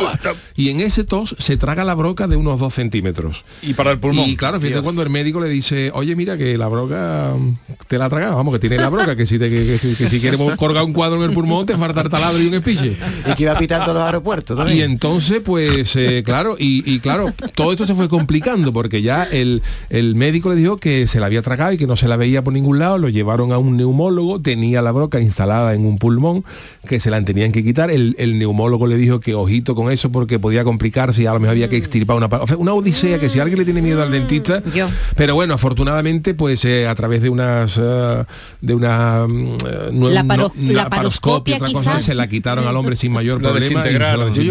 y 0.56 0.68
en 0.70 0.80
ese 0.80 1.04
tos 1.04 1.34
se 1.38 1.56
traga 1.56 1.84
la 1.84 1.94
broca 1.94 2.26
de 2.28 2.36
unos 2.36 2.58
dos 2.60 2.74
centímetros. 2.74 3.44
Y 3.62 3.74
para 3.74 3.90
el 3.92 3.98
pulmón. 3.98 4.28
Y 4.28 4.36
claro, 4.36 4.58
fíjate 4.58 4.74
Dios. 4.74 4.82
cuando 4.82 5.02
el 5.02 5.10
médico 5.10 5.40
le 5.40 5.48
dice, 5.48 5.90
oye, 5.94 6.14
mira 6.16 6.36
que 6.36 6.56
la 6.58 6.68
broca 6.68 7.34
mm, 7.38 7.54
te 7.88 7.98
la 7.98 8.06
ha 8.06 8.08
tragado, 8.10 8.36
vamos, 8.36 8.52
que 8.54 8.60
tiene 8.60 8.76
la 8.76 8.88
broca, 8.88 9.16
que 9.16 9.26
si, 9.26 9.38
te, 9.38 9.48
que, 9.50 9.64
que 9.66 9.78
si- 9.78 9.94
que 9.94 10.08
si 10.08 10.20
quieres 10.20 10.40
colgar 10.56 10.84
un 10.84 10.92
cuadro 10.92 11.16
en 11.22 11.30
el 11.30 11.34
pulmón 11.34 11.66
te 11.66 11.76
falta 11.76 12.00
el 12.02 12.08
taladro 12.10 12.40
y 12.42 12.46
un 12.46 12.54
espiche. 12.54 12.96
Y 13.30 13.34
que 13.34 13.42
iba 13.44 13.56
pitando 13.58 13.92
los 13.94 14.02
aeropuertos 14.02 14.56
también. 14.56 14.78
Y 14.78 14.82
entonces, 14.82 15.40
pues, 15.44 15.94
eh, 15.96 16.22
claro, 16.24 16.56
y, 16.58 16.82
y 16.90 17.00
claro, 17.00 17.32
todo 17.54 17.72
esto 17.72 17.86
se 17.86 17.94
fue 17.94 18.08
complicando 18.08 18.72
porque 18.72 19.02
ya 19.02 19.24
el, 19.24 19.62
el 19.90 20.14
médico 20.14 20.50
le 20.50 20.56
dijo 20.56 20.76
que 20.76 21.06
se 21.06 21.20
la 21.20 21.26
había 21.26 21.42
tragado 21.42 21.72
y 21.72 21.78
que 21.78 21.86
no 21.86 21.96
se 21.96 22.08
la 22.08 22.16
veía 22.16 22.42
por 22.42 22.52
ningún 22.52 22.78
lado, 22.78 22.98
lo 22.98 23.08
llevaron 23.08 23.52
a 23.52 23.58
un 23.58 23.76
neumólogo, 23.76 24.40
tenía 24.40 24.82
la 24.82 24.92
broca 24.92 25.11
instalada 25.20 25.74
en 25.74 25.84
un 25.86 25.98
pulmón, 25.98 26.44
que 26.88 27.00
se 27.00 27.10
la 27.10 27.22
tenían 27.24 27.52
que 27.52 27.62
quitar. 27.64 27.90
El, 27.90 28.14
el 28.18 28.38
neumólogo 28.38 28.86
le 28.86 28.96
dijo 28.96 29.20
que 29.20 29.34
ojito 29.34 29.74
con 29.74 29.92
eso 29.92 30.10
porque 30.10 30.38
podía 30.38 30.64
complicarse 30.64 31.22
y 31.22 31.26
a 31.26 31.32
lo 31.32 31.40
mejor 31.40 31.52
había 31.52 31.68
que 31.68 31.76
extirpar 31.76 32.16
una 32.16 32.26
o 32.26 32.46
sea, 32.46 32.56
una 32.56 32.72
odisea 32.74 33.18
que 33.18 33.28
si 33.28 33.38
alguien 33.40 33.58
le 33.58 33.64
tiene 33.64 33.82
miedo 33.82 34.02
al 34.02 34.10
dentista, 34.10 34.62
pero 35.16 35.34
bueno, 35.34 35.54
afortunadamente, 35.54 36.34
pues 36.34 36.64
eh, 36.64 36.86
a 36.88 36.94
través 36.94 37.22
de 37.22 37.28
unas 37.28 37.78
eh, 37.82 38.24
de 38.60 38.74
una 38.74 39.26
mm, 39.28 39.56
no- 39.92 40.08
La 40.08 40.24
paro- 40.24 40.52
paroscopia, 40.90 41.56
otra 41.56 41.68
cosa, 41.72 41.90
quizás. 41.92 42.04
se 42.04 42.14
la 42.14 42.26
quitaron 42.26 42.66
al 42.66 42.76
hombre 42.76 42.96
sin 42.96 43.12
mayor 43.12 43.40
Lo 43.42 43.50
problema. 43.50 43.82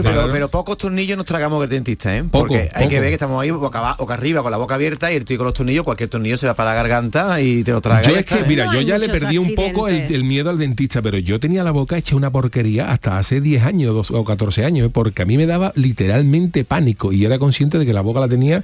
pero, 0.04 0.30
pero 0.32 0.50
pocos 0.50 0.78
tornillos 0.78 1.18
nos 1.18 1.26
tragamos 1.26 1.64
el 1.64 1.70
dentista, 1.70 2.16
¿eh? 2.16 2.24
Poco, 2.24 2.48
Porque 2.48 2.70
hay 2.74 2.84
poco. 2.84 2.90
que 2.90 3.00
ver 3.00 3.10
que 3.10 3.14
estamos 3.14 3.42
ahí 3.42 3.52
boca, 3.52 3.96
boca 3.98 4.14
arriba 4.14 4.42
con 4.42 4.52
la 4.52 4.58
boca 4.58 4.76
abierta 4.76 5.12
y 5.12 5.16
el 5.16 5.26
tío 5.26 5.38
con 5.38 5.46
los 5.46 5.54
tornillos, 5.54 5.84
cualquier 5.84 6.10
tornillo 6.10 6.38
se 6.38 6.48
va 6.48 6.54
para 6.54 6.72
la 6.72 6.76
garganta 6.76 7.42
y 7.42 7.64
te 7.64 7.72
lo 7.72 7.82
traga. 7.82 8.02
Yo 8.04 8.16
es 8.16 8.26
que, 8.26 8.36
está, 8.36 8.48
mira, 8.48 8.72
yo 8.74 8.82
ya 8.82 8.98
le 8.98 9.10
perdí 9.10 9.38
un 9.38 9.56
poco 9.56 9.88
el, 9.88 10.14
el 10.14 10.24
miedo 10.24 10.50
al 10.52 10.58
dentista, 10.60 11.02
pero 11.02 11.18
yo 11.18 11.40
tenía 11.40 11.64
la 11.64 11.72
boca 11.72 11.98
hecha 11.98 12.16
una 12.16 12.32
porquería 12.32 12.92
hasta 12.92 13.18
hace 13.18 13.42
10 13.42 13.64
años 13.64 13.94
dos- 13.96 14.12
o 14.12 14.24
14 14.24 14.64
años, 14.66 14.88
¿eh? 14.88 14.92
porque 14.94 15.24
a 15.24 15.26
mí 15.26 15.38
me 15.38 15.46
daba 15.48 15.72
literalmente 15.76 16.64
pánico 16.64 17.12
y 17.12 17.26
era 17.26 17.40
consciente 17.40 17.78
de 17.80 17.86
que 17.86 17.94
la 17.94 18.02
boca 18.02 18.20
la 18.20 18.28
tenía 18.28 18.64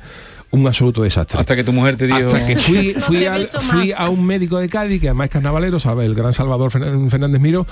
un 0.51 0.65
absoluto 0.65 1.01
desastre. 1.03 1.39
Hasta 1.39 1.55
que 1.55 1.63
tu 1.63 1.73
mujer 1.73 1.97
te 1.97 2.07
dijo... 2.07 2.19
Hasta 2.27 2.45
que 2.45 2.55
fui, 2.57 2.93
fui, 2.99 3.25
al- 3.25 3.49
a 3.97 4.09
un 4.09 4.25
médico 4.25 4.57
de 4.59 4.69
Cádiz, 4.69 5.01
que 5.01 5.07
además 5.09 5.25
es 5.25 5.31
carnavalero, 5.31 5.79
sabe, 5.79 6.05
el 6.05 6.15
gran 6.15 6.33
Salvador 6.33 6.71
Fernández 6.71 7.41
Miro, 7.41 7.67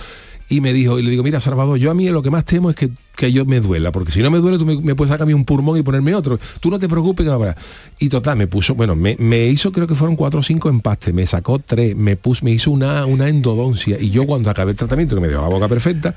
y 0.47 0.61
me 0.61 0.73
dijo, 0.73 0.99
y 0.99 1.01
le 1.01 1.09
digo, 1.09 1.23
mira, 1.23 1.39
Salvador, 1.39 1.77
yo 1.77 1.89
a 1.89 1.93
mí 1.93 2.07
lo 2.09 2.21
que 2.21 2.29
más 2.29 2.45
temo 2.45 2.69
es 2.69 2.75
que, 2.75 2.91
que 3.15 3.31
yo 3.31 3.45
me 3.45 3.59
duela, 3.59 3.91
porque 3.91 4.11
si 4.11 4.21
no 4.21 4.29
me 4.29 4.37
duele, 4.37 4.57
tú 4.57 4.65
me, 4.65 4.95
puedes 4.95 5.09
sacar 5.09 5.23
a 5.23 5.25
mí 5.25 5.33
un 5.33 5.43
pulmón 5.43 5.77
y 5.79 5.81
ponerme 5.81 6.13
otro. 6.13 6.39
Tú 6.59 6.69
no 6.69 6.77
te 6.77 6.87
preocupes, 6.87 7.23
que 7.23 7.29
va 7.29 7.35
a 7.35 7.37
haber". 7.37 7.55
Y 7.97 8.09
total, 8.09 8.37
me 8.37 8.47
puso, 8.47 8.75
bueno, 8.75 8.95
me, 8.95 9.15
me 9.17 9.47
hizo, 9.47 9.71
creo 9.71 9.87
que 9.87 9.95
fueron 9.95 10.15
cuatro 10.15 10.41
o 10.41 10.43
cinco 10.43 10.69
empastes, 10.69 11.13
me 11.13 11.25
sacó 11.25 11.59
tres, 11.59 11.95
me 11.95 12.15
puso, 12.15 12.45
me 12.45 12.51
hizo 12.51 12.69
una, 12.71 13.05
una 13.05 13.27
endodoncia, 13.27 13.97
y 13.99 14.11
yo 14.11 14.25
cuando 14.25 14.49
acabé 14.49 14.71
el 14.71 14.77
tratamiento, 14.77 15.15
que 15.15 15.21
me 15.21 15.27
dejó 15.27 15.41
la 15.41 15.49
boca 15.49 15.67
perfecta, 15.67 16.13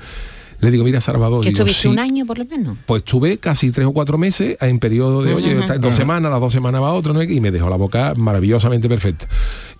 le 0.61 0.71
digo, 0.71 0.83
mira, 0.83 0.99
Salvador, 1.01 1.41
Que 1.43 1.49
digo, 1.49 1.59
estuviste 1.59 1.81
"Sí". 1.83 1.87
un 1.87 1.99
año 1.99 2.25
por 2.25 2.37
lo 2.37 2.45
menos. 2.45 2.77
Pues 2.85 3.03
tuve 3.03 3.37
casi 3.37 3.71
tres 3.71 3.87
o 3.87 3.91
cuatro 3.93 4.17
meses 4.17 4.57
en 4.59 4.79
periodo 4.79 5.23
de, 5.23 5.33
oye, 5.33 5.57
Ajá. 5.57 5.77
dos 5.77 5.91
Ajá. 5.91 5.97
semanas, 5.97 6.31
las 6.31 6.39
dos 6.41 6.51
semanas 6.53 6.81
va 6.81 6.93
otro, 6.93 7.13
¿no? 7.13 7.23
y 7.23 7.39
me 7.41 7.51
dejó 7.51 7.69
la 7.69 7.75
boca 7.77 8.13
maravillosamente 8.17 8.87
perfecta. 8.89 9.27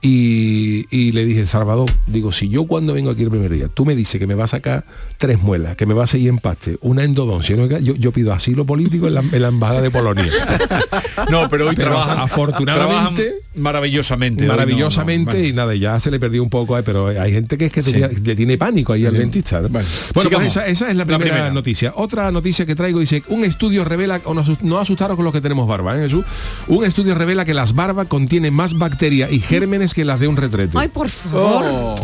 Y, 0.01 0.86
y 0.89 1.11
le 1.11 1.25
dije, 1.25 1.45
Salvador, 1.45 1.89
digo, 2.07 2.32
si 2.32 2.47
yo 2.47 2.65
cuando 2.65 2.93
vengo 2.93 3.09
aquí 3.09 3.23
el 3.23 3.30
primer 3.30 3.51
día, 3.51 3.67
tú 3.67 3.86
me 3.86 3.95
dices 3.95 4.17
que 4.19 4.27
me 4.27 4.34
va 4.36 4.45
a 4.45 4.47
sacar 4.47 4.86
tres 5.17 5.41
muelas, 5.41 5.75
que 5.75 5.86
me 5.86 5.93
va 5.93 6.05
a 6.05 6.07
seguir 6.07 6.30
empaste, 6.30 6.77
una 6.82 7.03
endodoncia, 7.03 7.55
¿no? 7.57 7.67
yo, 7.67 7.95
yo 7.95 8.11
pido 8.13 8.32
asilo 8.32 8.65
político 8.65 9.07
en 9.07 9.15
la, 9.15 9.19
en 9.32 9.41
la 9.41 9.49
embajada 9.49 9.82
de 9.82 9.91
Polonia. 9.91 10.32
No, 11.30 11.49
pero 11.49 11.67
hoy 11.67 11.75
Pero 11.75 11.89
trabajan, 11.89 12.19
afortunadamente- 12.19 13.23
trabajan 13.23 13.36
maravillosamente. 13.55 14.45
no, 14.45 14.53
maravillosamente 14.53 15.32
no, 15.34 15.38
bueno. 15.39 15.47
y 15.49 15.53
nada, 15.53 15.75
ya 15.75 15.99
se 15.99 16.09
le 16.11 16.19
perdió 16.19 16.41
un 16.41 16.49
poco, 16.49 16.77
eh, 16.77 16.84
pero 16.84 17.07
hay 17.07 17.32
gente 17.34 17.57
que 17.57 17.65
es 17.65 17.73
que 17.73 17.84
tenía- 17.84 18.07
le 18.07 18.36
tiene 18.36 18.57
pánico 18.57 18.93
ahí 18.93 19.05
al 19.05 19.11
Sí. 19.11 19.17
dentista. 19.17 19.61
¿no? 19.61 19.67
Bueno, 19.67 19.88
sigamos. 19.88 20.32
pues 20.32 20.47
esa, 20.47 20.65
esa 20.70 20.89
es 20.89 20.95
la 20.95 21.05
primera, 21.05 21.32
primera. 21.32 21.51
noticia. 21.51 21.93
Otra 21.95 22.32
noticia 22.32 22.65
que 22.65 22.76
traigo 22.76 22.99
dice, 22.99 23.24
un 23.28 23.43
estudio 23.43 23.84
revela, 23.84 24.22
o 24.26 24.34
nos, 24.34 24.61
no 24.63 24.80
asustaros 24.80 25.15
con 25.15 25.26
los 25.26 25.34
que 25.34 25.41
tenemos 25.41 25.67
barba, 25.67 25.97
¿eh, 25.97 26.03
Jesús? 26.03 26.24
Un 26.67 26.86
estudio 26.86 27.15
revela 27.15 27.45
que 27.45 27.53
las 27.53 27.76
barbas 27.76 28.07
contienen 28.07 28.53
más 28.53 28.78
bacterias 28.78 29.32
y 29.32 29.39
gérmenes 29.39 29.93
que 29.93 30.05
las 30.05 30.20
de 30.20 30.28
un 30.28 30.38
retrete. 30.38 30.78
Ay, 30.78 30.88
por 30.89 31.09
favor. 31.09 31.65
Oh. 31.67 31.95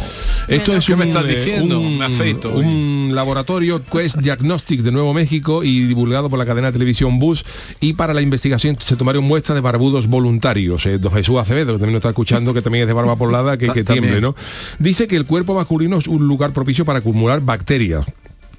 Esto 0.48 0.74
es 0.76 0.86
¿Qué 0.86 0.94
un, 0.94 1.00
me 1.00 1.06
estás 1.06 1.26
eh, 1.26 1.28
diciendo? 1.28 1.80
un- 1.80 1.98
Me 1.98 2.06
afeito 2.06 2.54
hoy. 2.54 2.66
un 2.66 3.12
laboratorio 3.14 3.82
Quest 3.84 4.18
Diagnostic 4.18 4.82
de 4.82 4.92
Nuevo 4.92 5.14
México 5.14 5.64
y 5.64 5.86
divulgado 5.86 6.30
por 6.30 6.38
la 6.40 6.46
cadena 6.46 6.68
de 6.68 6.74
televisión 6.74 7.18
Bus 7.20 7.46
y 7.80 7.94
para 7.94 8.14
la 8.14 8.22
investigación 8.22 8.78
se 8.80 8.96
tomaron 8.96 9.24
muestras 9.24 9.56
de 9.56 9.62
barbudos 9.62 10.08
voluntarios. 10.08 10.86
Eh, 10.86 10.98
don 11.00 11.12
Jesús 11.14 11.38
Acevedo, 11.40 11.74
que 11.74 11.80
también 11.80 11.94
nos 11.94 12.00
está 12.00 12.10
escuchando, 12.10 12.54
que 12.54 12.62
también 12.62 12.84
es 12.84 12.88
de 12.88 12.94
barba 12.94 13.16
poblada, 13.16 13.58
que, 13.58 13.68
que 13.70 13.84
También. 13.84 14.04
tiemble, 14.04 14.22
¿no? 14.22 14.36
Dice 14.80 15.08
que 15.08 15.16
el 15.16 15.26
cuerpo 15.26 15.56
masculino 15.56 15.98
es 15.98 16.08
un 16.08 16.28
lugar 16.28 16.52
propicio 16.54 16.86
para 16.86 17.00
acumular 17.00 17.42
bacterias. 17.42 18.06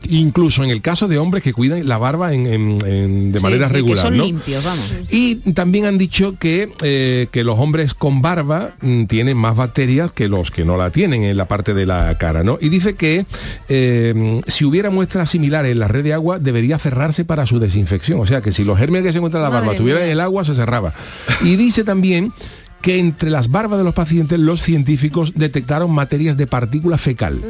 Incluso 0.08 0.62
en 0.64 0.70
el 0.70 0.80
caso 0.82 1.08
de 1.08 1.18
hombres 1.18 1.42
que 1.42 1.52
cuidan 1.52 1.86
la 1.88 1.98
barba 1.98 2.32
en- 2.34 2.46
en- 2.46 2.78
en- 2.86 3.32
de 3.32 3.38
Sí, 3.38 3.42
manera 3.42 3.68
sí, 3.68 3.74
regular. 3.74 3.96
Que 3.96 4.02
son 4.08 4.16
¿no? 4.16 4.24
limpios, 4.24 4.64
vamos. 4.64 4.92
Y 5.10 5.36
también 5.52 5.84
han 5.86 5.98
dicho 5.98 6.36
que, 6.38 6.68
eh, 6.82 7.26
que 7.30 7.44
los 7.44 7.58
hombres 7.58 7.94
con 7.94 8.22
barba 8.22 8.74
mm, 8.80 9.04
tienen 9.06 9.36
más 9.36 9.56
bacterias 9.56 10.12
que 10.12 10.28
los 10.28 10.50
que 10.50 10.64
no 10.64 10.76
la 10.76 10.90
tienen 10.90 11.24
en 11.24 11.36
la 11.36 11.46
parte 11.48 11.74
de 11.74 11.86
la 11.86 12.16
cara, 12.18 12.42
¿no? 12.44 12.58
Y 12.60 12.68
dice 12.68 12.94
que 12.94 13.26
eh, 13.68 14.40
si 14.46 14.64
hubiera 14.64 14.90
muestras 14.90 15.30
similares 15.30 15.72
en 15.72 15.78
la 15.78 15.88
red 15.88 16.04
de 16.04 16.12
agua, 16.12 16.38
debería 16.38 16.78
cerrarse 16.78 17.24
para 17.24 17.46
su 17.46 17.58
desinfección. 17.58 18.20
O 18.20 18.26
sea, 18.26 18.40
que 18.42 18.52
si 18.52 18.64
los 18.64 18.78
gérmenes 18.78 19.06
que 19.06 19.12
se 19.12 19.18
encuentran 19.18 19.42
en 19.44 19.50
la 19.50 19.56
barba 19.58 19.72
estuvieran 19.72 20.02
en 20.04 20.10
el 20.10 20.20
agua, 20.20 20.44
se 20.44 20.54
cerraba. 20.54 20.94
Y 21.42 21.56
dice 21.56 21.84
también 21.84 22.32
que 22.82 22.98
entre 22.98 23.30
las 23.30 23.50
barbas 23.50 23.78
de 23.78 23.84
los 23.84 23.94
pacientes 23.94 24.38
los 24.38 24.62
científicos 24.62 25.32
detectaron 25.34 25.90
materias 25.90 26.36
de 26.36 26.46
partícula 26.46 26.98
fecal. 26.98 27.40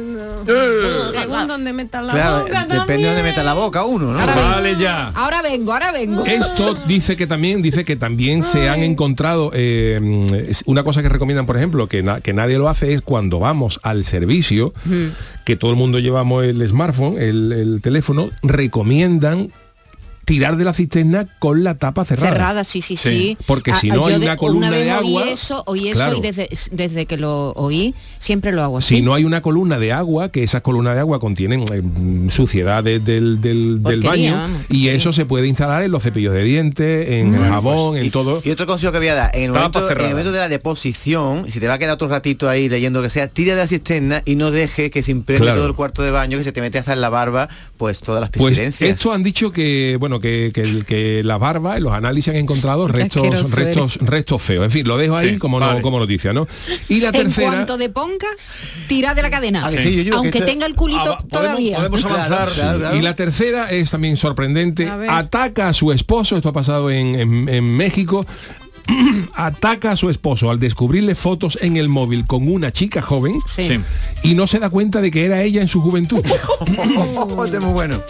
Según 1.13 1.47
donde 1.47 1.73
metan 1.73 2.07
la 2.07 2.13
Claro, 2.13 2.39
boca 2.43 2.65
depende 2.65 3.03
de 3.03 3.07
dónde 3.15 3.23
meta 3.23 3.43
la 3.43 3.53
boca 3.53 3.83
uno, 3.83 4.13
¿no? 4.13 4.25
Vale 4.25 4.75
ya. 4.77 5.09
Ahora 5.09 5.41
vengo, 5.41 5.73
ahora 5.73 5.91
vengo. 5.91 6.25
Esto 6.25 6.73
dice 6.87 7.17
que 7.17 7.27
también 7.27 7.61
dice 7.61 7.83
que 7.85 7.95
también 7.95 8.43
se 8.43 8.69
han 8.69 8.81
encontrado 8.81 9.51
eh, 9.53 9.99
una 10.65 10.83
cosa 10.83 11.01
que 11.01 11.09
recomiendan, 11.09 11.45
por 11.45 11.57
ejemplo, 11.57 11.87
que, 11.87 12.01
na- 12.01 12.21
que 12.21 12.33
nadie 12.33 12.57
lo 12.57 12.69
hace 12.69 12.93
es 12.93 13.01
cuando 13.01 13.39
vamos 13.39 13.79
al 13.83 14.05
servicio, 14.05 14.73
que 15.43 15.55
todo 15.55 15.71
el 15.71 15.77
mundo 15.77 15.99
llevamos 15.99 16.45
el 16.45 16.65
smartphone, 16.67 17.17
el, 17.21 17.51
el 17.51 17.81
teléfono, 17.81 18.29
recomiendan 18.41 19.51
tirar 20.27 20.57
de 20.57 20.65
la 20.65 20.73
cisterna 20.73 21.25
con 21.39 21.63
la 21.63 21.75
tapa 21.75 22.03
cerrada. 22.03 22.27
Cerrada, 22.33 22.63
sí, 22.65 22.81
sí, 22.81 22.97
sí. 22.97 23.37
Porque 23.45 23.73
si 23.75 23.87
no 23.89 24.05
hay 24.07 24.19
de- 24.19 24.25
una 24.25 24.35
columna 24.35 24.69
vez 24.69 24.83
de 24.83 24.91
oí 24.91 24.97
agua, 25.15 25.29
eso, 25.29 25.63
oí 25.67 25.87
eso 25.87 25.93
claro. 26.01 26.17
y 26.17 26.21
desde, 26.21 26.49
desde 26.73 27.05
que 27.05 27.15
lo 27.15 27.51
oí 27.53 27.95
siempre 28.19 28.51
lo 28.51 28.61
hago 28.61 28.79
así. 28.79 28.97
Si 28.97 29.01
no 29.01 29.13
hay 29.13 29.23
una 29.23 29.41
columna 29.41 29.79
de 29.79 29.93
agua, 29.93 30.29
que 30.29 30.43
esas 30.43 30.61
columnas 30.63 30.95
de 30.95 30.99
agua 30.99 31.21
contienen 31.21 31.63
eh, 31.71 31.81
mm, 31.81 32.29
suciedades 32.29 33.05
del, 33.05 33.39
del- 33.39 33.79
baño 33.79 34.33
vamos, 34.33 34.61
y 34.69 34.89
eso 34.89 35.13
se 35.13 35.25
puede 35.25 35.47
instalar 35.47 35.83
en 35.83 35.91
los 35.91 36.03
cepillos 36.03 36.33
de 36.33 36.43
dientes, 36.43 37.09
en 37.09 37.33
el 37.33 37.49
jabón, 37.49 37.95
en 37.95 38.11
todo. 38.11 38.41
Y 38.43 38.49
otro 38.51 38.67
consejo 38.67 38.91
que 38.91 38.97
voy 38.97 39.07
a 39.07 39.15
dar, 39.15 39.31
en 39.33 39.43
el, 39.43 39.51
momento, 39.51 39.79
en 39.79 39.87
cerrada. 39.87 40.07
el 40.09 40.13
momento 40.13 40.33
de 40.33 40.39
la 40.39 40.49
deposición, 40.49 41.49
si 41.49 41.61
te 41.61 41.67
va 41.69 41.75
a 41.75 41.79
quedar 41.79 41.93
otro 41.93 42.09
ratito 42.09 42.49
ahí 42.49 42.67
leyendo 42.67 42.99
lo 42.99 43.03
que 43.05 43.11
sea, 43.11 43.29
tira 43.29 43.53
de 43.55 43.61
la 43.61 43.67
cisterna 43.67 44.23
y 44.25 44.35
no 44.35 44.51
deje 44.51 44.89
que 44.91 45.03
se 45.03 45.11
impregne 45.11 45.45
Claro. 45.45 45.59
todo 45.59 45.67
el 45.69 45.73
cuarto 45.75 46.03
de 46.03 46.11
baño, 46.11 46.37
que 46.37 46.43
se 46.43 46.51
te 46.51 46.59
mete 46.59 46.77
hasta 46.79 46.91
en 46.91 46.99
la 46.99 47.09
barba, 47.09 47.47
pues 47.77 48.01
todas 48.01 48.19
las 48.19 48.29
Pues 48.31 48.49
pestilencias. 48.57 48.89
esto 48.89 49.13
han 49.13 49.23
dicho 49.23 49.51
que 49.53 49.95
bueno 49.99 50.16
que, 50.19 50.51
que, 50.53 50.83
que 50.85 51.23
la 51.23 51.37
barba 51.37 51.77
en 51.77 51.83
los 51.83 51.93
análisis 51.93 52.29
han 52.29 52.37
encontrado 52.37 52.87
restos 52.87 53.51
restos 53.51 53.97
restos 54.01 54.41
feos. 54.41 54.65
En 54.65 54.71
fin, 54.71 54.87
lo 54.87 54.97
dejo 54.97 55.15
ahí 55.15 55.31
Sí, 55.31 55.37
como 55.37 55.59
vale. 55.59 55.75
no, 55.75 55.81
como 55.81 55.99
noticia, 55.99 56.33
¿no? 56.33 56.47
Y 56.89 56.99
la 57.01 57.07
en 57.07 57.13
tercera 57.13 57.47
cuanto 57.51 57.77
de 57.77 57.89
pongas, 57.89 58.51
tira 58.87 59.13
de 59.13 59.21
la 59.21 59.29
cadena. 59.29 59.65
Ah, 59.65 59.69
que 59.69 59.79
sí, 59.79 59.95
yo 59.95 60.03
digo 60.03 60.21
que 60.21 60.27
Aunque 60.29 60.41
tenga 60.41 60.65
el 60.65 60.75
culito 60.75 61.01
Ah, 61.13 61.19
va- 61.21 61.27
todavía. 61.29 61.77
podemos 61.77 62.05
avanzar. 62.05 62.49
Claro, 62.53 62.79
claro. 62.79 62.95
Y 62.97 63.01
la 63.01 63.15
tercera 63.15 63.71
es 63.71 63.91
también 63.91 64.17
sorprendente. 64.17 64.89
Ataca 65.09 65.69
a 65.69 65.73
su 65.73 65.91
esposo, 65.91 66.35
esto 66.35 66.49
ha 66.49 66.53
pasado 66.53 66.89
en, 66.91 67.15
en- 67.15 67.49
en 67.49 67.63
México. 67.77 68.25
ataca 69.33 69.91
a 69.91 69.95
su 69.95 70.09
esposo 70.09 70.49
al 70.49 70.59
descubrirle 70.59 71.15
fotos 71.15 71.57
en 71.61 71.77
el 71.77 71.89
móvil 71.89 72.25
con 72.25 72.47
una 72.51 72.71
chica 72.71 73.01
joven 73.01 73.39
Sí. 73.45 73.79
y 74.23 74.33
no 74.33 74.47
se 74.47 74.59
da 74.59 74.69
cuenta 74.69 75.01
de 75.01 75.11
que 75.11 75.25
era 75.25 75.41
ella 75.43 75.61
en 75.61 75.67
su 75.67 75.81
juventud. 75.81 76.23
Este 77.45 77.57
es 77.57 77.63
muy 77.63 77.73
bueno. 77.73 78.01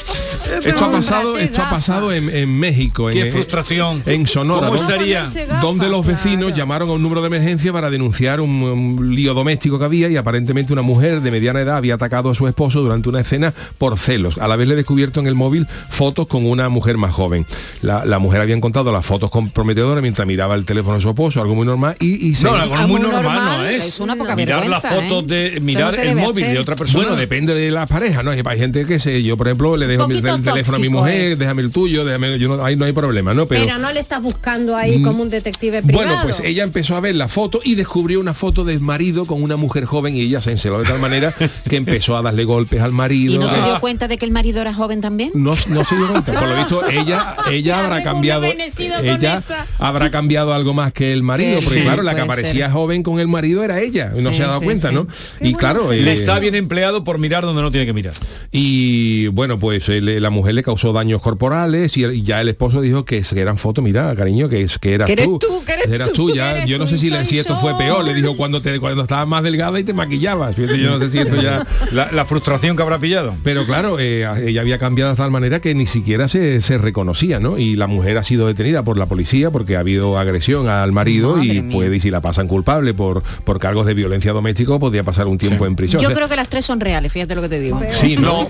esto 0.66 0.86
ha 0.86 0.92
pasado, 0.92 1.38
esto 1.38 1.62
ha 1.62 1.70
pasado 1.70 2.12
en, 2.12 2.30
en 2.30 2.58
México, 2.60 3.10
en, 3.10 3.16
Qué 3.18 3.26
en- 3.28 3.32
frustración. 3.32 4.02
en 4.06 4.26
Sonora. 4.28 4.68
¿Cómo 4.68 4.80
estaría? 4.80 5.30
Donde 5.62 5.90
los 5.90 6.06
vecinos 6.06 6.46
claro. 6.46 6.56
llamaron 6.56 6.90
a 6.90 6.94
un 6.94 7.02
número 7.04 7.22
de 7.22 7.28
emergencia 7.28 7.72
para 7.74 7.90
denunciar 7.90 8.42
un, 8.42 8.50
un 8.64 9.16
lío 9.16 9.34
doméstico 9.34 9.78
que 9.80 9.86
había 9.86 10.10
y 10.10 10.18
aparentemente 10.18 10.74
una 10.74 10.82
mujer 10.82 11.22
de 11.22 11.32
mediana 11.32 11.62
edad 11.62 11.78
había 11.78 11.96
atacado 11.96 12.30
a 12.30 12.36
su 12.36 12.48
esposo 12.48 12.82
durante 12.82 13.10
una 13.10 13.20
escena 13.22 13.54
por 13.78 13.98
celos. 14.00 14.38
A 14.38 14.48
la 14.48 14.56
vez 14.56 14.68
le 14.68 14.76
descubierto 14.76 15.20
en 15.20 15.28
el 15.28 15.36
móvil 15.36 15.68
fotos 15.90 16.28
con 16.28 16.46
una 16.46 16.70
mujer 16.70 16.98
más 16.98 17.14
joven. 17.14 17.46
La, 17.82 18.06
la 18.06 18.20
mujer 18.20 18.42
había 18.42 18.56
encontrado 18.56 18.92
las 18.92 19.06
fotos 19.06 19.30
comprometedoras 19.30 20.02
mientras 20.02 20.28
miraba 20.28 20.56
el 20.56 20.66
teléfono 20.68 20.96
de 20.98 21.02
su 21.02 21.10
esposo, 21.10 21.42
algo 21.42 21.56
muy 21.56 21.66
normal, 21.66 21.96
y, 22.00 22.28
y 22.28 22.36
se... 22.36 22.44
No, 22.44 22.52
algo 22.56 22.76
Ah, 22.76 22.82
muy 22.86 23.00
muy 23.00 23.02
normal, 23.10 23.24
normal, 23.24 23.58
no 23.64 23.66
es. 23.70 23.86
es 23.88 24.00
una 24.00 24.16
poca 24.16 24.36
mirar 24.36 24.68
las 24.68 24.84
fotos 24.84 25.24
¿eh? 25.32 25.52
de 25.54 25.60
mirar 25.62 25.92
no 25.96 26.02
el 26.04 26.16
móvil 26.16 26.44
hacer. 26.44 26.56
de 26.56 26.62
otra 26.62 26.76
persona. 26.76 27.04
Bueno, 27.06 27.18
depende 27.20 27.56
de 27.56 27.72
las 27.72 27.90
parejas, 27.90 28.24
¿no? 28.24 28.30
Hay 28.32 28.60
gente 28.60 28.86
que 28.86 29.00
se, 29.00 29.24
yo 29.24 29.36
por 29.38 29.48
ejemplo 29.48 29.76
le 29.78 29.88
dejo 29.88 30.08
mi, 30.08 30.18
el 30.18 30.42
teléfono 30.44 30.78
a 30.78 30.80
mi 30.80 30.90
mujer, 30.90 31.32
es. 31.34 31.40
déjame 31.40 31.64
el 31.64 31.72
tuyo, 31.72 32.06
déjame, 32.06 32.38
yo 32.38 32.50
no, 32.56 32.64
ahí 32.64 32.76
no 32.76 32.86
hay 32.86 32.94
problema, 32.94 33.34
¿no? 33.34 33.48
Pero, 33.48 33.78
no 33.80 33.92
le 33.92 34.00
estás 34.02 34.22
buscando 34.22 34.76
ahí 34.76 35.00
Mm. 35.00 35.04
como 35.04 35.24
un 35.24 35.30
detective 35.30 35.82
privado. 35.82 36.06
Bueno, 36.08 36.22
pues 36.24 36.40
ella 36.42 36.64
empezó 36.64 36.96
a 36.96 37.00
ver 37.00 37.16
la 37.16 37.28
foto 37.28 37.62
y 37.64 37.76
descubrió 37.76 38.20
una 38.20 38.34
foto 38.34 38.64
del 38.64 38.80
marido 38.80 39.26
con 39.26 39.42
una 39.42 39.56
mujer 39.56 39.86
joven 39.86 40.16
y 40.16 40.22
ella 40.22 40.42
se 40.42 40.52
enceló 40.52 40.80
de 40.80 40.86
tal 40.86 41.00
manera 41.00 41.34
que 41.70 41.76
empezó 41.78 42.16
a 42.18 42.22
darle 42.22 42.44
golpes 42.44 42.82
al 42.82 42.92
marido. 42.92 43.34
¿Y 43.34 43.38
no 43.38 43.50
se 43.50 43.58
Ah, 43.60 43.66
dio 43.66 43.80
cuenta 43.80 44.08
de 44.08 44.18
que 44.18 44.26
el 44.26 44.32
marido 44.32 44.62
era 44.62 44.74
joven 44.74 45.02
también? 45.02 45.32
no, 45.34 45.56
no 45.70 45.86
se 45.86 45.96
dio 45.96 46.08
cuenta. 46.08 46.34
Por 46.34 46.48
lo 46.48 46.56
visto, 46.56 46.88
ella, 46.88 47.36
ella 47.52 47.80
habrá 47.86 48.04
cambiado, 48.04 48.46
ella 48.46 49.42
habrá 49.80 50.10
cambiado 50.12 50.54
algo 50.58 50.74
más 50.74 50.92
que 50.92 51.14
el 51.14 51.24
marido, 51.24 51.58
Que 51.60 51.64
porque 51.64 51.80
sí, 51.80 51.84
claro, 51.86 52.04
la 52.04 52.14
que 52.16 52.22
aparecía 52.22 52.66
ser. 52.66 52.72
joven 52.74 53.04
con 53.04 53.20
el 53.22 53.28
marido 53.30 53.64
era 53.64 53.80
ella, 53.82 54.12
y 54.16 54.22
no 54.22 54.32
Sí, 54.32 54.38
se 54.38 54.44
ha 54.44 54.48
dado 54.48 54.60
sí, 54.60 54.66
cuenta, 54.66 54.90
sí. 54.90 54.96
¿no? 54.96 55.08
Y 55.40 55.54
claro, 55.54 55.92
Le 55.94 56.10
eh, 56.10 56.14
está 56.14 56.40
bien 56.40 56.56
empleado 56.56 57.04
por 57.06 57.18
mirar 57.20 57.44
donde 57.44 57.62
no 57.62 57.72
tiene 57.72 57.86
que 57.86 57.94
mirar. 57.94 58.14
y 58.52 59.28
bueno, 59.28 59.60
pues 59.60 59.88
eh, 59.90 60.02
le- 60.02 60.20
la 60.20 60.30
mujer 60.30 60.56
le 60.56 60.64
causó 60.64 60.92
daños 60.94 61.22
corporales 61.22 61.96
y, 61.98 62.22
ya 62.24 62.42
el 62.42 62.50
esposo 62.50 62.82
dijo 62.82 63.06
que, 63.06 63.24
eran 63.36 63.58
fotos, 63.58 63.84
mira, 63.84 64.14
cariño, 64.16 64.50
que, 64.50 64.64
es, 64.64 64.78
que 64.80 64.94
eras 64.96 65.06
Que 65.08 65.14
eres 65.14 65.26
tú. 65.26 65.40
tú, 65.40 65.64
que 65.66 65.74
eres 65.74 66.12
tú, 66.14 66.34
ya. 66.34 66.52
eres 66.52 66.66
Yo 66.66 66.78
no 66.80 66.88
sé 66.88 66.98
si, 66.98 67.10
le- 67.10 67.18
soy 67.18 67.26
si 67.28 67.40
esto 67.40 67.54
yo. 67.54 67.60
fue 67.62 67.78
peor. 67.78 68.04
Le 68.06 68.14
dijo 68.14 68.36
cuando 68.36 68.62
te 68.62 68.80
cuando 68.80 69.04
estabas 69.04 69.28
más 69.28 69.44
delgada 69.44 69.80
y 69.80 69.84
te 69.84 69.94
maquillabas. 69.94 70.56
Yo 70.56 70.90
no 70.92 71.00
sé 71.00 71.12
si 71.12 71.20
esto 71.20 71.36
ya. 71.36 71.66
La, 71.92 72.12
la 72.12 72.26
frustración 72.26 72.76
que 72.76 72.82
habrá 72.84 72.98
pillado. 73.00 73.36
Pero 73.44 73.66
claro, 73.66 73.98
eh, 74.00 74.28
ella 74.46 74.62
había 74.62 74.78
cambiado 74.78 75.12
de 75.12 75.18
tal 75.18 75.32
manera 75.32 75.60
que 75.62 75.74
ni 75.76 75.86
siquiera 75.86 76.28
se, 76.28 76.62
se 76.62 76.78
reconocía, 76.78 77.40
¿no? 77.40 77.58
Y 77.58 77.76
la 77.76 77.88
mujer 77.88 78.18
ha 78.18 78.24
sido 78.24 78.48
detenida 78.48 78.84
por 78.84 78.98
la 78.98 79.06
policía 79.06 79.52
porque 79.52 79.76
ha 79.76 79.80
habido 79.82 80.18
agresión 80.18 80.47
al 80.56 80.92
marido 80.92 81.42
y 81.44 81.62
puede, 81.62 81.98
y 81.98 82.00
si 82.00 82.10
la 82.12 82.22
pasan 82.22 82.48
culpable 82.48 82.94
por, 82.94 83.22
por 83.44 83.60
cargos 83.60 83.86
de 83.86 83.94
violencia 83.94 84.32
doméstica, 84.34 84.78
podría 84.80 85.04
pasar 85.04 85.28
un 85.28 85.38
tiempo 85.38 85.66
en 85.66 85.76
prisión. 85.76 86.02
Yo 86.02 86.08
O 86.08 86.10
sea, 86.12 86.16
creo 86.16 86.30
que 86.30 86.36
las 86.36 86.50
tres 86.50 86.66
son 86.66 86.80
reales, 86.80 87.12
fíjate 87.12 87.36
lo 87.36 87.42
que 87.42 87.50
te 87.50 87.60
digo. 87.60 87.80
Sí, 88.00 88.16
¿no? 88.18 88.48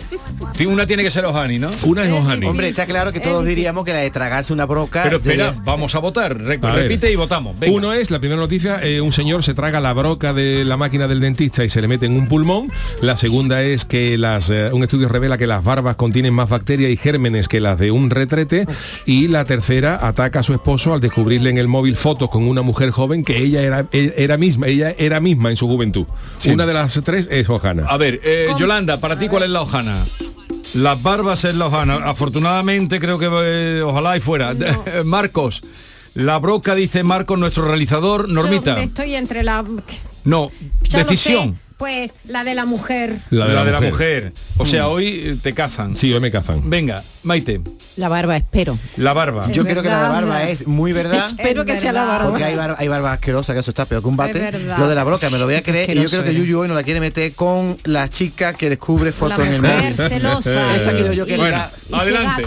Sí, 0.55 0.65
Una 0.65 0.85
tiene 0.85 1.03
que 1.03 1.11
ser 1.11 1.25
Ojani, 1.25 1.59
¿no? 1.59 1.69
Una 1.85 2.05
es 2.05 2.11
Ojani. 2.13 2.45
Hombre, 2.45 2.69
está 2.69 2.85
claro 2.85 3.11
que 3.11 3.19
todos 3.19 3.45
diríamos 3.45 3.83
que 3.85 3.93
la 3.93 3.99
de 3.99 4.09
tragarse 4.11 4.53
una 4.53 4.65
broca... 4.65 5.03
Pero 5.03 5.17
espera, 5.17 5.47
sería- 5.49 5.61
vamos 5.65 5.95
a 5.95 5.99
votar. 5.99 6.37
Re- 6.37 6.59
A 6.61 6.71
ver. 6.73 6.83
repite 6.83 7.11
y 7.11 7.15
votamos. 7.15 7.57
Venga. 7.59 7.75
Uno 7.75 7.93
es, 7.93 8.11
la 8.11 8.19
primera 8.19 8.39
noticia, 8.39 8.79
eh, 8.83 9.01
un 9.01 9.11
señor 9.11 9.43
se 9.43 9.53
traga 9.53 9.79
la 9.79 9.93
broca 9.93 10.33
de 10.33 10.63
la 10.65 10.77
máquina 10.77 11.07
del 11.07 11.19
dentista 11.19 11.63
y 11.63 11.69
se 11.69 11.81
le 11.81 11.87
mete 11.87 12.05
en 12.05 12.13
un 12.17 12.27
pulmón. 12.27 12.71
La 13.01 13.17
segunda 13.17 13.63
es 13.63 13.85
que 13.85 14.17
las, 14.17 14.49
eh, 14.49 14.69
un 14.73 14.83
estudio 14.83 15.07
revela 15.09 15.37
que 15.37 15.47
las 15.47 15.63
barbas 15.63 15.95
contienen 15.95 16.33
más 16.33 16.49
bacterias 16.49 16.91
y 16.91 16.97
gérmenes 16.97 17.47
que 17.47 17.59
las 17.59 17.77
de 17.79 17.91
un 17.91 18.09
retrete. 18.09 18.65
Y 19.05 19.27
la 19.27 19.45
tercera 19.45 19.99
ataca 20.05 20.39
a 20.39 20.43
su 20.43 20.53
esposo 20.53 20.93
al 20.93 20.99
descubrirle 21.01 21.49
en 21.49 21.57
el 21.57 21.67
móvil 21.67 21.86
fotos 21.95 22.29
con 22.29 22.47
una 22.47 22.61
mujer 22.61 22.91
joven 22.91 23.23
que 23.23 23.37
ella 23.37 23.61
era, 23.61 23.87
e- 23.91 24.13
era 24.17 24.37
misma, 24.37 24.67
ella 24.67 24.93
era 24.97 25.19
misma 25.19 25.49
en 25.49 25.55
su 25.57 25.67
juventud. 25.67 26.05
Sí. 26.39 26.49
Una 26.49 26.65
de 26.65 26.73
las 26.73 26.99
tres 27.03 27.27
es 27.31 27.47
Ojana. 27.49 27.85
A 27.87 27.97
ver, 27.97 28.19
eh, 28.23 28.47
Yolanda, 28.57 28.99
para 28.99 29.17
ti 29.17 29.27
cuál 29.27 29.43
es 29.43 29.49
la 29.49 29.61
hojana? 29.61 30.03
Las 30.75 31.01
barbas 31.01 31.43
es 31.45 31.55
la 31.55 31.67
hojana. 31.67 31.95
Afortunadamente 31.95 32.99
creo 32.99 33.17
que 33.17 33.27
eh, 33.31 33.81
ojalá 33.81 34.17
y 34.17 34.19
fuera. 34.19 34.53
Marcos, 35.05 35.61
la 36.13 36.39
broca 36.39 36.75
dice 36.75 37.03
Marcos, 37.03 37.37
nuestro 37.39 37.67
realizador. 37.67 38.27
Normita, 38.29 38.75
Yo 38.75 38.81
Estoy 38.83 39.15
entre 39.15 39.43
la... 39.43 39.63
no, 40.23 40.51
ya 40.83 40.99
lo 40.99 41.05
decisión. 41.05 41.59
Pues 41.77 42.11
la 42.27 42.43
de 42.43 42.55
la 42.55 42.65
mujer. 42.65 43.19
La 43.29 43.47
de, 43.47 43.71
la, 43.71 43.81
mujer. 43.81 44.33
O 44.57 44.65
sea, 44.65 44.87
hoy 44.87 45.21
eh, 45.23 45.37
te 45.41 45.53
cazan. 45.53 45.95
Sí, 45.95 46.11
hoy 46.11 46.19
me 46.19 46.31
cazan. 46.31 46.67
Venga, 46.67 47.03
Maite, 47.21 47.61
La 47.97 48.09
barba, 48.09 48.35
espero. 48.35 48.77
la 48.97 49.13
barba. 49.13 49.51
Yo 49.51 49.63
creo 49.63 49.83
que 49.83 49.89
la 49.89 49.97
de 49.97 50.03
la 50.03 50.09
barba 50.09 50.49
es 50.49 50.67
muy 50.67 50.91
verdad. 50.91 51.27
Espero 51.37 51.65
que 51.65 51.77
sea 51.77 51.93
la 51.93 52.03
barba. 52.03 52.29
Porque 52.29 52.45
hay, 52.45 52.55
barba, 52.55 52.75
hay 52.79 52.87
barba 52.87 53.13
asquerosa, 53.13 53.53
que 53.53 53.59
eso 53.59 53.71
está 53.71 53.85
peor 53.85 54.01
que 54.01 54.07
un 54.07 54.17
bate. 54.17 54.51
Lo 54.51 54.89
de 54.89 54.95
la 54.95 55.03
broca 55.03 55.29
me 55.29 55.37
lo 55.37 55.45
voy 55.45 55.55
a 55.55 55.61
creer. 55.61 55.95
Y 55.95 56.01
yo 56.01 56.09
creo 56.09 56.23
que 56.23 56.31
eres. 56.31 56.41
Yuyu 56.41 56.59
hoy 56.59 56.67
nos 56.67 56.75
la 56.75 56.83
quiere 56.83 56.99
meter 56.99 57.33
con 57.33 57.77
la 57.83 58.09
chica 58.09 58.53
que 58.53 58.69
descubre 58.69 59.11
fotos 59.11 59.45
en 59.45 59.53
el 59.53 59.61
móvil. 59.61 59.93
celosa. 59.93 60.75
Esa 60.75 60.93
quiero 60.93 61.13
yo 61.13 61.25
que 61.25 61.37
Bueno, 61.37 61.61
adelante. 61.91 62.43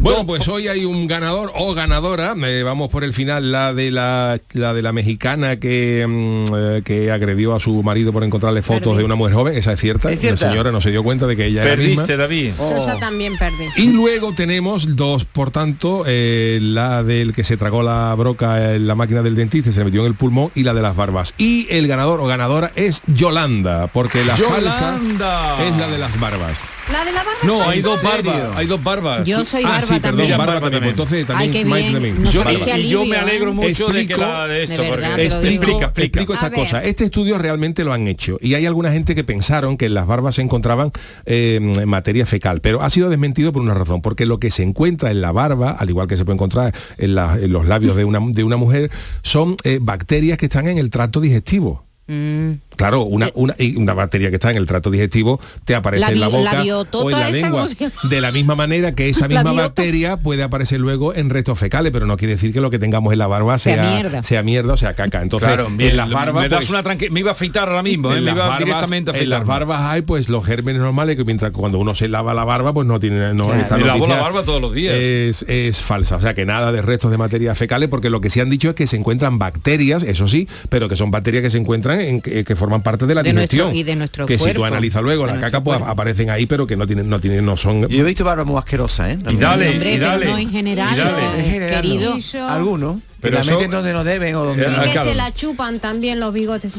Bueno, 0.00 0.26
pues 0.26 0.48
hoy 0.48 0.66
hay 0.68 0.84
un 0.84 1.06
ganador 1.06 1.52
o 1.54 1.72
ganadora. 1.74 2.34
Eh, 2.46 2.62
vamos 2.64 2.90
por 2.90 3.04
el 3.04 3.14
final, 3.14 3.52
la 3.52 3.72
de 3.72 3.92
la, 3.92 4.40
la 4.54 4.74
de 4.74 4.82
la 4.82 4.92
mexicana 4.92 5.56
que, 5.56 6.04
mm, 6.08 6.54
eh, 6.54 6.82
que 6.84 7.10
agredió 7.12 7.54
a 7.54 7.60
su 7.60 7.82
marido 7.82 8.12
por 8.12 8.24
encontrarle 8.24 8.62
fotos 8.62 8.71
fotos 8.74 8.88
perdí. 8.92 8.98
de 8.98 9.04
una 9.04 9.14
mujer 9.14 9.34
joven, 9.34 9.56
esa 9.56 9.72
es 9.72 9.80
cierta, 9.80 10.10
¿Es 10.12 10.20
cierta? 10.20 10.46
la 10.46 10.50
señora 10.52 10.72
no 10.72 10.80
se 10.80 10.90
dio 10.90 11.02
cuenta 11.02 11.26
de 11.26 11.36
que 11.36 11.46
ella 11.46 11.62
Perdiste, 11.62 12.12
era 12.14 12.22
David. 12.24 12.50
misma. 12.52 12.68
Yo 12.92 12.96
también 12.98 13.36
perdí. 13.36 13.64
Y 13.76 13.88
luego 13.92 14.32
tenemos 14.34 14.96
dos, 14.96 15.24
por 15.24 15.50
tanto, 15.50 16.04
eh, 16.06 16.58
la 16.62 17.02
del 17.02 17.32
que 17.32 17.44
se 17.44 17.56
tragó 17.56 17.82
la 17.82 18.14
broca 18.16 18.74
en 18.74 18.86
la 18.86 18.94
máquina 18.94 19.22
del 19.22 19.34
dentista 19.34 19.70
y 19.70 19.72
se 19.72 19.84
metió 19.84 20.00
en 20.02 20.06
el 20.08 20.14
pulmón 20.14 20.50
y 20.54 20.62
la 20.62 20.74
de 20.74 20.82
las 20.82 20.96
barbas. 20.96 21.34
Y 21.38 21.66
el 21.70 21.86
ganador 21.88 22.20
o 22.20 22.26
ganadora 22.26 22.72
es 22.76 23.02
Yolanda, 23.06 23.86
porque 23.88 24.24
la 24.24 24.36
falsa 24.36 24.96
¡Yolanda! 24.98 25.56
es 25.66 25.76
la 25.76 25.88
de 25.88 25.98
las 25.98 26.18
barbas. 26.20 26.58
La 26.92 27.04
de 27.04 27.12
la 27.12 27.18
barba. 27.22 27.38
No, 27.44 27.62
hay 27.62 27.80
falsa. 27.80 27.88
dos 27.88 28.02
barbas, 28.02 28.56
hay 28.56 28.66
dos 28.66 28.82
barbas. 28.84 29.24
Yo 29.24 29.44
soy 29.44 29.62
Ah, 29.64 29.68
barba 29.68 29.86
sí, 29.86 29.92
perdón, 30.00 30.02
también. 30.18 30.36
barba 30.38 30.60
también. 30.60 30.80
Pues 30.82 30.90
entonces 30.90 31.26
también 31.26 31.52
Ay, 31.54 31.64
bien. 31.64 31.92
también. 31.92 32.22
No 32.22 32.30
Yo 32.30 33.04
me 33.04 33.16
alegro 33.16 33.50
¿eh? 33.50 33.54
mucho 33.54 33.86
de 33.88 34.06
que 34.06 34.14
Explico- 34.14 34.18
la 34.20 34.48
de 34.48 34.62
esto. 34.64 34.82
De 34.82 34.90
verdad, 34.90 35.10
porque-. 35.10 35.22
Explico, 35.26 35.82
explico 35.82 36.32
A 36.32 36.36
estas 36.36 36.50
ver. 36.50 36.58
cosas. 36.60 36.84
Este 36.84 37.04
estudio 37.04 37.38
realmente 37.38 37.84
lo 37.84 37.92
han 37.92 38.08
hecho 38.08 38.36
y 38.40 38.54
hay 38.54 38.61
alguna 38.66 38.92
gente 38.92 39.14
que 39.14 39.24
pensaron 39.24 39.76
que 39.76 39.86
en 39.86 39.94
las 39.94 40.06
barbas 40.06 40.36
se 40.36 40.42
encontraban 40.42 40.92
eh, 41.26 41.60
materia 41.86 42.26
fecal, 42.26 42.60
pero 42.60 42.82
ha 42.82 42.90
sido 42.90 43.08
desmentido 43.08 43.52
por 43.52 43.62
una 43.62 43.74
razón, 43.74 44.02
porque 44.02 44.26
lo 44.26 44.38
que 44.38 44.50
se 44.50 44.62
encuentra 44.62 45.10
en 45.10 45.20
la 45.20 45.32
barba, 45.32 45.70
al 45.70 45.90
igual 45.90 46.06
que 46.06 46.16
se 46.16 46.24
puede 46.24 46.34
encontrar 46.34 46.74
en 46.98 47.14
los 47.14 47.66
labios 47.66 47.96
de 47.96 48.04
una, 48.04 48.20
de 48.20 48.44
una 48.44 48.56
mujer, 48.56 48.90
son 49.22 49.56
eh, 49.64 49.78
bacterias 49.80 50.38
que 50.38 50.46
están 50.46 50.68
en 50.68 50.78
el 50.78 50.90
tracto 50.90 51.20
digestivo. 51.20 51.84
Mm. 52.08 52.52
Claro, 52.76 53.02
una, 53.02 53.30
una, 53.34 53.54
y 53.58 53.76
una 53.76 53.94
bacteria 53.94 54.30
que 54.30 54.36
está 54.36 54.50
en 54.50 54.56
el 54.56 54.66
tracto 54.66 54.90
digestivo 54.90 55.40
te 55.64 55.74
aparece 55.74 56.12
en 56.12 56.20
la 56.20 56.28
boca 56.28 56.42
la 56.64 56.76
o 56.92 57.10
en 57.10 57.18
la 57.18 57.30
lengua. 57.30 57.50
¿cómo 57.50 57.66
se? 57.68 57.90
De 58.08 58.20
la 58.20 58.32
misma 58.32 58.54
manera 58.54 58.92
que 58.92 59.08
esa 59.08 59.28
misma 59.28 59.52
bacteria 59.52 60.16
puede 60.16 60.42
aparecer 60.42 60.80
luego 60.80 61.14
en 61.14 61.30
restos 61.30 61.58
fecales, 61.58 61.92
pero 61.92 62.06
no 62.06 62.16
quiere 62.16 62.34
decir 62.34 62.52
que 62.52 62.60
lo 62.60 62.70
que 62.70 62.78
tengamos 62.78 63.12
en 63.12 63.18
la 63.18 63.26
barba 63.26 63.58
Sea 63.58 63.74
sea, 63.82 63.94
mierda. 63.94 64.22
sea 64.22 64.42
mierda 64.42 64.72
o 64.74 64.76
sea 64.76 64.94
caca. 64.94 65.22
Entonces, 65.22 65.46
Claro, 65.48 65.68
bien, 65.70 65.90
en 65.90 65.96
las 65.96 66.10
barbas 66.10 66.42
me 66.44 66.48
das 66.48 66.60
pues, 66.60 66.70
una 66.70 66.82
tranqui- 66.82 67.10
me 67.10 67.20
iba 67.20 67.30
a 67.30 67.32
afeitar 67.32 67.68
ahora 67.68 67.82
mismo, 67.82 68.12
¿eh? 68.12 68.18
en 68.18 68.24
me 68.24 68.30
las 68.30 68.36
iba 68.36 68.48
barbas- 68.48 68.58
directamente 68.64 69.10
a 69.10 69.18
en 69.18 69.30
las 69.30 69.46
barbas 69.46 69.80
hay 69.82 70.02
pues 70.02 70.28
los 70.28 70.44
gérmenes 70.44 70.80
normales 70.80 71.16
que 71.16 71.24
mientras 71.24 71.52
cuando 71.52 71.78
uno 71.78 71.94
se 71.94 72.08
lava 72.08 72.34
la 72.34 72.44
barba 72.44 72.72
pues 72.72 72.86
no 72.86 72.98
tiene 73.00 73.34
no 73.34 73.44
Claro. 73.46 73.60
esta 73.60 73.76
Me 73.76 73.84
lavo 73.84 74.06
la 74.06 74.16
barba 74.20 74.42
todos 74.42 74.60
los 74.60 74.72
días. 74.72 74.94
es, 74.94 75.44
es 75.48 75.80
falsa 75.82 76.16
o 76.16 76.20
sea 76.20 76.34
que 76.34 76.44
nada 76.46 76.72
de 76.72 76.82
restos 76.82 77.10
de 77.10 77.18
materia 77.18 77.54
fecales 77.54 77.88
porque 77.88 78.10
lo 78.10 78.20
que 78.20 78.30
sí 78.30 78.40
han 78.40 78.50
dicho 78.50 78.70
es 78.70 78.74
que 78.74 78.86
se 78.86 78.96
encuentran 78.96 79.38
bacterias 79.38 80.02
eso 80.02 80.28
sí 80.28 80.48
pero 80.68 80.88
que 80.88 80.96
son 80.96 81.10
bacterias 81.10 81.42
que 81.42 81.50
se 81.50 81.58
encuentran 81.58 82.00
en 82.00 82.20
que, 82.20 82.44
que 82.44 82.56
forman 82.62 82.80
parte 82.82 83.06
de 83.06 83.14
la 83.16 83.22
De 83.24 83.32
nuestro- 83.32 83.72
y 83.72 83.82
de 83.82 83.96
nuestro 83.96 84.24
que 84.24 84.38
si 84.38 84.52
tú 84.54 84.64
analizas 84.64 85.02
luego 85.02 85.26
la 85.26 85.40
caca 85.40 85.62
pues 85.64 85.78
cuerpo. 85.78 85.92
aparecen 85.92 86.30
ahí 86.30 86.46
pero 86.46 86.64
que 86.64 86.76
no 86.76 86.86
tienen 86.86 87.08
no 87.10 87.20
tienen 87.20 87.44
no 87.44 87.56
son 87.56 87.88
Yo 87.88 88.00
he 88.00 88.02
visto 88.04 88.22
barbas 88.24 88.46
muy 88.46 88.56
asquerosas, 88.56 89.10
¿eh? 89.10 89.18
Y 89.30 89.36
dale, 89.36 89.66
Sí, 89.68 89.72
hombre, 89.74 89.90
y 89.94 89.98
pero 89.98 90.06
dale. 90.10 90.26
no 90.26 90.38
en 90.38 90.50
general, 90.50 90.94
y 90.94 90.98
dale. 90.98 91.22
no. 91.28 91.34
En 91.34 91.44
general, 91.50 91.82
querido. 91.82 92.14
no. 92.34 92.48
Algunos. 92.48 92.96
Pero 93.20 93.38
la 93.38 93.44
meten 93.44 93.70
donde 93.70 93.92
no 93.92 94.04
deben 94.04 94.34
o 94.36 94.44
donde... 94.44 94.64
Eh, 94.64 94.68
Y 94.70 94.74
Ah, 94.78 94.82
que 94.84 94.90
claro. 94.92 95.10
se 95.10 95.16
la 95.16 95.34
chupan 95.34 95.80
también 95.80 96.20
los 96.20 96.32
bigotes. 96.32 96.72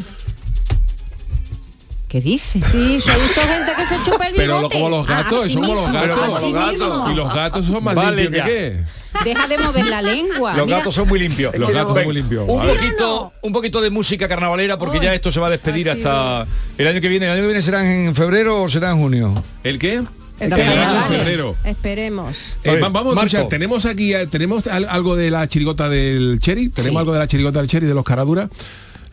¿Qué 2.08 2.22
dice? 2.22 2.60
Sí, 2.62 3.00
yo 3.06 3.12
he 3.12 3.22
visto 3.22 3.42
gente 3.42 3.72
que 3.76 3.86
se 3.88 3.96
chupa 4.06 4.28
el 4.28 4.34
bigote. 4.34 4.38
pero 4.38 4.62
lo- 4.62 4.70
como 4.70 4.90
los 4.90 5.08
gatos 5.08 5.44
Así 5.46 5.54
son 5.54 5.62
como 5.64 5.74
los 5.76 5.86
mismo, 5.90 6.00
gatos 6.08 6.36
así 6.38 6.54
mismo. 6.54 7.10
y 7.12 7.16
los 7.16 7.34
gatos 7.34 7.66
son 7.66 7.84
más 7.84 7.96
Vale 7.96 8.22
limpios 8.24 8.38
ya. 8.38 8.46
que 8.46 8.52
qué 8.54 8.84
Deja 9.24 9.48
de 9.48 9.58
mover 9.58 9.86
la 9.88 10.02
lengua. 10.02 10.54
Los 10.56 10.66
Mira, 10.66 10.78
gatos 10.80 10.96
son 10.96 11.08
muy 11.08 11.20
limpios. 11.20 11.56
Los 11.58 11.72
gatos 11.72 11.96
son 11.96 12.04
muy 12.06 12.14
limpios. 12.16 12.46
Un 12.48 12.58
Vale. 12.58 12.74
poquito, 12.74 13.34
un 13.42 13.52
poquito 13.54 13.82
de 13.82 13.90
música 13.90 14.28
carnavalera 14.28 14.78
porque 14.78 14.98
Uy, 15.00 15.06
ya 15.06 15.14
esto 15.14 15.32
se 15.32 15.40
va 15.40 15.48
a 15.48 15.50
despedir 15.52 15.90
hasta 15.90 16.46
el 16.78 16.88
año 16.88 17.00
que 17.02 17.08
viene. 17.08 17.26
¿El 17.28 17.32
año 17.34 17.42
que 17.42 17.48
viene 17.48 17.62
será 17.62 17.84
en 17.90 18.14
febrero 18.16 18.64
o 18.64 18.70
será 18.70 18.92
en 18.92 18.98
junio? 18.98 19.44
el 19.64 19.80
qué 19.80 20.02
El 20.40 20.52
febrero. 20.54 21.56
Esperemos. 21.64 22.36
Eh, 22.64 22.70
A 22.70 22.74
ver, 22.74 22.84
va- 22.84 22.90
vamos 22.90 23.14
a 23.14 23.16
Marco. 23.16 23.28
escuchar, 23.28 23.48
tenemos 23.50 23.86
aquí, 23.86 24.14
eh, 24.14 24.28
tenemos 24.28 24.68
al- 24.68 24.90
algo 24.90 25.16
de 25.16 25.30
la 25.32 25.48
chirigota 25.48 25.88
del 25.90 26.40
Cherry, 26.40 26.70
tenemos 26.70 26.94
Sí. 26.94 26.98
algo 27.00 27.14
de 27.14 27.20
la 27.20 27.28
chirigota 27.28 27.60
del 27.60 27.68
Cherry 27.70 27.88
de 27.88 27.94
los 27.94 28.04
caraduras. 28.04 28.50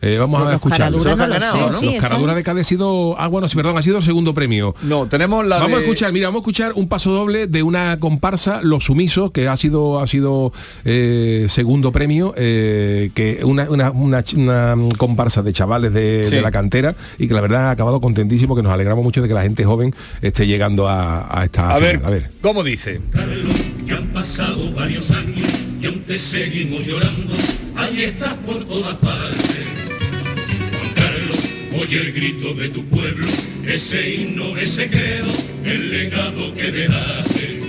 Eh, 0.01 0.17
vamos 0.17 0.41
a 0.41 0.45
los 0.45 0.53
escuchar. 0.55 0.77
Caraduras 0.79 1.17
no 1.17 1.27
lo 1.27 1.33
ganado, 1.33 1.53
sé, 1.53 1.59
¿no? 1.59 1.73
sí, 1.73 1.85
los 1.85 1.93
están- 1.95 2.01
caraduras 2.09 2.35
de 2.35 2.43
Cádiz 2.43 2.61
ha 2.61 2.69
sido, 2.69 3.15
ah 3.19 3.27
bueno, 3.27 3.47
sí, 3.47 3.55
perdón, 3.55 3.77
ha 3.77 3.81
sido 3.81 3.97
el 3.97 4.03
segundo 4.03 4.33
premio. 4.33 4.73
No, 4.81 5.05
tenemos 5.07 5.45
la 5.45 5.59
Vamos 5.59 5.77
a 5.79 5.81
escuchar, 5.81 6.11
mira, 6.11 6.27
vamos 6.27 6.39
a 6.39 6.41
escuchar 6.41 6.73
un 6.75 6.87
paso 6.87 7.11
doble 7.11 7.47
de 7.47 7.61
una 7.63 7.97
comparsa, 7.99 8.61
Los 8.63 8.85
Sumisos, 8.85 9.31
que 9.31 9.47
ha 9.47 9.55
sido 9.57 9.99
ha 10.01 10.07
sido 10.07 10.51
eh, 10.85 11.45
segundo 11.49 11.91
premio, 11.91 12.33
eh, 12.35 13.11
que 13.13 13.41
una, 13.43 13.69
una, 13.69 13.91
una 13.91 14.75
comparsa 14.97 15.41
de 15.43 15.53
chavales 15.53 15.93
de, 15.93 16.23
Sí. 16.23 16.35
de 16.35 16.41
la 16.41 16.51
cantera 16.51 16.95
y 17.19 17.27
que 17.27 17.33
la 17.33 17.41
verdad 17.41 17.67
ha 17.67 17.71
acabado 17.71 18.01
contentísimo, 18.01 18.55
que 18.55 18.63
nos 18.63 18.71
alegramos 18.73 19.03
mucho 19.03 19.21
de 19.21 19.27
que 19.27 19.33
la 19.33 19.43
gente 19.43 19.63
joven 19.65 19.93
esté 20.21 20.47
llegando 20.47 20.87
a, 20.87 21.27
a 21.39 21.45
esta 21.45 21.69
A 21.73 21.79
ver, 21.79 22.01
a 22.03 22.09
ver. 22.09 22.29
¿cómo 22.41 22.63
dice? 22.63 23.01
Ya 23.87 23.97
han 23.97 24.07
pasado 24.07 24.71
varios 24.73 25.09
años 25.11 25.47
y 25.81 25.85
aún 25.85 26.01
te 26.01 26.17
seguimos 26.17 26.85
llorando. 26.85 27.33
Ahí 27.75 28.03
estás 28.03 28.33
por 28.45 28.63
todas 28.65 28.95
partes. 28.95 29.60
Oye 31.81 31.97
el 31.97 32.13
grito 32.13 32.53
de 32.53 32.69
tu 32.69 32.85
pueblo, 32.85 33.25
ese 33.65 34.13
himno, 34.13 34.55
ese 34.55 34.87
credo, 34.87 35.33
el 35.65 35.89
legado 35.89 36.53
que 36.53 36.71
dejaste. 36.71 37.59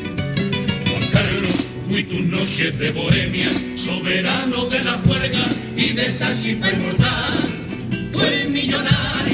Juan 0.86 1.10
Carlos, 1.10 1.66
y 1.88 2.02
tus 2.02 2.20
noches 2.20 2.78
de 2.78 2.90
bohemia, 2.90 3.48
soberano 3.74 4.66
de 4.66 4.84
la 4.84 4.92
juerga 4.98 5.46
y 5.78 5.94
de 5.94 6.04
esa 6.04 6.30
inmortal. 6.46 7.38
Tú 8.12 8.18
millonario 8.50 9.31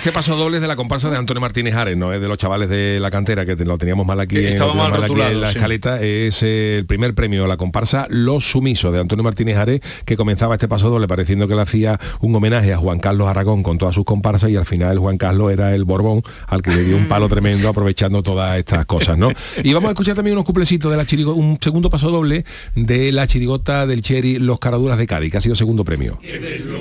este 0.00 0.12
paso 0.12 0.34
doble 0.34 0.56
es 0.56 0.62
de 0.62 0.68
la 0.68 0.76
comparsa 0.76 1.10
de 1.10 1.18
Antonio 1.18 1.42
Martínez 1.42 1.74
Ares, 1.74 1.94
no 1.94 2.10
es 2.14 2.22
de 2.22 2.26
los 2.26 2.38
chavales 2.38 2.70
de 2.70 2.98
la 3.00 3.10
cantera, 3.10 3.44
que 3.44 3.54
lo 3.56 3.76
teníamos 3.76 4.06
mal 4.06 4.18
aquí, 4.18 4.36
Que 4.36 4.44
en- 4.46 4.50
teníamos 4.52 4.76
mal 4.76 5.04
aquí 5.04 5.12
en 5.20 5.40
la 5.42 5.50
sí. 5.50 5.58
escaleta. 5.58 6.00
Es 6.00 6.42
eh, 6.42 6.76
el 6.78 6.86
primer 6.86 7.14
premio, 7.14 7.46
la 7.46 7.58
comparsa 7.58 8.06
Los 8.08 8.50
Sumisos 8.50 8.94
de 8.94 9.00
Antonio 9.00 9.22
Martínez 9.22 9.58
Ares, 9.58 9.82
que 10.06 10.16
comenzaba 10.16 10.54
este 10.54 10.68
paso 10.68 10.88
doble 10.88 11.06
pareciendo 11.06 11.46
que 11.48 11.54
le 11.54 11.60
hacía 11.60 12.00
un 12.20 12.34
homenaje 12.34 12.72
a 12.72 12.78
Juan 12.78 12.98
Carlos 12.98 13.28
Aragón 13.28 13.62
con 13.62 13.76
todas 13.76 13.94
sus 13.94 14.06
comparsas 14.06 14.48
y 14.48 14.56
al 14.56 14.64
final 14.64 14.98
Juan 14.98 15.18
Carlos 15.18 15.52
era 15.52 15.74
el 15.74 15.84
Borbón 15.84 16.22
al 16.46 16.62
que 16.62 16.70
le 16.70 16.82
dio 16.82 16.96
un 16.96 17.06
palo 17.06 17.28
tremendo 17.28 17.68
aprovechando 17.68 18.22
todas 18.22 18.56
estas 18.58 18.86
cosas, 18.86 19.18
¿no? 19.18 19.28
Y 19.62 19.74
vamos 19.74 19.88
a 19.88 19.92
escuchar 19.92 20.14
también 20.14 20.32
unos 20.34 20.46
cuplecitos 20.46 20.90
de 20.90 20.96
la 20.96 21.04
chirigota, 21.04 21.38
un 21.38 21.58
segundo 21.60 21.90
paso 21.90 22.10
doble 22.10 22.46
de 22.74 23.12
la 23.12 23.26
chirigota 23.26 23.86
del 23.86 24.00
Cherry 24.00 24.38
Los 24.38 24.58
Caraduras 24.60 24.96
de 24.96 25.06
Cádiz, 25.06 25.30
que 25.30 25.36
ha 25.36 25.40
sido 25.42 25.54
segundo 25.54 25.84
premio. 25.84 26.18
que 26.22 26.80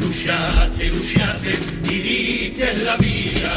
luchaste, 0.00 0.88
luchaste 0.88 1.58
y 1.84 1.98
diste 2.00 2.72
la 2.82 2.96
vida. 2.96 3.52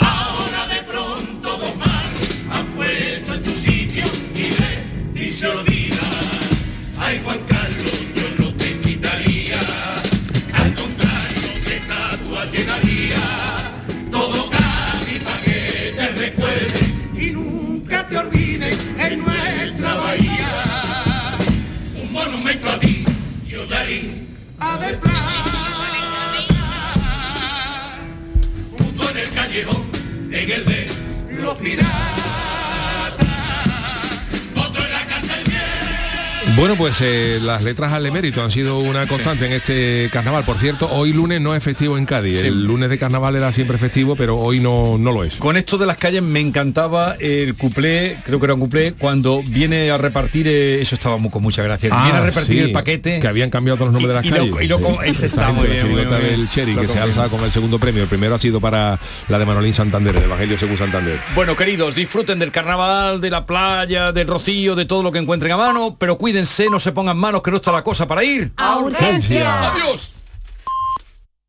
Ahora 0.00 0.66
de 0.74 0.82
pronto 0.84 1.56
dos 1.58 1.76
manos 1.76 2.28
han 2.50 2.66
puesto 2.76 3.34
en 3.34 3.42
tu 3.42 3.50
sitio 3.50 4.04
y 4.34 4.42
ves 4.42 5.26
y 5.26 5.28
se 5.28 5.46
olvida 5.48 6.00
de 7.10 7.59
los 31.62 32.09
Bueno, 36.60 36.76
pues 36.76 36.98
eh, 37.00 37.38
las 37.42 37.62
letras 37.64 37.90
al 37.94 38.04
emérito 38.04 38.42
han 38.44 38.50
sido 38.50 38.80
una 38.80 39.06
constante 39.06 39.46
en 39.46 39.52
este 39.54 40.10
carnaval. 40.12 40.44
Por 40.44 40.58
cierto, 40.58 40.90
hoy 40.90 41.10
lunes 41.14 41.40
no 41.40 41.54
es 41.54 41.64
festivo 41.64 41.96
en 41.96 42.04
Cádiz. 42.04 42.40
Sí. 42.40 42.48
El 42.48 42.64
lunes 42.64 42.90
de 42.90 42.98
carnaval 42.98 43.34
era 43.34 43.50
siempre 43.50 43.78
festivo, 43.78 44.14
pero 44.14 44.36
hoy 44.38 44.60
no, 44.60 44.98
no 44.98 45.10
lo 45.10 45.24
es. 45.24 45.36
Con 45.36 45.56
esto 45.56 45.78
de 45.78 45.86
las 45.86 45.96
calles 45.96 46.20
me 46.20 46.38
encantaba 46.38 47.16
el 47.18 47.54
cuplé, 47.56 48.18
creo 48.26 48.38
que 48.38 48.44
era 48.44 48.52
un 48.52 48.60
cuplé, 48.60 48.92
cuando 48.92 49.42
viene 49.42 49.90
a 49.90 49.96
repartir, 49.96 50.48
eh, 50.48 50.82
eso 50.82 50.96
estaba 50.96 51.16
muy, 51.16 51.30
con 51.30 51.42
mucha 51.42 51.62
gracia, 51.62 51.88
Ah, 51.94 52.02
viene 52.04 52.18
a 52.18 52.22
repartir 52.26 52.58
sí, 52.58 52.64
el 52.64 52.72
paquete. 52.72 53.20
Que 53.20 53.26
habían 53.28 53.48
cambiado 53.48 53.78
todos 53.78 53.94
los 53.94 54.02
nombres 54.02 54.22
Y- 54.26 54.28
de 54.30 54.36
y 54.36 54.38
las 54.38 54.48
lo- 54.50 54.54
calles. 54.54 54.64
y 54.66 54.68
lo 54.68 55.02
ese 55.02 55.26
está 55.26 55.52
muy 55.52 55.66
La 55.66 55.72
bien, 55.72 55.86
muy 55.86 55.94
chirigota 55.96 56.18
bien. 56.18 56.30
del 56.40 56.50
Cherry, 56.50 56.74
que 56.76 56.88
se 56.88 56.98
ha 56.98 57.04
alzado 57.04 57.30
con 57.30 57.42
el 57.42 57.52
segundo 57.52 57.78
premio. 57.78 58.02
El 58.02 58.08
primero 58.10 58.34
ha 58.34 58.38
sido 58.38 58.60
para 58.60 58.98
la 59.30 59.38
de 59.38 59.46
Manolín 59.46 59.72
Santander, 59.72 60.14
el 60.14 60.24
Evangelio 60.24 60.58
según 60.58 60.76
Santander. 60.76 61.18
Bueno, 61.34 61.56
queridos, 61.56 61.94
disfruten 61.94 62.38
del 62.38 62.50
carnaval, 62.50 63.22
de 63.22 63.30
la 63.30 63.46
playa, 63.46 64.12
del 64.12 64.28
rocío, 64.28 64.74
de 64.76 64.84
todo 64.84 65.02
lo 65.02 65.10
que 65.10 65.20
encuentren 65.20 65.52
a 65.52 65.56
mano, 65.56 65.96
pero 65.98 66.18
cuídense, 66.18 66.49
no 66.70 66.80
se 66.80 66.92
pongan 66.92 67.16
manos, 67.16 67.42
que 67.42 67.50
no 67.50 67.58
está 67.58 67.72
la 67.72 67.82
cosa 67.82 68.06
para 68.06 68.24
ir. 68.24 68.52
¡A 68.56 68.78
urgencia! 68.78 69.70
¡Adiós! 69.70 70.19